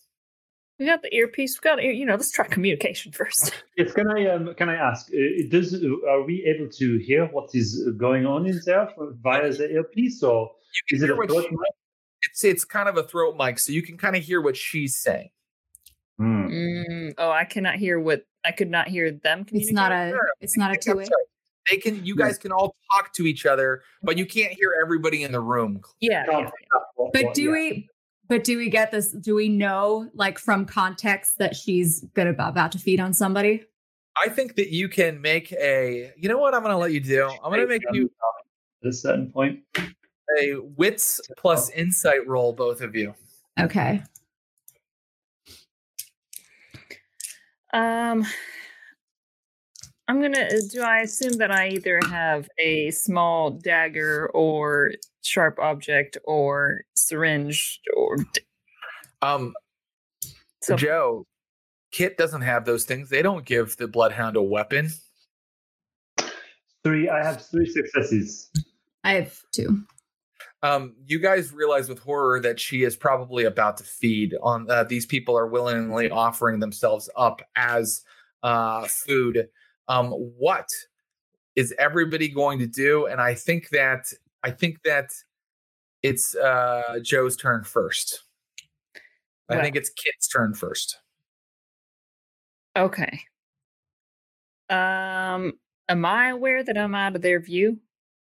[0.78, 4.26] we got the earpiece we got you know let's try communication first yes can i
[4.28, 5.74] um, can i ask uh, does
[6.08, 8.88] are we able to hear what is going on in there
[9.22, 10.50] via the earpiece or
[10.90, 11.60] is it a throat she, mic?
[12.22, 14.96] it's it's kind of a throat mic so you can kind of hear what she's
[14.96, 15.30] saying
[16.20, 16.48] mm.
[16.48, 20.56] Mm, oh i cannot hear what i could not hear them it's not a it's
[20.56, 21.06] not a two-way
[21.70, 25.22] they can you guys can all talk to each other but you can't hear everybody
[25.22, 26.50] in the room yeah, yeah.
[27.12, 27.50] but do yeah.
[27.50, 27.88] we
[28.28, 32.72] but do we get this do we know like from context that she's gonna about
[32.72, 33.64] to feed on somebody?
[34.22, 37.28] I think that you can make a you know what i'm gonna let you do?
[37.42, 38.10] I'm gonna make you
[38.84, 39.60] at a certain point.
[40.38, 43.14] a wits plus insight roll both of you.
[43.58, 44.02] Okay.
[47.72, 48.26] Um
[50.08, 50.40] I'm gonna.
[50.40, 54.92] Uh, do I assume that I either have a small dagger or
[55.22, 58.16] sharp object or syringe or?
[59.22, 59.54] Um,
[60.62, 61.26] so Joe,
[61.90, 63.08] Kit doesn't have those things.
[63.08, 64.90] They don't give the bloodhound a weapon.
[66.84, 67.08] Three.
[67.08, 68.50] I have three successes.
[69.04, 69.84] I have two.
[70.62, 74.68] Um, you guys realize with horror that she is probably about to feed on.
[74.70, 78.02] Uh, these people are willingly offering themselves up as
[78.42, 79.48] uh, food
[79.88, 80.68] um, what
[81.56, 83.06] is everybody going to do?
[83.06, 84.12] And I think that
[84.42, 85.10] I think that
[86.02, 88.22] it's uh, Joe's turn first.
[89.50, 90.98] I think it's Kit's turn first.
[92.76, 93.20] Okay.
[94.68, 95.54] Um,
[95.88, 97.78] am I aware that I'm out of their view,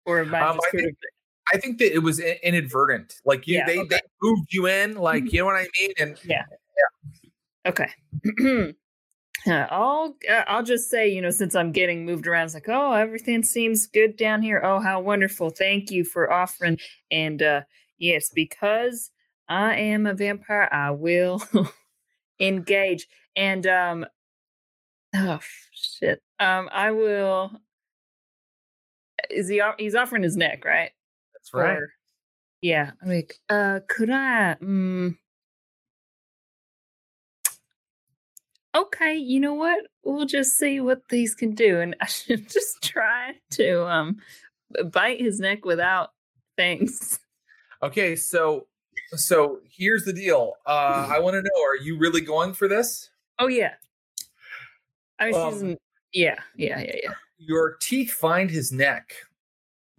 [0.05, 0.95] or am I um, I think, of...
[1.53, 3.15] I think that it was inadvertent.
[3.25, 3.95] Like you, yeah, they okay.
[3.95, 4.95] they moved you in.
[4.95, 5.35] Like mm-hmm.
[5.35, 5.91] you know what I mean?
[5.99, 6.43] And yeah,
[6.77, 7.69] yeah.
[7.69, 7.89] Okay.
[9.69, 12.93] I'll uh, I'll just say, you know, since I'm getting moved around, it's like, oh,
[12.93, 14.61] everything seems good down here.
[14.63, 15.51] Oh, how wonderful!
[15.51, 16.79] Thank you for offering.
[17.11, 17.61] And uh,
[17.99, 19.11] yes, because
[19.47, 21.43] I am a vampire, I will
[22.39, 23.07] engage.
[23.35, 24.05] And um,
[25.15, 25.39] oh
[25.73, 27.51] shit, um, I will.
[29.29, 29.61] Is he?
[29.77, 30.91] He's offering his neck, right?
[31.33, 31.77] That's right.
[31.77, 31.93] Or,
[32.61, 32.91] yeah.
[33.01, 34.53] I'm like, uh, could I?
[34.53, 35.19] Um,
[38.75, 39.85] okay, you know what?
[40.03, 41.79] We'll just see what these can do.
[41.79, 44.17] And I should just try to um
[44.91, 46.11] bite his neck without
[46.57, 47.19] things.
[47.81, 48.67] Okay, so
[49.11, 50.53] so here's the deal.
[50.65, 53.09] Uh I want to know, are you really going for this?
[53.39, 53.73] Oh yeah.
[55.17, 55.77] I mean, um,
[56.13, 57.11] yeah, yeah, yeah, yeah.
[57.37, 59.13] Your teeth find his neck.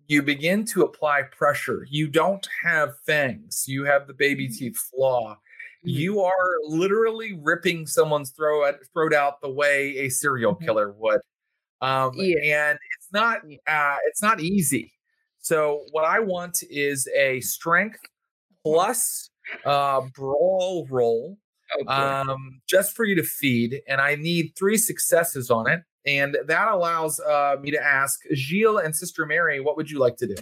[0.08, 1.86] You begin to apply pressure.
[1.90, 3.64] You don't have fangs.
[3.66, 4.56] You have the baby mm.
[4.56, 5.38] teeth flaw.
[5.86, 5.92] Mm.
[5.92, 10.64] you are literally ripping someone's throat throat out the way a serial mm-hmm.
[10.64, 11.20] killer would
[11.82, 12.68] um, yeah.
[12.68, 14.92] and it's not uh, it's not easy
[15.38, 18.00] so what i want is a strength
[18.64, 19.30] plus
[19.64, 21.38] uh, brawl roll
[21.78, 26.38] oh, um, just for you to feed and i need three successes on it and
[26.46, 30.28] that allows uh, me to ask Gilles and Sister Mary, what would you like to
[30.28, 30.36] do?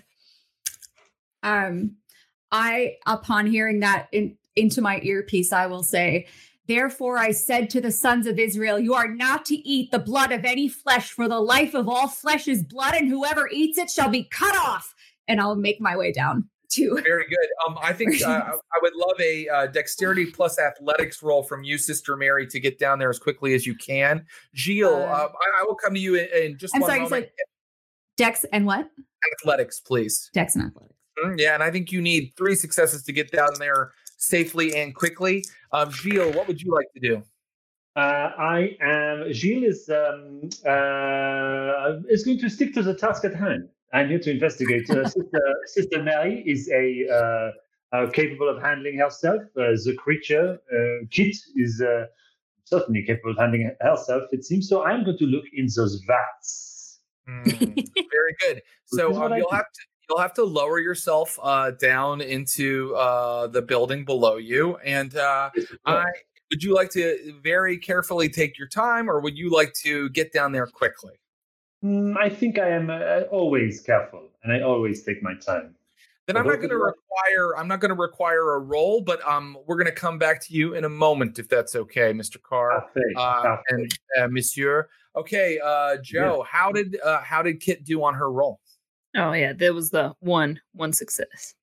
[1.42, 1.96] Um,
[2.52, 6.26] I, upon hearing that in, into my earpiece, I will say,
[6.66, 10.32] Therefore, I said to the sons of Israel, You are not to eat the blood
[10.32, 13.90] of any flesh, for the life of all flesh is blood, and whoever eats it
[13.90, 14.94] shall be cut off.
[15.28, 17.00] And I'll make my way down to.
[17.04, 17.48] Very good.
[17.66, 21.76] Um, I think uh, I would love a uh, dexterity plus athletics roll from you,
[21.76, 24.24] Sister Mary, to get down there as quickly as you can.
[24.54, 27.00] Gilles, uh, uh, I, I, will come to you in, in just I'm one sorry,
[27.00, 27.28] moment.
[28.16, 28.88] Dex and what?
[29.40, 30.30] Athletics, please.
[30.32, 30.94] Dex and athletics.
[31.22, 33.92] Mm, yeah, and I think you need three successes to get down there
[34.24, 35.44] safely and quickly.
[35.72, 37.22] Um, Gilles, what would you like to do?
[37.96, 39.32] Uh, I am.
[39.32, 43.68] Gilles is um, uh, is going to stick to the task at hand.
[43.92, 44.90] I'm here to investigate.
[44.90, 49.42] Uh, Sister, Sister Mary is a uh, uh, capable of handling herself.
[49.56, 50.58] Uh, the creature
[51.12, 51.82] Kit is
[52.64, 54.24] certainly capable of handling herself.
[54.32, 54.84] It seems so.
[54.84, 57.00] I'm going to look in those vats.
[57.28, 58.62] Mm, very good.
[58.86, 63.62] So um, you'll have to you'll have to lower yourself uh, down into uh, the
[63.62, 64.76] building below you.
[64.78, 65.50] And uh,
[65.86, 66.04] I
[66.50, 70.32] would you like to very carefully take your time, or would you like to get
[70.32, 71.14] down there quickly?
[71.84, 75.74] Mm, I think I am uh, always careful, and I always take my time.
[76.26, 79.58] Then I'm not going to require I'm not going to require a roll, but um,
[79.66, 82.38] we're going to come back to you in a moment if that's okay, Mr.
[82.42, 82.86] Ker
[83.16, 84.88] uh, and uh, Monsieur.
[85.16, 86.50] Okay, uh, Joe, yeah.
[86.50, 88.60] how did uh, how did Kit do on her roll?
[89.16, 91.54] Oh yeah, that was the one one success.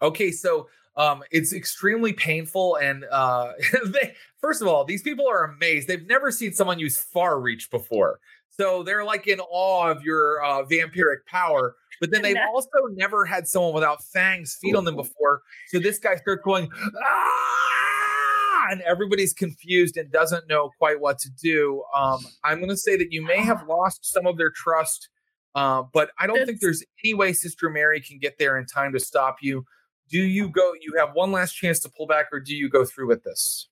[0.00, 3.52] Okay, so um, it's extremely painful, and uh,
[3.86, 5.88] they, first of all, these people are amazed.
[5.88, 8.20] They've never seen someone use far reach before.
[8.50, 11.76] So they're like in awe of your uh, vampiric power.
[12.00, 15.42] But then they've also never had someone without fangs feed on them before.
[15.68, 16.70] So this guy starts going,
[17.04, 18.66] ah!
[18.70, 21.84] and everybody's confused and doesn't know quite what to do.
[21.94, 25.08] Um, I'm going to say that you may have lost some of their trust,
[25.56, 28.92] uh, but I don't think there's any way Sister Mary can get there in time
[28.92, 29.64] to stop you.
[30.10, 30.74] Do you go?
[30.80, 33.68] You have one last chance to pull back, or do you go through with this?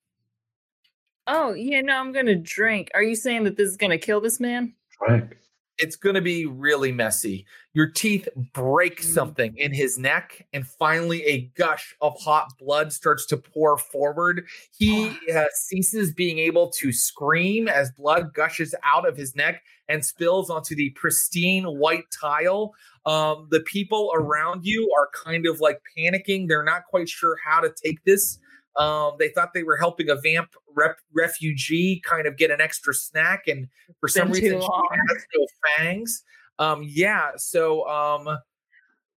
[1.27, 2.89] Oh, yeah, no, I'm gonna drink.
[2.95, 4.73] Are you saying that this is gonna kill this man?
[4.99, 5.29] Right.
[5.77, 7.45] It's going to be really messy.
[7.73, 13.25] Your teeth break something in his neck, and finally, a gush of hot blood starts
[13.27, 14.45] to pour forward.
[14.77, 20.03] He uh, ceases being able to scream as blood gushes out of his neck and
[20.03, 22.73] spills onto the pristine white tile.
[23.05, 26.47] Um, the people around you are kind of like panicking.
[26.47, 28.39] They're not quite sure how to take this.
[28.77, 32.93] Um, they thought they were helping a vamp rep- refugee kind of get an extra
[32.93, 33.67] snack, and
[33.99, 34.67] for some reason, she
[35.11, 35.47] has no
[35.77, 36.23] fangs.
[36.59, 38.37] Um, yeah, so um,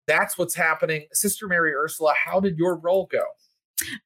[0.06, 1.06] that's what's happening.
[1.12, 3.24] Sister Mary Ursula, how did your role go?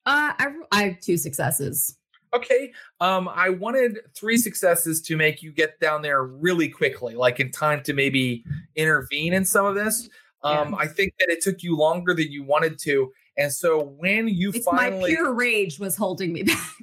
[0.07, 1.97] Uh, I, I have two successes.
[2.35, 7.41] Okay, um, I wanted three successes to make you get down there really quickly, like
[7.41, 8.43] in time to maybe
[8.75, 10.09] intervene in some of this.
[10.43, 14.29] Um, I think that it took you longer than you wanted to, and so when
[14.29, 16.75] you It's my finally pure rage was holding me back.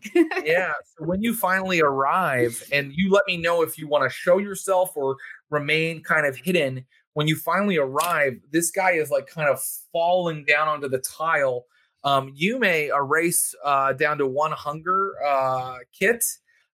[0.45, 0.73] yeah.
[0.97, 4.37] So when you finally arrive and you let me know if you want to show
[4.37, 5.17] yourself or
[5.49, 9.61] remain kind of hidden, when you finally arrive, this guy is like kind of
[9.91, 11.65] falling down onto the tile.
[12.03, 16.23] Um, you may erase uh, down to one hunger uh, kit.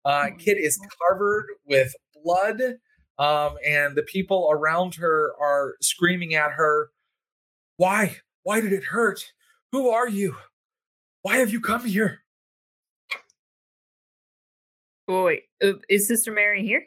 [0.04, 0.78] Uh, Kit is
[1.08, 1.90] covered with
[2.22, 2.60] blood,
[3.18, 6.90] um, and the people around her are screaming at her,
[7.78, 8.18] Why?
[8.42, 9.32] Why did it hurt?
[9.74, 10.36] Who are you?
[11.22, 12.20] Why have you come here?
[15.08, 16.86] Oh, wait, uh, is Sister Mary here?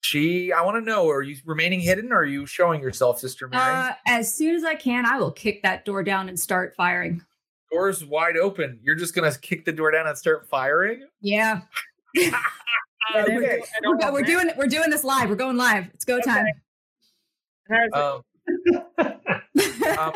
[0.00, 3.48] She, I want to know, are you remaining hidden or are you showing yourself, Sister
[3.48, 3.62] Mary?
[3.62, 7.22] uh, as soon as I can, I will kick that door down and start firing.
[7.70, 8.80] Door's wide open.
[8.82, 11.06] You're just going to kick the door down and start firing?
[11.20, 11.60] Yeah,
[13.14, 13.60] Okay.
[13.82, 14.50] Don't we're, we're doing.
[14.56, 15.28] We're doing this live.
[15.28, 15.90] We're going live.
[15.92, 16.46] It's go time.
[17.92, 18.22] Um,
[19.98, 20.12] um,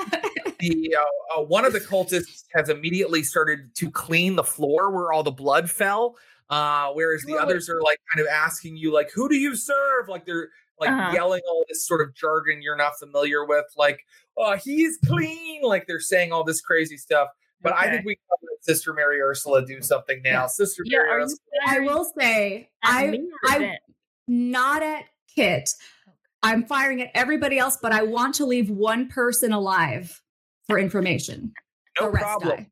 [0.58, 5.12] the uh, uh, one of the cultists has immediately started to clean the floor where
[5.12, 6.16] all the blood fell,
[6.50, 7.42] uh, whereas the Wait, wait.
[7.42, 10.90] others are like kind of asking you, like, "Who do you serve?" Like they're like
[10.90, 11.12] Uh-huh.
[11.14, 14.00] yelling all this sort of jargon you're not familiar with, like,
[14.36, 17.28] "Oh, he's clean!" Like they're saying all this crazy stuff.
[17.62, 20.42] But I think we can let Sister Mary Ursula do something now.
[20.42, 20.46] Yeah.
[20.46, 21.38] Sister yeah, Mary Ursula.
[21.66, 23.78] I will say, I me I-
[24.28, 25.04] not at
[25.34, 25.70] Kit.
[26.42, 30.22] I'm firing at everybody else, but I want to leave one person alive
[30.68, 31.52] for information.
[32.00, 32.56] No problem.
[32.58, 32.70] die.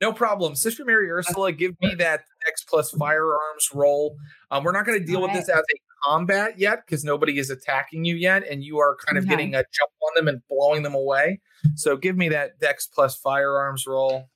[0.00, 0.54] No problem.
[0.54, 4.16] Sister Mary Ursula, give me that Dex plus firearms roll.
[4.50, 5.78] Um, we're not going to deal with this as a
[6.08, 9.30] combat yet because nobody is attacking you yet, and you are kind of Okay.
[9.30, 11.40] getting a jump on them and blowing them away.
[11.74, 14.28] So give me that Dex plus firearms roll.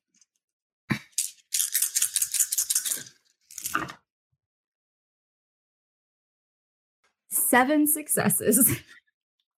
[7.31, 8.79] Seven successes.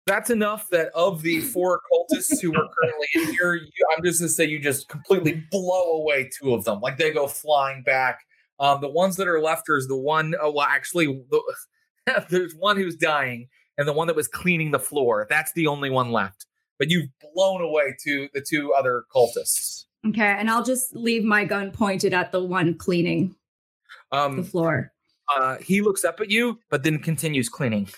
[0.06, 4.20] That's enough that of the four cultists who are currently in here, you, I'm just
[4.20, 6.80] going to say you just completely blow away two of them.
[6.80, 8.20] Like they go flying back.
[8.60, 11.42] Um, the ones that are left is the one, oh, well, actually, the,
[12.28, 13.48] there's one who's dying
[13.78, 15.26] and the one that was cleaning the floor.
[15.30, 16.44] That's the only one left.
[16.78, 19.84] But you've blown away to the two other cultists.
[20.06, 23.34] Okay, and I'll just leave my gun pointed at the one cleaning
[24.12, 24.92] the Um, floor.
[25.34, 27.88] uh, he looks up at you, but then continues cleaning.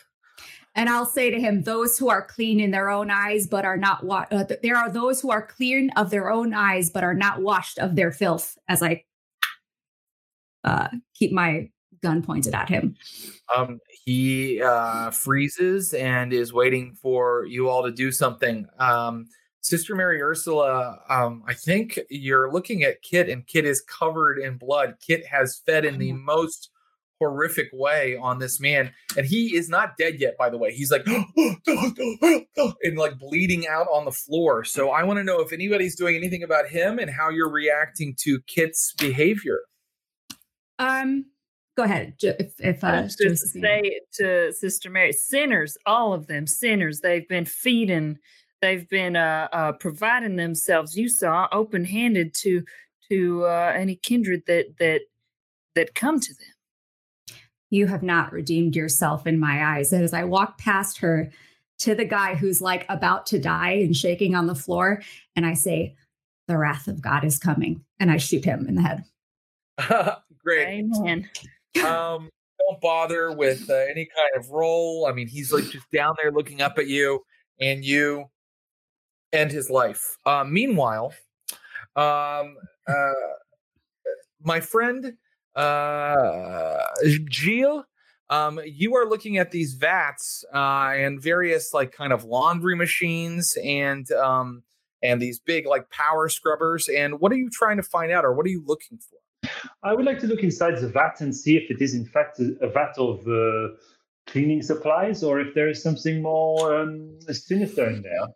[0.77, 3.79] And I'll say to him, those who are clean in their own eyes, but are
[3.79, 7.03] not wa- uh, th- there are those who are clean of their own eyes, but
[7.03, 8.57] are not washed of their filth.
[8.69, 9.05] As I
[10.63, 11.71] uh, keep my
[12.03, 12.95] gun pointed at him.
[13.57, 18.67] Um, he uh, freezes and is waiting for you all to do something.
[18.79, 19.27] Um,
[19.63, 24.59] Sister Mary Ursula, um, I think you're looking at Kit, and Kit is covered in
[24.59, 24.97] blood.
[25.05, 26.71] Kit has fed in the most
[27.19, 30.37] horrific way on this man, and he is not dead yet.
[30.39, 31.07] By the way, he's like
[32.83, 34.65] and like bleeding out on the floor.
[34.65, 38.15] So I want to know if anybody's doing anything about him and how you're reacting
[38.21, 39.61] to Kit's behavior.
[40.79, 41.27] Um,
[41.77, 43.63] go ahead, if if uh, I was just Josephine.
[43.63, 47.01] say to Sister Mary, sinners, all of them sinners.
[47.01, 48.19] They've been feeding,
[48.61, 50.97] they've been uh, uh, providing themselves.
[50.97, 52.63] You saw open handed to
[53.11, 55.03] to uh, any kindred that that
[55.75, 56.56] that come to them.
[57.71, 59.93] You have not redeemed yourself in my eyes.
[59.93, 61.31] And as I walk past her
[61.79, 65.03] to the guy who's like about to die and shaking on the floor,
[65.35, 65.97] and I say,
[66.49, 69.05] "The wrath of God is coming," and I shoot him in the head.
[70.45, 70.69] Great.
[70.69, 71.29] Amen.
[71.85, 75.07] Um, don't bother with uh, any kind of roll.
[75.07, 77.23] I mean, he's like just down there looking up at you,
[77.61, 78.27] and you
[79.33, 80.17] end his life.
[80.25, 81.13] Uh, meanwhile,
[81.97, 82.57] um,
[82.89, 83.13] uh,
[84.43, 85.17] my friend
[85.57, 86.79] uh,
[87.31, 87.85] Gilles,
[88.29, 93.57] um, you are looking at these vats uh, and various like kind of laundry machines
[93.65, 94.63] and um,
[95.03, 96.89] and these big like power scrubbers.
[96.89, 99.51] And what are you trying to find out, or what are you looking for?
[99.83, 102.41] I would like to look inside the vat and see if it is in fact
[102.41, 103.75] a vat of uh,
[104.27, 108.27] cleaning supplies or if there is something more um, sinister in there.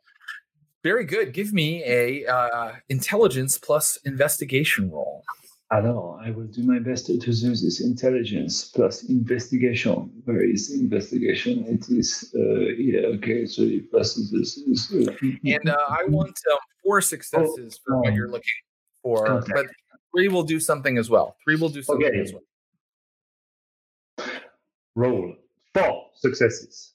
[0.82, 1.32] Very good.
[1.32, 5.24] Give me a uh, intelligence plus investigation roll.
[5.72, 10.10] Alors, I will do my best to do this intelligence plus investigation.
[10.24, 11.64] Where is investigation?
[11.68, 13.06] It is uh, yeah.
[13.14, 14.92] Okay, so plus this is.
[14.92, 15.12] Uh,
[15.44, 18.60] and uh, I want um, four successes oh, for what you're looking
[19.04, 19.52] for, okay.
[19.54, 19.66] but
[20.12, 21.36] three will do something as well.
[21.44, 22.20] Three will do something okay.
[22.20, 24.28] as well.
[24.96, 25.36] Roll
[25.72, 26.94] four successes.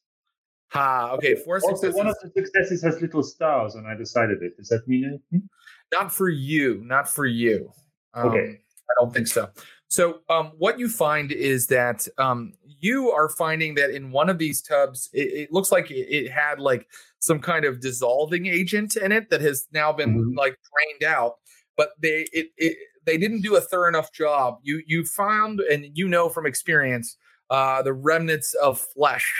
[0.71, 1.11] Ha.
[1.13, 1.95] Okay, four also, successes.
[1.95, 4.57] One of the successes has little stars on either side of it.
[4.57, 5.49] Does that mean anything?
[5.93, 6.81] Not for you.
[6.83, 7.71] Not for you.
[8.13, 8.59] Um, okay.
[8.89, 9.49] I don't think so.
[9.87, 14.37] So, um, what you find is that um, you are finding that in one of
[14.37, 16.87] these tubs, it, it looks like it, it, had like
[17.19, 20.37] some kind of dissolving agent in it that has now been mm-hmm.
[20.37, 21.35] like drained out.
[21.77, 24.57] But they it, it they didn't do a thorough enough job.
[24.63, 27.17] You you found and you know from experience
[27.49, 29.31] uh, the remnants of flesh.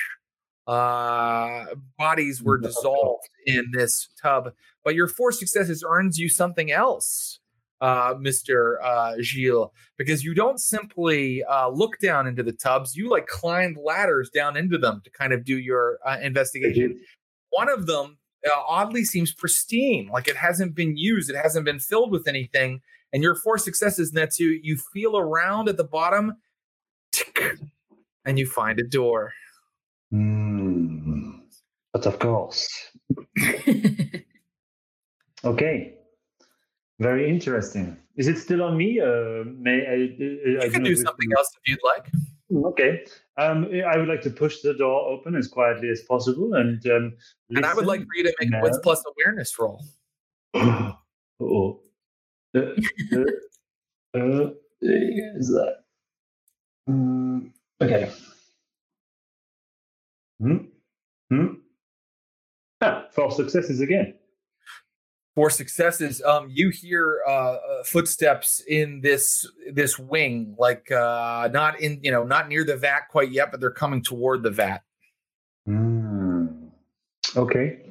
[0.68, 1.66] Uh,
[2.00, 4.52] bodies were dissolved in this tub,
[4.84, 7.40] but your four successes earns you something else
[7.82, 8.76] uh, Mr.
[8.84, 12.96] Uh, Gilles, because you don't simply uh, look down into the tubs.
[12.96, 17.00] You like climb ladders down into them to kind of do your uh, investigation.
[17.50, 21.80] One of them uh, oddly seems pristine, like it hasn't been used, it hasn't been
[21.80, 22.82] filled with anything.
[23.14, 26.36] And your four successes, Netsu, you feel around at the bottom
[27.12, 27.42] tick,
[28.26, 29.34] and you find a door.
[30.14, 31.40] Mm,
[31.94, 32.92] but of course.
[35.44, 35.94] okay.
[37.00, 37.98] Very interesting.
[38.16, 39.02] Is it still on me?
[39.02, 39.94] Uh, may I?
[39.94, 42.10] Uh, you I can do something else if you'd like.
[42.52, 43.06] Mm, okay.
[43.38, 47.14] Um, I would like to push the door open as quietly as possible, and um,
[47.50, 48.60] and I would like for you to make now.
[48.60, 49.84] a wits plus awareness roll.
[50.56, 51.82] oh.
[52.56, 53.26] Uh, uh,
[54.16, 54.50] uh,
[54.82, 55.76] is that?
[56.88, 58.10] Um, okay.
[60.40, 60.58] Hmm.
[61.30, 61.48] Hmm.
[62.80, 64.14] Ah, four successes again
[65.36, 71.80] for successes um you hear uh, uh, footsteps in this this wing like uh not
[71.80, 74.82] in you know not near the vat quite yet but they're coming toward the vat
[75.68, 76.70] mm.
[77.36, 77.82] okay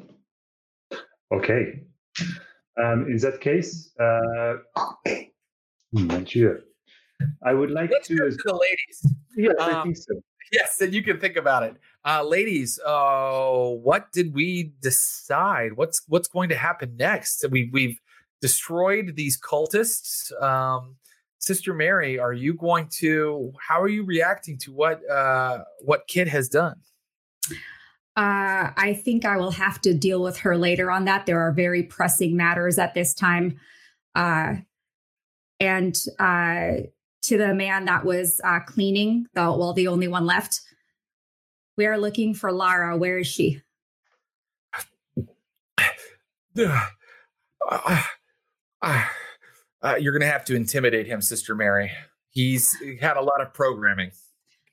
[1.32, 1.82] okay
[2.82, 4.54] um in that case uh
[6.26, 6.60] sure.
[7.44, 10.14] i would like Let's to, to the ladies yes um, i think so
[10.52, 11.76] yes, and you can think about it.
[12.06, 15.72] Uh, ladies, uh, what did we decide?
[15.72, 17.44] What's what's going to happen next?
[17.50, 17.98] We we've
[18.42, 20.30] destroyed these cultists.
[20.42, 20.96] Um,
[21.38, 23.52] Sister Mary, are you going to?
[23.58, 26.76] How are you reacting to what uh, what Kit has done?
[28.16, 31.26] Uh, I think I will have to deal with her later on that.
[31.26, 33.58] There are very pressing matters at this time.
[34.14, 34.56] Uh,
[35.58, 36.84] and uh,
[37.22, 40.60] to the man that was uh, cleaning, the well, the only one left.
[41.76, 42.96] We are looking for Lara.
[42.96, 43.62] Where is she?
[48.86, 49.02] Uh,
[49.82, 51.90] uh, you're going to have to intimidate him, Sister Mary.
[52.28, 54.10] He's had a lot of programming.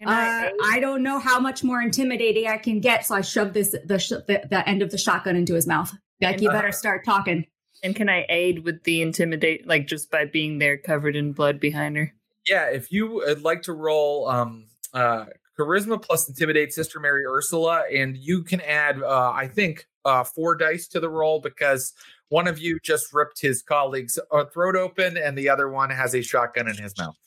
[0.05, 3.53] I, uh, I, don't know how much more intimidating I can get, so I shoved
[3.53, 5.93] this the, sh- the, the end of the shotgun into his mouth.
[6.19, 7.45] Like, you better start talking.
[7.81, 11.61] And can I aid with the intimidate, like just by being there, covered in blood
[11.61, 12.13] behind her?
[12.47, 15.25] yeah, if you would like to roll um, uh,
[15.57, 20.55] charisma plus intimidate Sister Mary Ursula, and you can add, uh, I think, uh, four
[20.55, 21.93] dice to the roll because
[22.29, 26.15] one of you just ripped his colleague's uh, throat open, and the other one has
[26.15, 27.17] a shotgun in his mouth.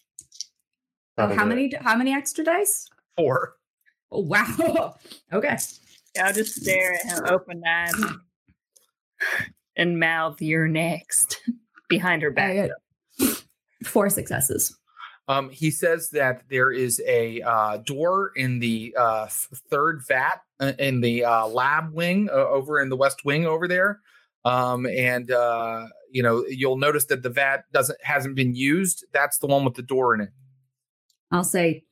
[1.18, 1.72] Oh, how many?
[1.80, 2.88] How many extra dice?
[3.16, 3.54] Four.
[4.10, 4.96] Oh, wow.
[5.32, 5.56] okay.
[6.20, 7.92] I'll just stare at him open eyed
[9.76, 11.40] and mouth, "You're next."
[11.88, 12.70] Behind her back.
[13.84, 14.74] Four successes.
[15.26, 19.26] Um, he says that there is a uh, door in the uh,
[19.70, 23.66] third vat uh, in the uh, lab wing uh, over in the west wing over
[23.66, 24.00] there.
[24.44, 29.06] Um, and uh, you know you'll notice that the vat doesn't hasn't been used.
[29.12, 30.30] That's the one with the door in it.
[31.30, 31.84] I'll say,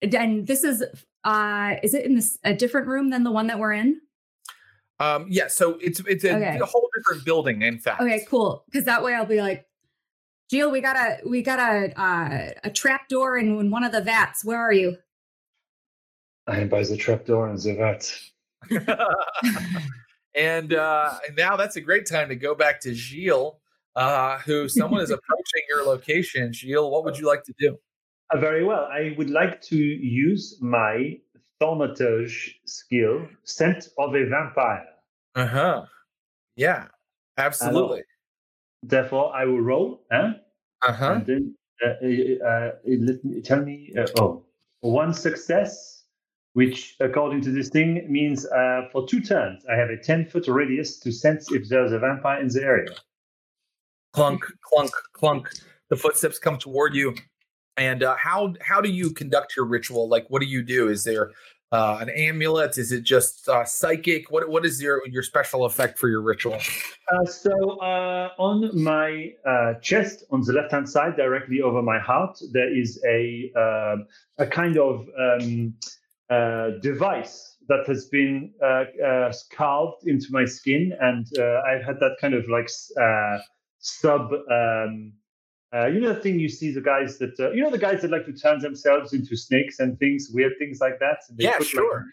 [0.00, 0.82] and this is
[1.24, 4.00] uh, is it in this a different room than the one that we're in?
[4.98, 6.58] Um, yeah, so it's it's a, okay.
[6.58, 7.62] a whole different building.
[7.62, 8.64] In fact, okay, cool.
[8.70, 9.66] Because that way I'll be like,
[10.52, 13.92] Gilles, we got a we got a uh, a trap door in, in one of
[13.92, 14.44] the vats.
[14.44, 14.98] Where are you?
[16.46, 18.12] I am by the trapdoor in the vat.
[20.34, 23.54] and uh, now that's a great time to go back to Gilles,
[23.96, 26.52] uh, who someone is approaching your location.
[26.52, 27.78] Gilles, what would you like to do?
[28.28, 28.88] Uh, very well.
[28.92, 31.18] I would like to use my
[31.62, 34.84] thaumaturge skill, scent of a vampire.
[35.34, 35.84] Uh huh.
[36.56, 36.88] Yeah,
[37.38, 38.02] absolutely.
[38.82, 40.02] Therefore, I will roll.
[40.10, 40.32] Huh?
[40.86, 41.12] Uh huh.
[41.12, 41.54] And then
[41.84, 43.92] uh, uh, uh, let me tell me.
[43.96, 44.44] Uh, oh,
[44.80, 46.04] one success,
[46.54, 50.48] which according to this thing means uh, for two turns, I have a ten foot
[50.48, 52.90] radius to sense if there's a vampire in the area.
[54.12, 55.50] Clunk, clunk, clunk.
[55.88, 57.14] The footsteps come toward you.
[57.76, 60.08] And uh, how how do you conduct your ritual?
[60.08, 60.88] Like, what do you do?
[60.88, 61.30] Is there
[61.72, 62.76] uh, an amulet?
[62.76, 64.30] Is it just uh, psychic?
[64.30, 66.58] What what is your your special effect for your ritual?
[67.10, 71.98] Uh, so uh, on my uh, chest, on the left hand side, directly over my
[71.98, 73.96] heart, there is a uh,
[74.38, 75.74] a kind of um,
[76.80, 78.52] device that has been
[79.50, 82.68] carved into my skin, and I've had that kind of like
[83.78, 84.32] sub.
[84.50, 85.14] Um,
[85.74, 88.02] uh, you know the thing you see the guys that uh, you know the guys
[88.02, 91.18] that like to turn themselves into snakes and things, weird things like that.
[91.28, 92.06] And they Yeah, put, like, sure.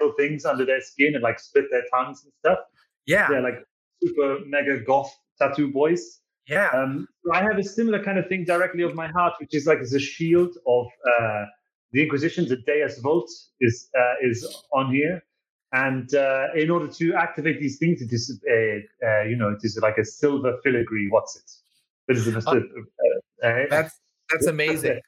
[0.00, 2.58] metal things under their skin and like split their tongues and stuff.
[3.06, 3.66] Yeah, They're like
[4.02, 6.20] super mega goth tattoo boys.
[6.48, 6.70] yeah.
[6.72, 9.80] Um, I have a similar kind of thing directly of my heart, which is like
[9.82, 11.44] the shield of uh,
[11.92, 12.48] the Inquisition.
[12.48, 14.38] The Deus Vult is uh, is
[14.72, 15.22] on here,
[15.72, 19.78] and uh, in order to activate these things, it is uh, you know it is
[19.82, 21.08] like a silver filigree.
[21.10, 21.50] What's it?
[22.08, 24.00] It is a, uh, That's
[24.30, 25.00] that's amazing.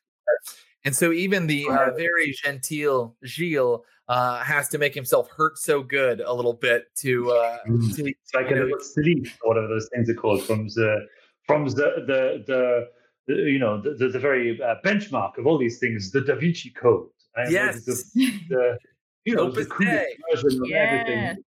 [0.84, 5.82] And so even the uh, very genteel Gilles uh, has to make himself hurt so
[5.82, 7.96] good a little bit to uh, Mm.
[7.96, 11.06] to It's like you a know, little sleeve, whatever those things are called, from the
[11.46, 11.74] from the
[12.06, 12.88] the the,
[13.26, 16.36] the you know the, the, the very uh, benchmark of all these things, the Da
[16.36, 17.08] Vinci Code.
[17.36, 17.50] right?
[17.50, 17.84] yes.
[17.84, 17.94] the,
[18.48, 18.78] the
[19.24, 20.76] you know Opus the crudest version of Yeah.
[20.78, 21.44] everything,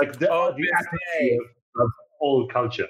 [0.00, 1.40] like the, Opus the atmosphere
[1.80, 1.88] of
[2.20, 2.88] all culture.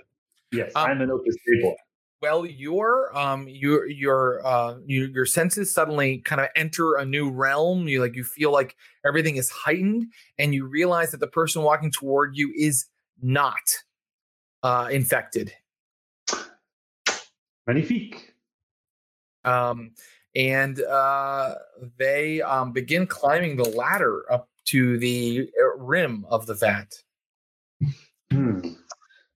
[0.50, 1.74] Yes, Um, I'm an Opus Dei boy.
[2.22, 7.28] Well your um your your uh your, your senses suddenly kind of enter a new
[7.28, 10.06] realm you like you feel like everything is heightened
[10.38, 12.86] and you realize that the person walking toward you is
[13.20, 13.82] not
[14.62, 15.52] uh infected
[17.66, 18.34] Magnifique.
[19.44, 19.90] um
[20.34, 21.54] and uh
[21.98, 26.94] they um begin climbing the ladder up to the uh, rim of the vat
[28.30, 28.60] Hmm.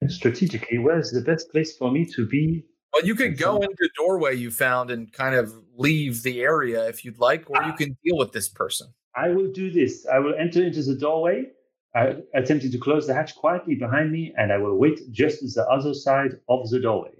[0.08, 2.64] Strategically, where's the best place for me to be?
[2.96, 6.88] Well you could go into the doorway you found and kind of leave the area
[6.88, 10.06] if you'd like or you can deal with this person I will do this.
[10.06, 11.46] I will enter into the doorway,
[11.94, 15.54] uh, attempting to close the hatch quietly behind me, and I will wait just at
[15.54, 17.12] the other side of the doorway.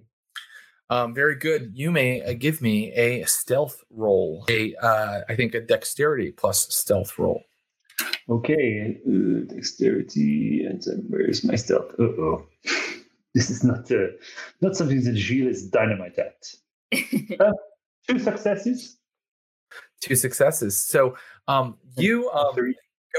[0.91, 1.73] Um, very good.
[1.75, 4.45] You may uh, give me a stealth roll.
[4.51, 7.43] A, uh, I think a dexterity plus stealth roll.
[8.29, 11.95] Okay, uh, dexterity, and then where is my stealth?
[11.99, 12.47] Uh oh,
[13.37, 14.07] this is not uh,
[14.63, 16.55] not something that Gilles is dynamite at.
[17.39, 17.53] Uh,
[18.09, 18.97] two successes.
[20.01, 20.81] Two successes.
[20.81, 21.17] So
[21.49, 22.55] um, you um,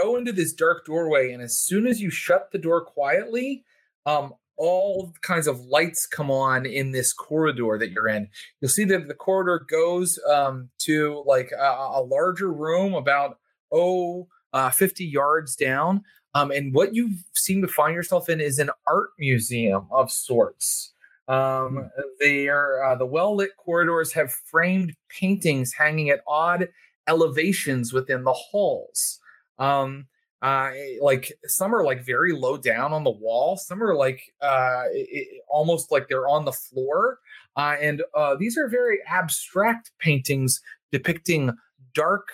[0.01, 3.63] go into this dark doorway, and as soon as you shut the door quietly,
[4.07, 8.27] um, all kinds of lights come on in this corridor that you're in.
[8.59, 13.37] You'll see that the corridor goes um, to like a, a larger room, about
[13.71, 16.03] oh, uh, 50 yards down.
[16.33, 20.93] Um, and what you seem to find yourself in is an art museum of sorts.
[21.27, 21.89] Um,
[22.19, 26.69] they are uh, the well lit corridors have framed paintings hanging at odd
[27.07, 29.19] elevations within the halls.
[29.59, 30.07] Um,
[30.41, 30.69] uh,
[31.01, 35.07] like some are like very low down on the wall, some are like uh, i-
[35.15, 37.19] i- almost like they're on the floor.
[37.55, 41.51] Uh, and uh, these are very abstract paintings depicting
[41.95, 42.27] dark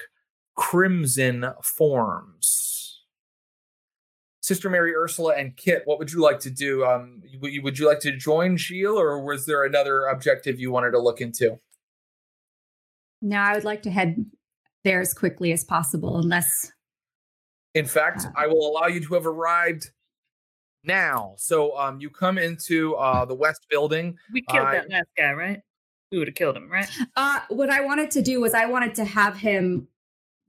[0.56, 2.53] crimson forms.
[4.44, 6.84] Sister Mary Ursula and Kit, what would you like to do?
[6.84, 10.70] Um, would you, would you like to join Gilles, or was there another objective you
[10.70, 11.58] wanted to look into?
[13.22, 14.26] No, I would like to head
[14.84, 16.74] there as quickly as possible, unless
[17.74, 19.92] In fact, I will allow you to have arrived
[20.84, 21.36] now.
[21.38, 24.18] So um, you come into uh, the West Building.
[24.34, 25.62] we killed I- that last guy, right?
[26.12, 26.88] We would have killed him, right?
[27.16, 29.88] uh, what I wanted to do was I wanted to have him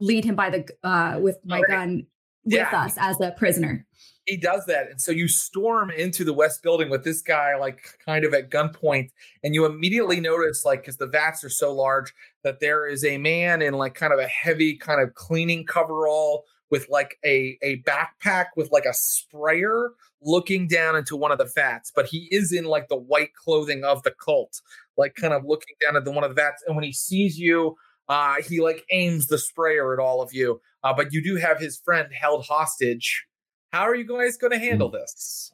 [0.01, 1.71] lead him by the uh, with my Alright.
[1.71, 2.07] gun
[2.45, 2.83] with Yeah.
[2.85, 3.87] us as a prisoner.
[4.27, 7.83] He does that, and so you storm into the West Building with this guy, like
[8.05, 9.11] kind of at gunpoint,
[9.43, 13.19] and you immediately notice, like, because the vats are so large, that there is a
[13.19, 17.83] man in like kind of a heavy kind of cleaning coverall with like a a
[17.83, 19.91] backpack with like a sprayer
[20.23, 23.85] looking down into one of the vats but he is in like the white clothing
[23.85, 24.63] of the cult
[24.97, 27.39] like kind of looking down at the one of the vats and when he sees
[27.39, 27.77] you
[28.09, 31.59] Uh, he like aims the sprayer at all of you, uh, but you do have
[31.59, 33.25] his friend held hostage.
[33.73, 35.51] How are you guys going to handle this?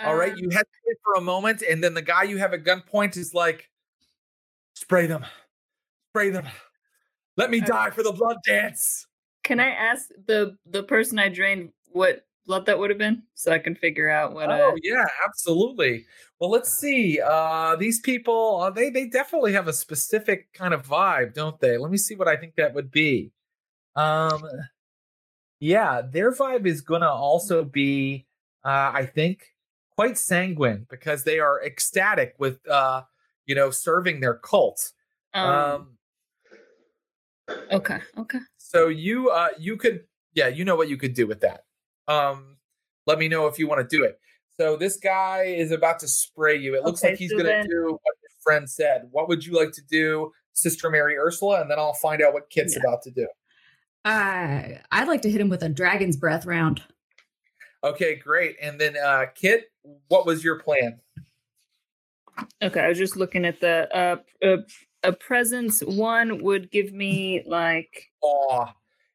[0.00, 2.64] All right, Um, you hesitate for a moment, and then the guy you have at
[2.64, 3.70] gunpoint is like,
[4.74, 5.24] "Spray them,
[6.10, 6.46] spray them,
[7.36, 7.66] let me Okay.
[7.68, 9.06] die for the blood dance."
[9.44, 13.52] Can I ask the the person I drained what blood that would have been, so
[13.52, 14.50] I can figure out what?
[14.50, 16.04] Oh Uh, yeah, absolutely.
[16.40, 17.20] Well, let's see.
[17.20, 21.78] Uh, these people, uh, they they definitely have a specific kind of vibe, don't they?
[21.78, 23.32] Let me see what I think that would be.
[23.96, 24.42] Um,
[25.60, 28.26] yeah, their vibe is gonna also be,
[28.64, 29.54] uh, I think,
[29.96, 33.04] quite sanguine because they are ecstatic with, uh,
[33.46, 34.92] you know, serving their cult.
[35.34, 35.98] um, Um,
[37.70, 38.40] okay, okay.
[38.56, 41.64] so you uh you could yeah you know what you could do with that
[42.12, 42.56] um
[43.06, 44.18] let me know if you want to do it.
[44.60, 46.74] So this guy is about to spray you.
[46.76, 49.08] It looks Okay, like he's so gonna then- do what your friend said.
[49.10, 51.60] What would you like to do sister mary ursula?
[51.62, 52.80] And then i'll find out what kit's Yeah.
[52.82, 53.26] about to do.
[54.04, 56.82] Uh, I'd like to hit him with a dragon's breath round.
[57.84, 58.56] okay great.
[58.60, 59.70] And then uh kit
[60.08, 61.00] what was your plan?
[62.62, 64.56] Okay, I was just looking at the uh, uh
[65.04, 68.72] a presence one would give me like aw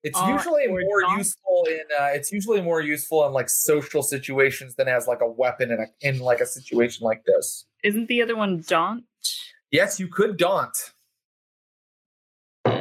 [0.07, 1.17] it's Aw usually more don't.
[1.17, 5.27] useful in uh it's usually more useful in like social situations than as like a
[5.27, 9.03] weapon in a in like a situation like this isn't the other one daunt?
[9.71, 10.93] yes you could daunt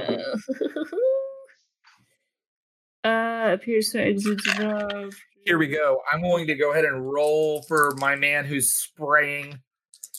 [3.05, 5.15] uh appears to love.
[5.45, 6.03] Here we go.
[6.13, 9.61] I'm going to go ahead and roll for my man who's spraying.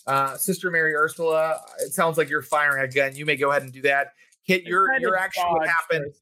[0.05, 3.13] Uh, Sister Mary Ursula, it sounds like you're firing a gun.
[3.13, 4.13] You may go ahead and do that.
[4.47, 6.05] Kit, I you're tried to you're actually what happened.
[6.05, 6.21] first.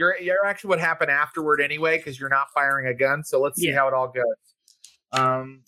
[0.00, 3.22] You're you're actually what happened afterward anyway, because you're not firing a gun.
[3.22, 3.76] So let's see Yeah.
[3.76, 4.24] how it all goes.
[5.12, 5.60] Um,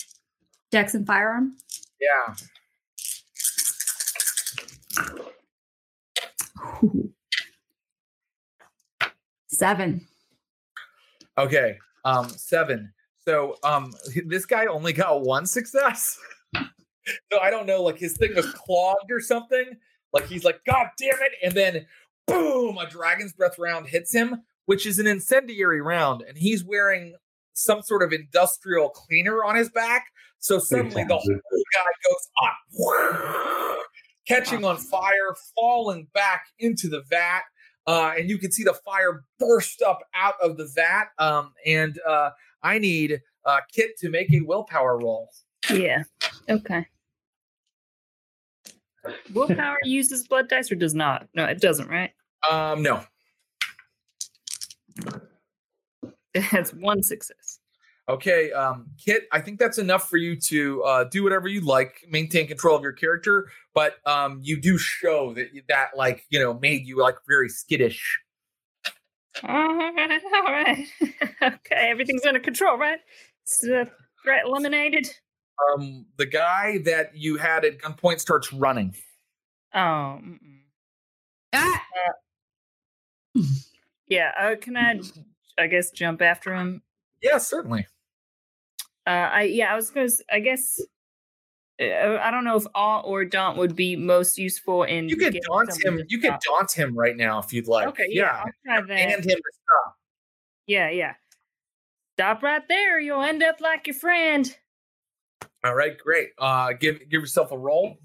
[0.71, 1.59] Dex and firearm.
[2.01, 2.35] yeah.
[9.49, 10.07] Seven.
[11.39, 11.79] Okay.
[12.05, 12.93] Um, seven.
[13.27, 13.93] So um
[14.27, 16.19] this guy only got one success.
[16.57, 19.77] so I don't know, like his thing was clogged or something.
[20.13, 21.33] Like he's like, God damn it.
[21.43, 21.87] And then
[22.27, 27.15] boom, a dragon's breath round hits him, which is an incendiary round, and he's wearing
[27.55, 30.07] some sort of industrial cleaner on his back.
[30.39, 31.39] So suddenly the whole
[31.75, 33.79] guy goes up,
[34.27, 37.43] catching on fire, falling back into the vat.
[37.87, 41.07] Uh, and you can see the fire burst up out of the vat.
[41.19, 42.31] Um, and uh,
[42.63, 45.29] I need uh, Kit to make a willpower roll.
[45.71, 46.03] Yeah.
[46.49, 46.87] Okay.
[49.33, 51.27] Willpower uses blood dice or does not?
[51.35, 52.11] No, it doesn't, right?
[52.51, 53.05] Um, no.
[56.35, 57.59] It has one success.
[58.09, 62.05] Okay, um, Kit, I think that's enough for you to uh, do whatever you like,
[62.09, 66.55] maintain control of your character, but um, you do show that that like you know
[66.55, 68.21] made you like very skittish.
[69.45, 70.87] All right, all right.
[71.43, 72.99] okay, everything's under control, right?
[73.45, 73.87] So,
[74.23, 75.09] threat eliminated.
[75.59, 78.95] Um, the guy that you had at gunpoint starts running.
[79.75, 80.21] Oh.
[81.53, 81.83] Ah!
[84.09, 84.33] yeah.
[84.39, 85.01] Uh, can I?
[85.59, 86.83] I guess jump after him.
[87.23, 87.87] Yeah, certainly.
[89.07, 89.73] Uh, I yeah.
[89.73, 90.09] I was gonna.
[90.31, 90.81] I guess.
[91.81, 95.09] Uh, I don't know if awe or daunt would be most useful in.
[95.09, 96.03] You could daunt him.
[96.09, 97.89] You could daunt him right now if you'd like.
[97.89, 98.91] Okay, yeah, I'll try that.
[98.91, 99.97] and him to stop.
[100.67, 101.15] Yeah, yeah.
[102.17, 103.01] Stop right there.
[103.01, 104.55] You'll end up like your friend.
[105.65, 106.31] All right, great.
[106.39, 107.99] Uh, give give yourself a roll.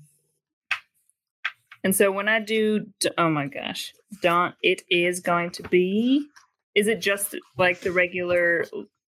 [1.84, 2.88] And so when I do,
[3.18, 6.28] oh my gosh, daunt, it is going to be.
[6.76, 8.66] Is it just like the regular,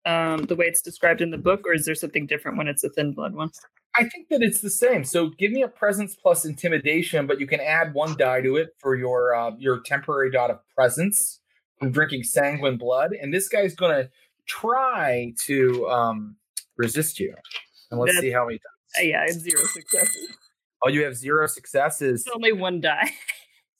[0.06, 2.84] um, the way it's described in the book, or is there something different when it's
[2.84, 3.50] a thin blood one?
[3.98, 5.04] I think that it's the same.
[5.06, 8.76] So give me a presence plus intimidation, but you can add one die to it
[8.80, 11.40] for your uh, your temporary dot of presence
[11.80, 13.12] from drinking sanguine blood.
[13.20, 14.10] And this guy's going to
[14.46, 16.36] try to um,
[16.78, 17.36] resist you.
[17.96, 19.06] And let's That's- see how he does.
[19.06, 20.28] yeah, it's zero successes.
[20.84, 22.22] Oh, you have zero successes.
[22.26, 23.10] It's only one die.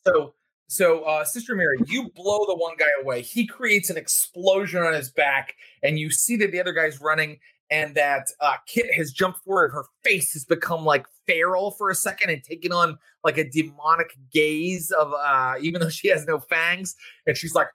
[0.08, 0.34] So,
[0.68, 3.22] so uh, Sister Mary, you blow the one guy away.
[3.22, 7.40] He creates an explosion on his back, and you see that the other guy's running,
[7.72, 9.72] and that uh, Kit has jumped forward.
[9.72, 14.16] Her face has become like feral for a second and taken on like a demonic
[14.32, 17.68] gaze of, uh, even though she has no fangs, and she's like,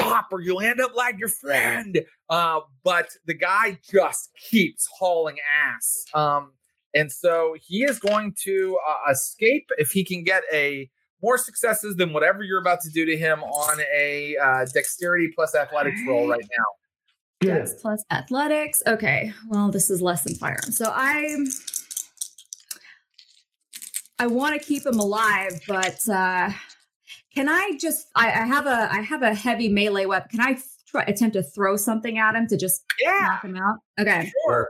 [0.00, 5.36] "Stop, or you'll end up like your friend." Uh, but the guy just keeps hauling
[5.66, 6.04] ass.
[6.14, 6.52] Um,
[6.94, 10.90] and so he is going to uh, escape if he can get a
[11.22, 15.54] more successes than whatever you're about to do to him on a uh, dexterity plus
[15.54, 16.64] athletics roll right now.
[17.54, 18.82] Dex plus athletics.
[18.86, 19.32] Okay.
[19.48, 20.72] Well, this is less than firearm.
[20.72, 21.36] So I
[24.18, 26.50] I want to keep him alive, but uh,
[27.34, 28.08] can I just?
[28.16, 30.30] I, I have a I have a heavy melee weapon.
[30.30, 30.58] Can I
[30.88, 33.76] try attempt to throw something at him to just Yeah, knock him out?
[34.00, 34.30] Okay.
[34.46, 34.68] sure.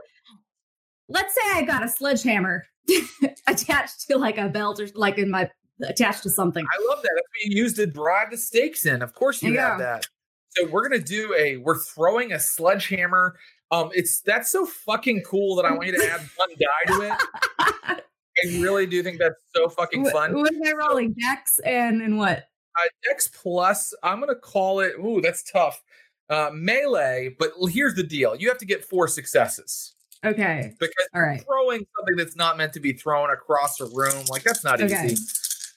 [1.09, 2.65] Let's say I got a sledgehammer
[3.47, 5.49] attached to like a belt or like in my
[5.83, 6.63] attached to something.
[6.63, 7.11] I love that.
[7.15, 9.01] That's what you used to drive the stakes in.
[9.01, 9.69] Of course you Yeah.
[9.71, 10.05] have that.
[10.49, 13.35] So we're gonna do a we're throwing a sledgehammer.
[13.71, 17.01] Um it's that's so fucking cool that I want you to add one die to
[17.01, 18.03] it.
[18.43, 20.33] I really do think that's so fucking What, fun.
[20.33, 21.13] what am I rolling?
[21.19, 22.45] Dex and and what?
[22.79, 24.93] Uh, Dex plus, I'm gonna call it.
[24.99, 25.83] Ooh, that's tough.
[26.29, 30.73] Uh, melee, but here's the deal: you have to get four successes Okay.
[30.79, 31.43] because All right.
[31.45, 35.07] throwing something that's not meant to be thrown across a room, like that's not Okay.
[35.09, 35.17] easy.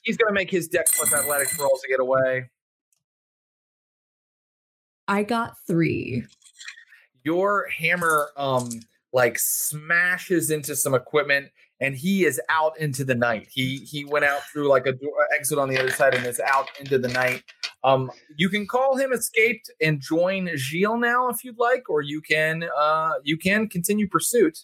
[0.02, 2.48] He's gonna make his Dex plus athletics rolls to get away.
[5.08, 6.24] I got three.
[7.24, 8.80] Your hammer, um,
[9.12, 11.50] like smashes into some equipment,
[11.84, 13.48] and he is out into the night.
[13.52, 16.40] He he went out through like a door, exit on the other side and is
[16.40, 17.42] out into the night.
[17.82, 22.22] Um, you can call him escaped and join Gilles now if you'd like, or you
[22.22, 24.58] can uh you can continue pursuit.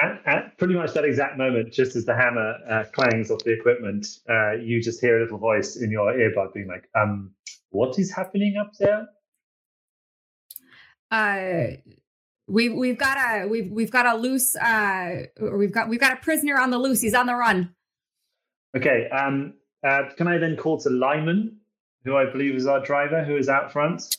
[0.00, 3.52] At, at pretty much that exact moment, just as the hammer uh, clangs off the
[3.52, 7.32] equipment, uh, you just hear a little voice in your earbud being like, um,
[7.70, 9.08] what is happening up there?
[11.10, 11.78] Uh
[12.48, 16.16] we we've got a we've we've got a loose uh we've got we've got a
[16.16, 17.00] prisoner on the loose.
[17.00, 17.74] He's on the run.
[18.76, 19.54] Okay, um,
[19.86, 21.56] uh, can I then call to Lyman,
[22.04, 24.16] who I believe is our driver, who is out front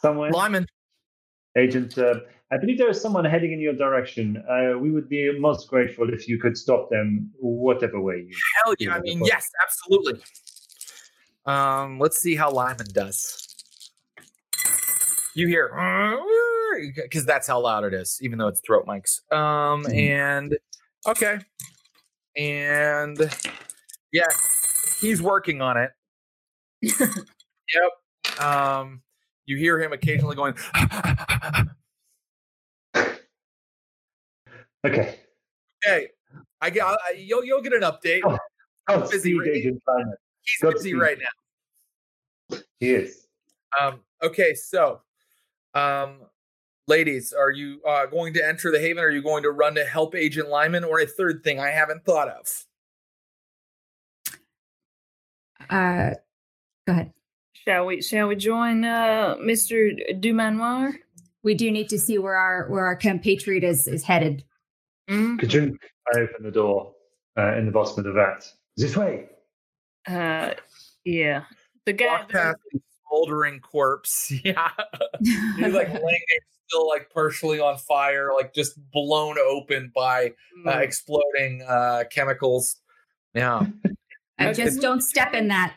[0.00, 0.30] somewhere?
[0.32, 0.66] Lyman,
[1.56, 2.14] Agent, uh,
[2.50, 4.42] I believe there is someone heading in your direction.
[4.48, 8.36] Uh, we would be most grateful if you could stop them, whatever way you.
[8.64, 8.94] hell yeah!
[8.94, 10.20] I mean, yes, absolutely.
[11.46, 13.44] Um, let's see how Lyman does.
[15.34, 15.70] You hear
[16.94, 19.20] because that's how loud it is, even though it's throat mics.
[19.32, 20.10] Um, Mhm.
[20.10, 20.58] and
[21.06, 21.38] okay,
[22.36, 23.18] and
[24.12, 24.26] yeah,
[25.00, 25.90] he's working on it.
[26.82, 28.40] yep.
[28.40, 29.02] Um,
[29.46, 30.54] you hear him occasionally going.
[34.84, 35.18] Okay.
[35.84, 36.08] okay,
[36.60, 36.84] I get.
[36.86, 38.20] I, you'll you'll get an update.
[38.24, 38.38] Oh,
[38.90, 39.82] Oh, busy right- Agent
[40.42, 40.82] He's Godspeed.
[40.82, 42.58] busy right now.
[42.80, 43.26] He is.
[43.78, 45.02] Um, okay, so,
[45.74, 46.20] um,
[46.88, 49.04] ladies, are you uh, going to enter the haven?
[49.04, 52.04] Are you going to run to help Agent Lyman, or a third thing I haven't
[52.04, 52.64] thought of?
[55.70, 56.14] Uh
[56.86, 57.12] go ahead.
[57.52, 58.00] Shall we?
[58.00, 60.94] Shall we join uh, Mister Dumanoir?
[61.42, 64.44] We do need to see where our where our compatriot is is headed.
[65.10, 65.38] Mm?
[65.38, 65.76] Kajunk,
[66.14, 66.94] I open the door
[67.36, 68.50] uh, in the bottom of the vat.
[68.78, 69.26] This way.
[70.06, 70.54] Uh,
[71.04, 71.44] yeah.
[71.84, 72.06] The guy.
[72.06, 74.32] Walk past the smoldering corpse.
[74.44, 74.70] Yeah,
[75.20, 80.32] he's like laying there, still like partially on fire, like just blown open by
[80.66, 80.80] uh, Mm.
[80.82, 82.76] exploding uh, chemicals.
[83.34, 83.66] Yeah.
[84.38, 85.74] I just don't step in that.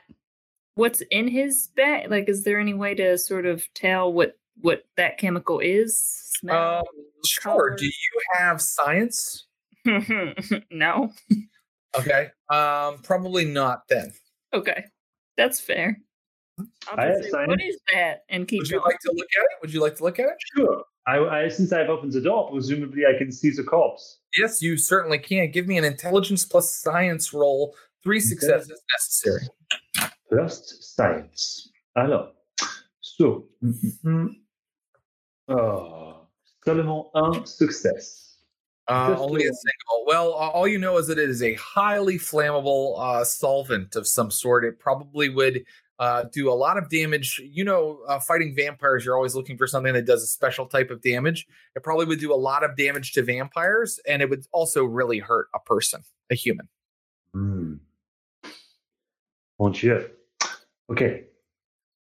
[0.75, 2.09] What's in his bag?
[2.11, 5.97] Like, is there any way to sort of tell what what that chemical is?
[6.39, 6.77] Smell?
[6.79, 6.83] Um,
[7.25, 7.75] sure.
[7.75, 9.47] Do you have science?
[10.71, 11.11] no.
[11.97, 12.29] Okay.
[12.49, 14.13] Um, probably not then.
[14.53, 14.85] Okay,
[15.37, 15.99] that's fair.
[16.89, 18.23] I'll I just have say, what is that?
[18.29, 18.91] And keep Would you going.
[18.91, 19.61] like to look at it?
[19.61, 20.35] Would you like to look at it?
[20.55, 20.83] Sure.
[21.07, 24.19] I, I, since I've opened the door, presumably I can see the corpse.
[24.37, 25.51] Yes, you certainly can.
[25.51, 27.75] Give me an intelligence plus science roll.
[28.03, 29.47] Three successes necessary.
[30.29, 31.69] Plus science.
[31.95, 32.31] Alors,
[33.01, 34.35] so, mm, mm, mm.
[35.49, 36.27] oh,
[36.63, 38.37] seulement un success.
[38.87, 40.05] Uh, Just only a single.
[40.07, 44.07] Well, uh, all you know is that it is a highly flammable uh, solvent of
[44.07, 44.65] some sort.
[44.65, 45.63] It probably would
[46.01, 47.39] uh, do a lot of damage.
[47.45, 50.89] You know, uh, fighting vampires, you're always looking for something that does a special type
[50.89, 51.45] of damage.
[51.75, 55.19] It probably would do a lot of damage to vampires, and it would also really
[55.19, 56.01] hurt a person,
[56.31, 56.67] a human.
[57.35, 57.75] Hmm.
[59.59, 60.09] Mon Dieu.
[60.89, 61.25] Okay.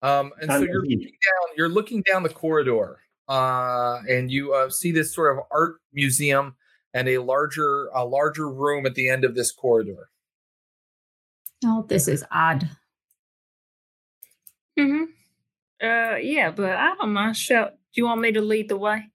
[0.03, 1.55] Um, and so you're looking down.
[1.57, 6.55] You're looking down the corridor, uh, and you uh, see this sort of art museum
[6.93, 10.11] and a larger, a larger room at the end of this corridor.
[11.65, 12.69] Oh, this is odd.
[14.77, 15.03] Hmm
[15.81, 17.37] Uh, yeah, but I don't mind.
[17.37, 19.09] Shall do you want me to lead the way?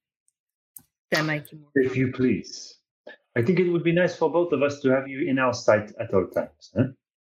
[1.11, 1.71] That make you more.
[1.75, 2.75] If you please.
[3.37, 5.53] I think it would be nice for both of us to have you in our
[5.53, 6.71] sight at all times.
[6.75, 6.85] Huh?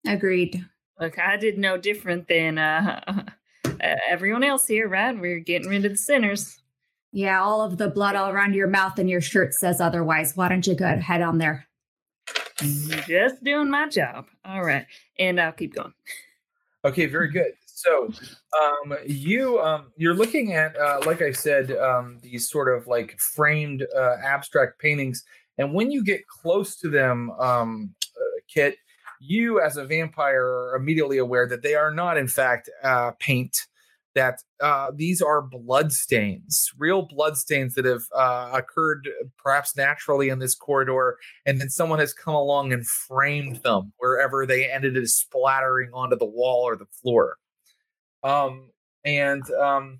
[0.05, 0.63] Agreed.
[0.99, 3.71] Look, I did no different than uh, uh,
[4.09, 5.17] everyone else here, right?
[5.17, 6.61] We're getting rid of the sinners.
[7.11, 10.35] Yeah, all of the blood all around your mouth and your shirt says otherwise.
[10.35, 11.67] Why don't you go head on there?
[13.07, 14.25] Just doing my job.
[14.43, 14.85] All right,
[15.19, 15.93] and I'll keep going.
[16.85, 17.53] Okay, very good.
[17.83, 18.09] So,
[18.61, 23.19] um, you um, you're looking at, uh, like I said, um, these sort of like
[23.19, 25.23] framed uh, abstract paintings,
[25.57, 28.77] and when you get close to them, um, uh, Kit,
[29.19, 33.67] you, as a vampire, are immediately aware that they are not, in fact, uh, paint.
[34.15, 40.29] That uh, these are blood stains, real blood stains that have uh, occurred perhaps naturally
[40.29, 44.95] in this corridor, and then someone has come along and framed them wherever they ended
[44.95, 47.37] up splattering onto the wall or the floor.
[48.23, 48.69] Um,
[49.05, 49.99] and um,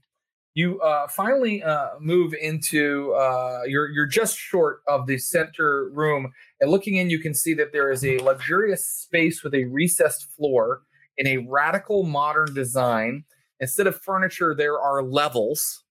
[0.56, 6.32] you uh, finally uh, move into uh, you're you're just short of the center room
[6.62, 10.32] and looking in you can see that there is a luxurious space with a recessed
[10.32, 10.84] floor
[11.18, 13.24] in a radical modern design.
[13.60, 15.84] Instead of furniture there are levels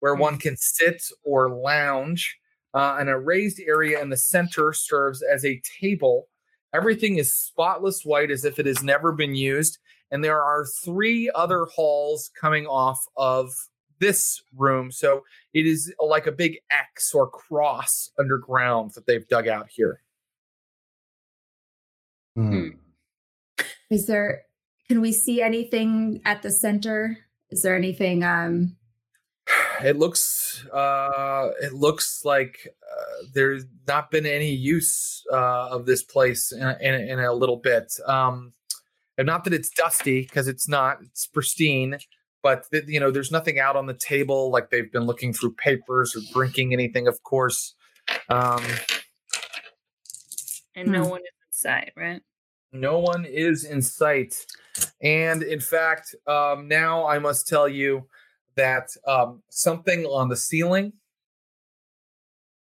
[0.00, 2.38] where one can sit or lounge
[2.74, 6.28] uh, and a raised area in the center serves as a table.
[6.74, 9.78] Everything is spotless white as if it has never been used
[10.10, 13.52] and there are three other halls coming off of
[13.98, 14.90] this room.
[14.90, 20.02] So it is like a big X or cross underground that they've dug out here.
[22.36, 22.68] Hmm.
[23.90, 24.42] Is there?
[24.88, 27.18] Can we see anything at the center?
[27.50, 28.22] Is there anything?
[28.22, 28.76] Um,
[29.82, 30.64] it looks.
[30.72, 36.68] Uh, it looks like uh, there's not been any use uh, of this place in,
[36.80, 37.92] in, in a little bit.
[38.06, 38.52] Um,
[39.18, 40.98] and not that it's dusty because it's not.
[41.02, 41.98] It's pristine
[42.42, 46.14] but you know there's nothing out on the table like they've been looking through papers
[46.16, 47.74] or drinking anything of course
[48.28, 48.62] um
[50.74, 51.10] and no hmm.
[51.10, 52.22] one is in sight right
[52.72, 54.46] no one is in sight
[55.02, 58.06] and in fact um now i must tell you
[58.54, 60.92] that um something on the ceiling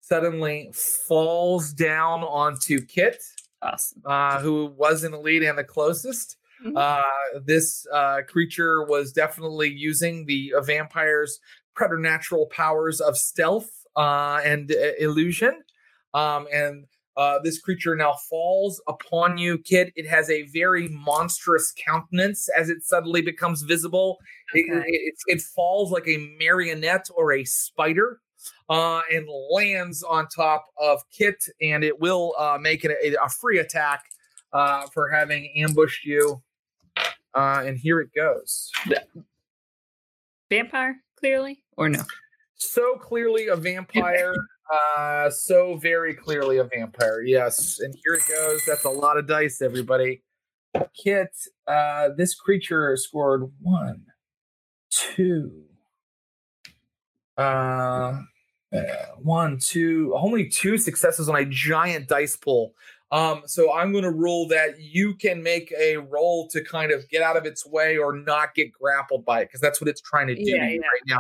[0.01, 3.22] suddenly falls down onto kit
[3.65, 4.01] awesome.
[4.05, 6.77] uh, who was in the lead and the closest Mm-hmm.
[6.77, 11.39] Uh, this uh, creature was definitely using the uh, vampire's
[11.75, 15.61] preternatural powers of stealth uh, and uh, illusion.
[16.13, 16.85] Um, and
[17.17, 19.91] uh, this creature now falls upon you, Kit.
[19.95, 24.17] It has a very monstrous countenance as it suddenly becomes visible.
[24.51, 24.63] Okay.
[24.69, 28.19] It, it, it, falls like a marionette or a spider.
[28.69, 33.30] Uh, and lands on top of Kit, and it will uh, make it a, a
[33.30, 34.03] free attack
[34.53, 36.41] uh, for having ambushed you.
[37.34, 38.72] Uh, and here it goes.
[40.49, 42.01] Vampire, clearly, or no?
[42.55, 44.34] So clearly a vampire.
[44.73, 47.22] uh, so very clearly a vampire.
[47.22, 47.80] Yes.
[47.80, 48.61] And here it goes.
[48.65, 50.23] That's a lot of dice, everybody.
[50.93, 51.30] Kit,
[51.67, 54.03] uh, this creature scored one,
[54.89, 55.63] two,
[57.38, 58.19] uh,
[58.76, 62.73] uh, one, two, only two successes on a giant dice pool.
[63.11, 67.07] Um, so I'm going to rule that you can make a roll to kind of
[67.10, 70.02] get out of its way or not get grappled by it because that's what it's
[70.02, 70.77] trying to do yeah, yeah.
[70.80, 71.19] right now.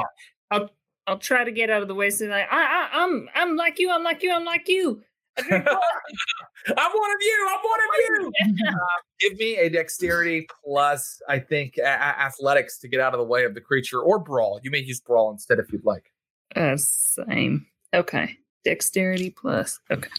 [0.51, 0.69] I'll
[1.07, 2.09] I'll try to get out of the way.
[2.09, 3.91] So like I, I I'm I'm like you.
[3.91, 4.33] I'm like you.
[4.33, 5.01] I'm like you.
[5.37, 7.49] I'm one of you.
[7.49, 8.31] I'm one of you.
[8.67, 8.73] uh,
[9.19, 13.43] give me a dexterity plus, I think, a- athletics to get out of the way
[13.43, 14.59] of the creature, or brawl.
[14.63, 16.11] You may use brawl instead if you'd like.
[16.55, 17.65] Uh, same.
[17.93, 18.37] Okay.
[18.63, 19.79] Dexterity plus.
[19.91, 20.09] Okay.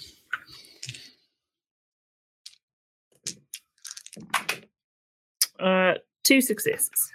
[5.59, 5.95] Uh,
[6.25, 7.13] two successes.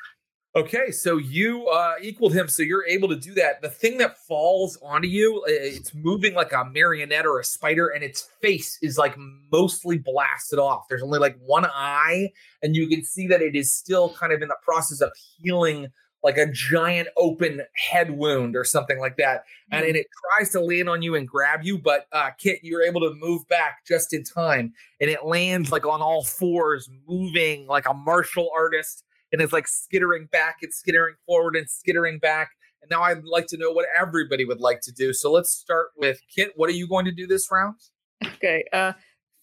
[0.54, 3.62] Okay, so you uh, equaled him, so you're able to do that.
[3.62, 8.04] The thing that falls onto you, it's moving like a marionette or a spider, and
[8.04, 9.16] its face is like
[9.50, 10.88] mostly blasted off.
[10.90, 12.32] There's only like one eye,
[12.62, 15.88] and you can see that it is still kind of in the process of healing
[16.24, 19.44] like a giant open head wound or something like that.
[19.72, 20.00] And, and mm.
[20.00, 20.08] it
[20.38, 23.48] tries to land on you and grab you, but uh, Kit, you're able to move
[23.48, 24.74] back just in time.
[25.00, 29.68] And it lands like on all fours, moving like a martial artist and is like
[29.68, 32.52] skittering back and skittering forward and skittering back.
[32.82, 35.14] And now I'd like to know what everybody would like to do.
[35.14, 36.52] So let's start with Kit.
[36.56, 37.76] What are you going to do this round?
[38.24, 38.64] Okay.
[38.72, 38.94] Uh,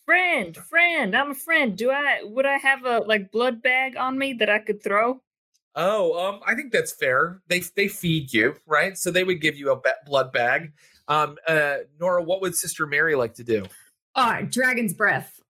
[0.04, 1.76] friend, friend, I'm a friend.
[1.76, 5.22] Do I would I have a like blood bag on me that I could throw?
[5.80, 7.40] Oh, um, I think that's fair.
[7.46, 8.98] They they feed you, right?
[8.98, 10.72] So they would give you a blood bag.
[11.06, 13.64] Um, uh, Nora, what would Sister Mary like to do?
[14.16, 15.40] Oh, dragon's breath,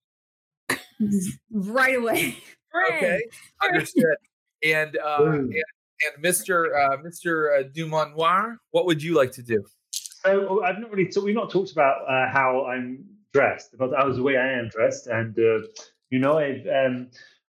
[1.51, 2.37] right away.
[2.91, 3.21] Okay,
[3.63, 4.17] understood.
[4.63, 6.77] And uh, and, and Mr.
[6.77, 7.61] Uh, Mr.
[7.61, 9.65] Uh, Dumanoir, what would you like to do?
[9.93, 11.11] So I've not really.
[11.11, 13.03] So we've not talked about uh, how I'm
[13.33, 15.67] dressed, but I was the way I am dressed, and uh,
[16.11, 16.67] you know, I've.
[16.67, 17.09] Um,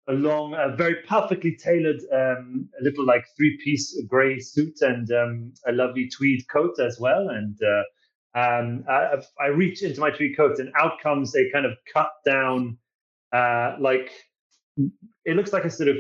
[0.09, 5.09] a long, a very perfectly tailored, um, a little like three piece gray suit and
[5.11, 7.29] um, a lovely tweed coat as well.
[7.29, 11.65] And uh, um, I, I, reach into my tweed coat and out comes a kind
[11.65, 12.77] of cut down,
[13.31, 14.11] uh, like
[15.25, 15.97] it looks like a sort of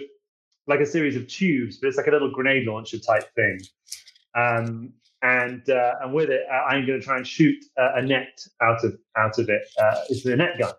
[0.67, 3.59] like a series of tubes, but it's like a little grenade launcher type thing.
[4.35, 8.83] Um, and uh, and with it, I'm going to try and shoot a net out
[8.83, 9.61] of out of it.
[9.81, 10.73] Uh, it's a net gun.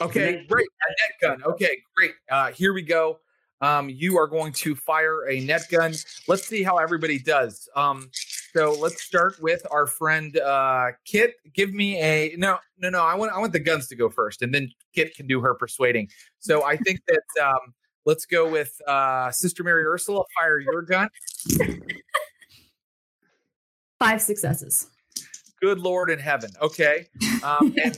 [0.00, 0.66] Okay, great.
[0.66, 1.52] A net gun.
[1.52, 2.12] Okay, great.
[2.30, 3.18] Uh, here we go.
[3.60, 5.92] Um, you are going to fire a net gun.
[6.28, 7.68] Let's see how everybody does.
[7.74, 8.08] Um,
[8.54, 11.34] so let's start with our friend uh, Kit.
[11.52, 13.02] Give me a no, no, no.
[13.02, 15.54] I want I want the guns to go first, and then Kit can do her
[15.54, 16.08] persuading.
[16.38, 17.74] So I think that um,
[18.06, 20.22] let's go with uh, Sister Mary Ursula.
[20.40, 21.08] Fire your gun.
[23.98, 24.86] Five successes.
[25.60, 26.50] Good Lord in heaven.
[26.62, 27.08] Okay.
[27.42, 27.96] Um, and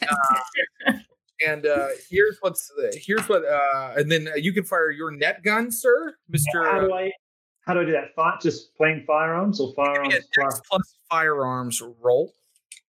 [0.87, 0.93] uh,
[1.47, 5.71] and uh, here's what's here's what uh, and then you can fire your net gun,
[5.71, 6.65] sir, Mister.
[6.65, 7.11] How do I
[7.67, 8.15] how do I do that?
[8.15, 12.35] Fight just plain firearms or firearms plus, plus firearms roll.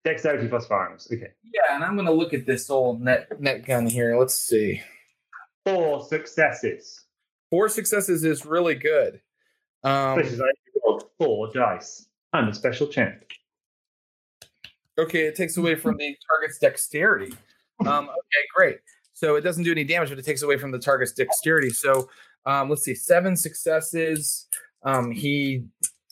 [0.04, 1.08] Dexterity plus firearms.
[1.12, 1.32] Okay.
[1.54, 4.18] Yeah, and I'm gonna look at this old net net gun here.
[4.18, 4.82] Let's see.
[5.66, 7.04] Four successes.
[7.50, 9.22] Four successes is really good.
[9.84, 10.56] Um, Especially like
[10.86, 12.08] rolled four dice.
[12.34, 13.24] I'm a special champ.
[14.98, 17.34] Okay, it takes away from the target's dexterity.
[17.86, 18.78] Um, okay, great.
[19.14, 21.70] So it doesn't do any damage, but it takes away from the target's dexterity.
[21.70, 22.10] So
[22.46, 24.48] um, let's see, seven successes.
[24.84, 25.64] Um, he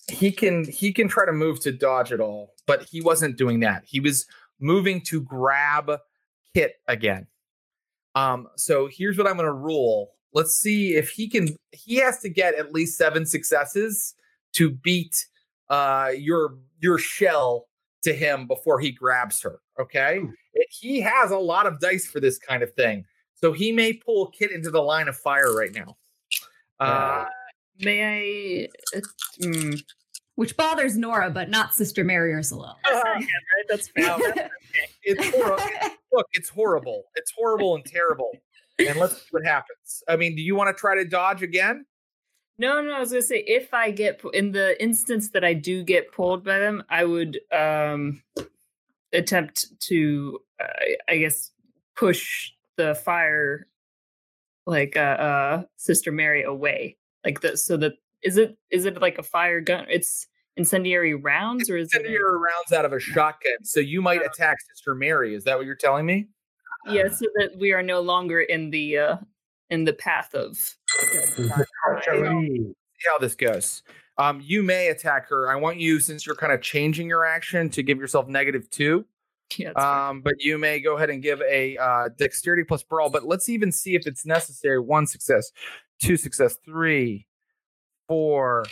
[0.09, 3.59] he can he can try to move to dodge it all, but he wasn't doing
[3.61, 3.83] that.
[3.85, 4.25] He was
[4.59, 5.91] moving to grab
[6.53, 7.27] Kit again.
[8.15, 10.11] Um, so here's what I'm going to rule.
[10.33, 11.55] Let's see if he can.
[11.71, 14.15] He has to get at least seven successes
[14.53, 15.25] to beat
[15.69, 17.67] uh, your your shell
[18.03, 19.59] to him before he grabs her.
[19.79, 20.21] Okay,
[20.53, 23.93] it, he has a lot of dice for this kind of thing, so he may
[23.93, 25.97] pull Kit into the line of fire right now.
[26.79, 27.25] Uh,
[27.79, 28.97] May I?
[28.97, 29.01] Uh,
[29.41, 29.83] mm,
[30.35, 32.75] Which bothers Nora, but not Sister Mary Ursula.
[32.89, 33.25] yeah, right,
[33.69, 34.05] that's fair.
[34.05, 34.17] Now,
[35.03, 35.63] it's horrible.
[36.13, 37.03] Look, it's horrible.
[37.15, 38.31] It's horrible and terrible.
[38.79, 40.03] And let's see what happens.
[40.07, 41.85] I mean, do you want to try to dodge again?
[42.57, 45.83] No, no, I was gonna say if I get in the instance that I do
[45.83, 48.21] get pulled by them, I would um
[49.15, 50.65] attempt to, uh,
[51.07, 51.51] I guess,
[51.95, 53.67] push the fire,
[54.65, 57.93] like uh, uh Sister Mary away, like the so that
[58.23, 59.85] is it is it like a fire gun?
[59.89, 60.27] It's
[60.57, 62.01] incendiary rounds or is it?
[62.03, 65.35] Send your rounds out of a shotgun, so you might attack Sister Mary.
[65.35, 66.27] Is that what you're telling me?
[66.87, 69.17] Yeah, so that we are no longer in the uh
[69.69, 70.57] in the path of.
[72.97, 73.83] See how this goes.
[74.17, 75.51] Um, you may attack her.
[75.51, 79.05] I want you, since you're kind of changing your action, to give yourself negative two.
[79.57, 79.71] Yeah.
[79.71, 83.09] Um, but you may go ahead and give a uh, dexterity plus brawl.
[83.09, 84.79] But let's even see if it's necessary.
[84.79, 85.51] One success,
[86.01, 87.27] two success, three,
[88.07, 88.65] four,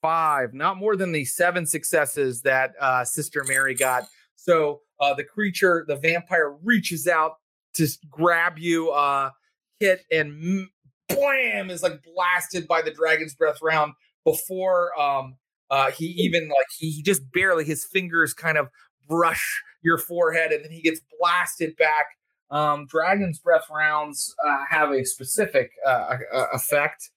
[0.00, 0.54] five.
[0.54, 4.04] Not more than the seven successes that uh, Sister Mary got.
[4.36, 7.38] So uh, the creature, the vampire, reaches out
[7.74, 9.30] to grab you, uh,
[9.80, 10.68] hit, and
[11.08, 13.92] blam is like blasted by the dragon's breath round
[14.26, 15.36] before um,
[15.70, 18.68] uh, he even like he, he just barely his fingers kind of
[19.08, 22.06] brush your forehead and then he gets blasted back.
[22.50, 27.10] Um, Dragon's Breath rounds uh, have a specific uh, uh, effect.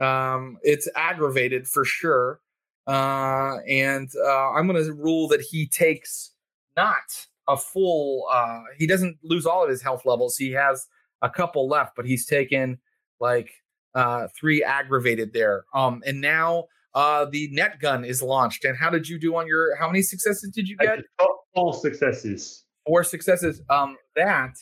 [0.00, 2.40] Um, it's aggravated for sure.
[2.86, 6.32] Uh, and uh, I'm going to rule that he takes
[6.76, 10.36] not a full, uh, he doesn't lose all of his health levels.
[10.36, 10.86] He has
[11.22, 12.78] a couple left, but he's taken
[13.20, 13.50] like
[13.96, 15.64] uh, three aggravated there.
[15.74, 18.64] Um, and now uh, the net gun is launched.
[18.64, 20.98] And how did you do on your, how many successes did you get?
[20.98, 22.64] just got successes.
[22.86, 23.62] four successes.
[23.68, 24.54] Um, that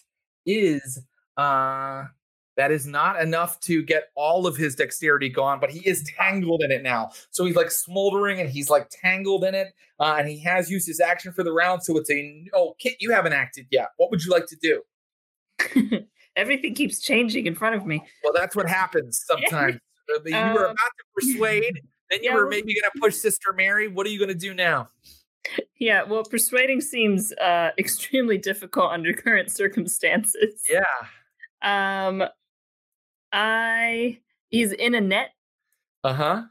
[0.46, 1.00] is
[1.36, 2.04] uh
[2.56, 6.62] that is not enough to get all of his dexterity gone, but he is tangled
[6.62, 7.10] in it now.
[7.30, 9.74] So he's like smoldering and he's like tangled in it.
[9.98, 11.82] Uh, and he has used his action for the round.
[11.82, 13.88] So it's a oh Kit, you haven't acted yet.
[13.96, 16.04] What would you like to do?
[16.36, 18.02] Everything keeps changing in front of me.
[18.22, 19.76] Well, that's what happens sometimes.
[20.14, 21.80] Uh, you were Um, about to persuade,
[22.10, 23.88] then you yeah, were maybe gonna push Sister Mary.
[23.88, 24.88] What are you gonna do now?
[25.78, 30.62] Yeah, well, persuading seems uh, extremely difficult under current circumstances.
[30.68, 30.82] Yeah.
[31.62, 32.24] Um,
[33.32, 35.30] I he's in a net.
[36.02, 36.42] Uh-huh.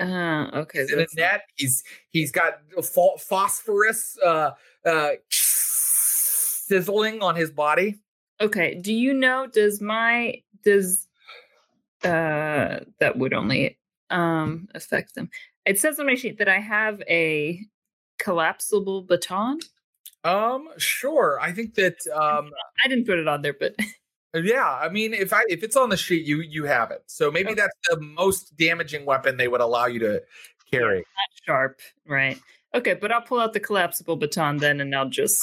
[0.00, 0.80] Uh, okay.
[0.80, 1.42] He's in a net.
[1.56, 4.52] He's he's got pho- phosphorus uh
[4.86, 7.98] uh sizzling on his body.
[8.40, 8.74] Okay.
[8.74, 9.46] Do you know?
[9.46, 11.06] Does my does
[12.04, 15.30] uh that would only um affect them?
[15.66, 17.60] It says on my sheet that I have a
[18.18, 19.58] collapsible baton.
[20.24, 21.38] Um, sure.
[21.40, 22.50] I think that um
[22.84, 23.74] I didn't put it on there, but
[24.34, 27.02] yeah, I mean if I if it's on the sheet, you you have it.
[27.06, 27.60] So maybe Okay.
[27.60, 30.22] that's the most damaging weapon they would allow you to
[30.70, 31.04] carry.
[31.46, 32.38] sharp, right?
[32.74, 35.40] Okay, but I'll pull out the collapsible baton then, and I'll just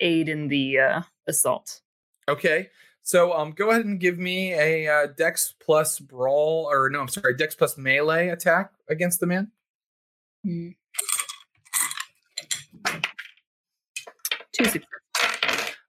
[0.00, 1.80] aid in the uh, assault.
[2.28, 2.68] Okay.
[3.02, 7.08] So um go ahead and give me a uh, dex plus brawl or no, I'm
[7.08, 9.50] sorry, dex plus melee attack against the man.
[14.52, 14.84] Two successes.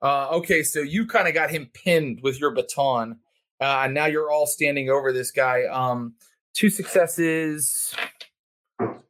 [0.02, 3.20] Uh, okay, so you kind of got him pinned with your baton.
[3.60, 5.66] Uh, now you're all standing over this guy.
[5.66, 6.14] Um,
[6.54, 7.94] two successes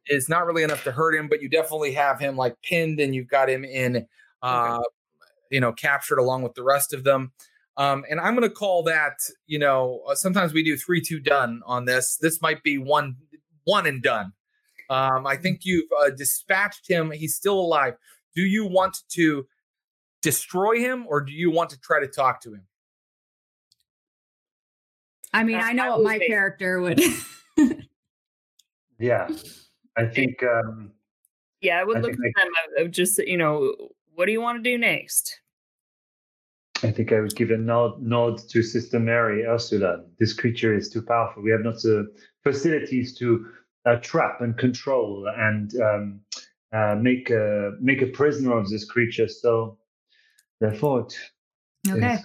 [0.08, 3.14] is not really enough to hurt him, but you definitely have him like pinned and
[3.14, 4.06] you've got him in,
[4.42, 4.84] uh, okay.
[5.50, 7.32] You know, captured along with the rest of them.
[7.76, 9.14] Um, and I'm going to call that,
[9.46, 12.16] you know, uh, sometimes we do three, two done on this.
[12.16, 13.16] This might be one,
[13.64, 14.32] one and done.
[14.90, 17.10] Um, I think you've uh, dispatched him.
[17.10, 17.94] He's still alive.
[18.34, 19.46] Do you want to
[20.20, 22.66] destroy him or do you want to try to talk to him?
[25.32, 27.00] I mean, I know what my character would.
[28.98, 29.28] yeah,
[29.96, 30.42] I think.
[30.42, 30.90] um
[31.60, 33.74] Yeah, I would I look at them of just you know,
[34.14, 35.40] what do you want to do next?
[36.82, 40.02] I think I would give a nod, nod to Sister Mary Ursula.
[40.18, 41.42] This creature is too powerful.
[41.42, 42.10] We have not the
[42.42, 43.46] facilities to
[43.86, 46.20] uh, trap and control and um,
[46.72, 49.28] uh, make a make a prisoner of this creature.
[49.28, 49.78] So,
[50.60, 51.18] therefore, it
[51.88, 52.18] okay.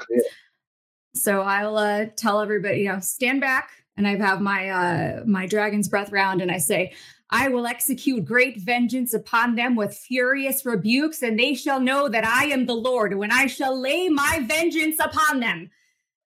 [1.16, 5.48] So I'll uh, tell everybody, you know, stand back, and I have my uh, my
[5.48, 6.94] dragon's breath round, and I say,
[7.38, 12.26] I will execute great vengeance upon them with furious rebukes, and they shall know that
[12.26, 15.70] I am the Lord when I shall lay my vengeance upon them.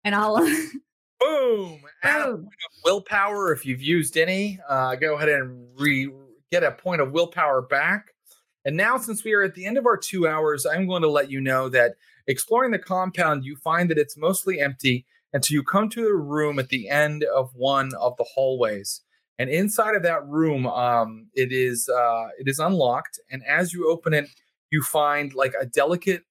[0.03, 0.37] And I'll
[1.21, 2.49] boom, boom.
[2.87, 4.59] willpower if you've used any.
[4.67, 6.11] Uh, go ahead and re
[6.51, 8.15] get a point of willpower back.
[8.65, 11.11] And now, since we are at the end of our two hours, I'm going to
[11.11, 15.05] let you know that exploring the compound, you find that it's mostly empty
[15.35, 19.03] until you come to a room at the end of one of the hallways.
[19.39, 23.19] And inside of that room, um, it is uh, it is unlocked.
[23.31, 24.27] And as you open it,
[24.71, 26.23] you find like a delicate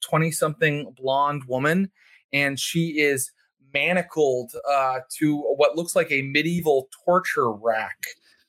[0.00, 1.90] twenty uh, something blonde woman,
[2.32, 3.32] and she is
[3.74, 7.98] manacled uh, to what looks like a medieval torture rack.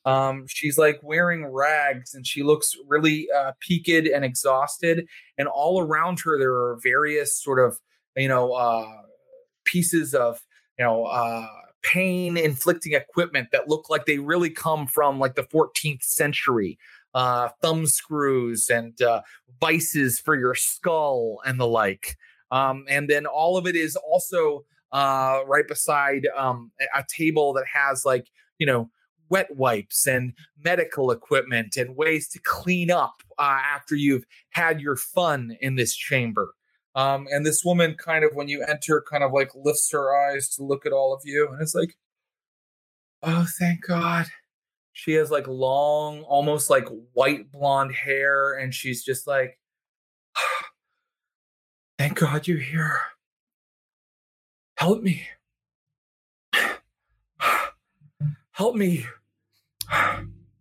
[0.03, 5.05] Um, she's like wearing rags and she looks really uh, peaked and exhausted.
[5.37, 7.79] And all around her, there are various sort of,
[8.17, 8.87] you know, uh,
[9.63, 10.39] pieces of,
[10.79, 11.45] you know, uh,
[11.83, 16.77] pain inflicting equipment that look like they really come from like the 14th century.
[17.13, 19.21] Uh, thumb screws and uh,
[19.59, 22.17] vices for your skull and the like.
[22.51, 27.65] Um, and then all of it is also uh, right beside um, a table that
[27.73, 28.27] has like,
[28.59, 28.89] you know,
[29.29, 30.33] wet wipes and
[30.63, 35.95] medical equipment and ways to clean up uh, after you've had your fun in this
[35.95, 36.53] chamber.
[36.95, 40.49] Um, and this woman, kind of, when you enter, kind of like lifts her eyes
[40.55, 41.95] to look at all of you, and it's like,
[43.23, 44.27] oh, thank God.
[44.93, 49.57] She has like long, almost like white blonde hair, and she's just like,
[51.97, 52.99] thank God you're here.
[54.75, 55.27] Help me.
[58.51, 59.05] Help me.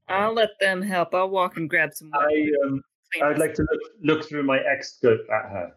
[0.08, 1.14] I'll let them help.
[1.14, 2.28] I'll walk and grab some water.
[2.28, 2.82] I, um,
[3.22, 5.72] I'd like to look, look through my ex scope at her.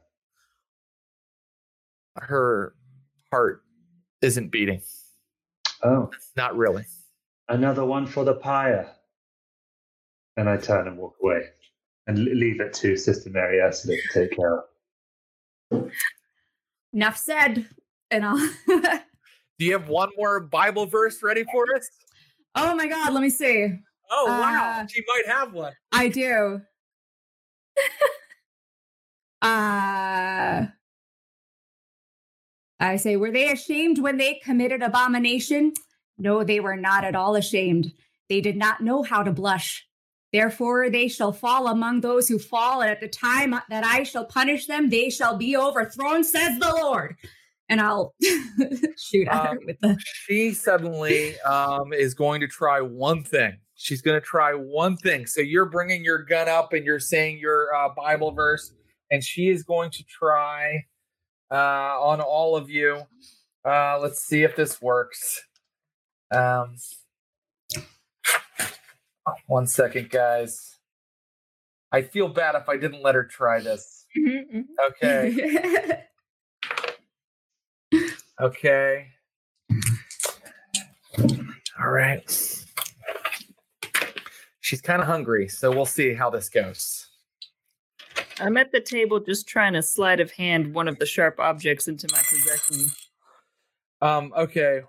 [2.15, 2.75] Her
[3.31, 3.63] heart
[4.21, 4.81] isn't beating.
[5.83, 6.09] Oh.
[6.35, 6.85] Not really.
[7.49, 8.89] Another one for the pyre.
[10.37, 11.49] And I turn and walk away
[12.07, 14.63] and leave it to Sister Mary Ursula to take care
[15.71, 15.91] of.
[16.93, 17.67] Enough said.
[18.11, 18.37] And I'll.
[19.59, 21.89] Do you have one more Bible verse ready for us?
[22.55, 23.69] Oh my God, let me see.
[24.09, 24.81] Oh, wow.
[24.81, 25.73] Uh, she might have one.
[25.91, 26.61] I do.
[29.41, 30.65] uh,
[32.83, 35.73] I say, were they ashamed when they committed abomination?
[36.17, 37.91] No, they were not at all ashamed.
[38.29, 39.85] They did not know how to blush.
[40.31, 44.25] Therefore, they shall fall among those who fall, and at the time that I shall
[44.25, 47.15] punish them, they shall be overthrown, says the Lord
[47.69, 48.13] and I'll
[48.97, 49.97] shoot at her um, with the.
[50.05, 53.57] She suddenly um, is going to try one thing.
[53.75, 55.25] She's going to try one thing.
[55.25, 58.71] So you're bringing your gun up and you're saying your uh, Bible verse,
[59.11, 60.83] and she is going to try
[61.53, 63.03] uh, on all of you.
[63.63, 65.43] Uh, let's see if this works.
[66.35, 66.75] Um,
[69.47, 70.77] one second, guys.
[71.91, 74.05] I feel bad if I didn't let her try this.
[74.17, 74.71] Mm-hmm, mm-hmm.
[74.89, 76.03] Okay.
[78.41, 79.07] Okay.
[81.79, 82.23] All right.
[84.59, 87.02] She's kind of hungry, so we'll see how this goes.
[88.39, 91.87] I'm at the table just trying to sleight of hand one of the sharp objects
[91.87, 92.91] into my possession.
[94.01, 94.81] Um, okay.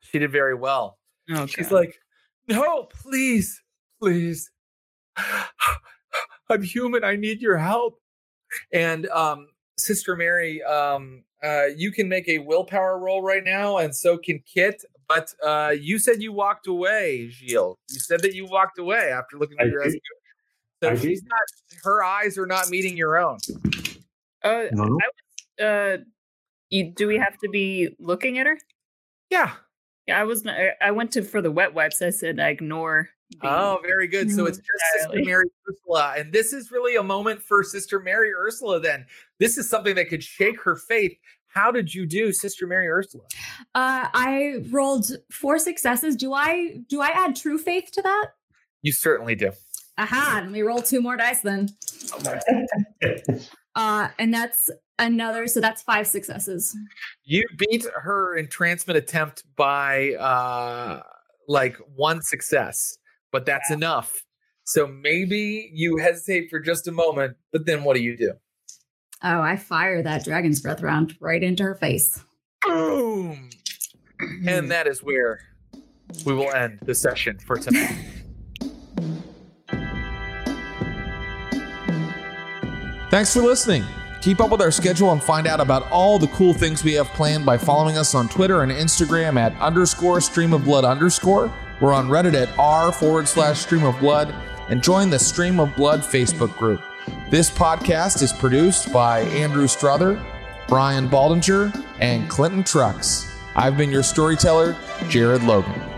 [0.00, 0.98] She did very well.
[1.30, 1.46] Okay.
[1.46, 1.94] She's like,
[2.48, 3.62] no, please,
[4.00, 4.50] please.
[6.50, 7.02] I'm human.
[7.02, 7.98] I need your help.
[8.72, 9.48] And um,
[9.78, 14.42] Sister Mary um, uh, you can make a willpower roll right now, and so can
[14.52, 14.82] Kit.
[15.08, 17.76] But uh, you said you walked away, Gilles.
[17.90, 20.00] You said that you walked away after looking at I your did.
[20.82, 21.38] So I she's not.
[21.84, 23.38] Her eyes are not meeting your own.
[24.44, 24.98] Uh, No, no.
[25.02, 26.04] I was, uh,
[26.70, 28.58] you, do we have to be looking at her?
[29.30, 29.52] Yeah.
[30.06, 30.46] Yeah, I was.
[30.46, 32.02] I- I went to for the wet wipes.
[32.02, 33.08] I said I ignore.
[33.40, 34.30] the- Oh, very good.
[34.30, 35.26] So it's just Sister Entirely.
[35.26, 36.14] Mary Ursula.
[36.16, 39.04] And this is really a moment for Sister Mary Ursula then.
[39.40, 41.16] This is something that could shake her faith.
[41.48, 43.24] How did you do, Sister Mary Ursula?
[43.74, 46.14] Uh, I rolled four successes.
[46.14, 48.26] Do I do I add true faith to that?
[48.82, 49.50] You certainly do.
[49.98, 51.68] Aha, let me roll two more dice then.
[53.76, 56.74] Uh, and that's another, so that's five successes.
[57.24, 61.02] You beat her entrancement attempt by uh
[61.46, 62.96] like one success,
[63.32, 64.24] but that's enough.
[64.64, 68.32] So maybe you hesitate for just a moment, but then what do you do?
[69.22, 72.24] Oh, I fire that dragon's breath round right into her face.
[72.62, 73.50] Boom!
[74.46, 75.40] And that is where
[76.24, 77.94] we will end the session for tonight.
[83.16, 83.82] Thanks for listening.
[84.20, 87.08] Keep up with our schedule and find out about all the cool things we have
[87.14, 91.50] planned by following us on Twitter and Instagram at underscore stream of blood underscore.
[91.80, 94.34] We're on Reddit at r forward slash stream of blood
[94.68, 96.82] and join the Stream of Blood Facebook group.
[97.30, 100.22] This podcast is produced by Andrew Strother,
[100.68, 103.34] Brian Baldinger, and Clinton Trucks.
[103.54, 104.76] I've been your storyteller,
[105.08, 105.95] Jared Logan.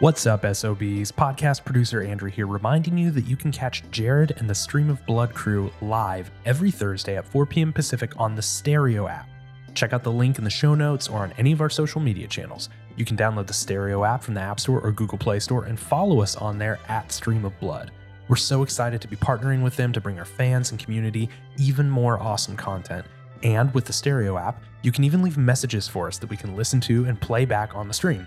[0.00, 1.12] What's up, SOBs?
[1.12, 5.04] Podcast producer Andrew here, reminding you that you can catch Jared and the Stream of
[5.04, 7.70] Blood crew live every Thursday at 4 p.m.
[7.70, 9.28] Pacific on the Stereo app.
[9.74, 12.26] Check out the link in the show notes or on any of our social media
[12.26, 12.70] channels.
[12.96, 15.78] You can download the Stereo app from the App Store or Google Play Store and
[15.78, 17.90] follow us on there at Stream of Blood.
[18.26, 21.28] We're so excited to be partnering with them to bring our fans and community
[21.58, 23.04] even more awesome content.
[23.42, 26.56] And with the Stereo app, you can even leave messages for us that we can
[26.56, 28.26] listen to and play back on the stream.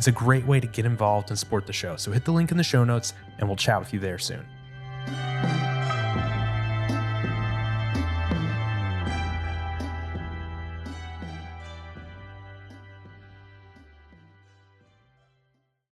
[0.00, 1.94] It's a great way to get involved and support the show.
[1.96, 4.46] So hit the link in the show notes, and we'll chat with you there soon.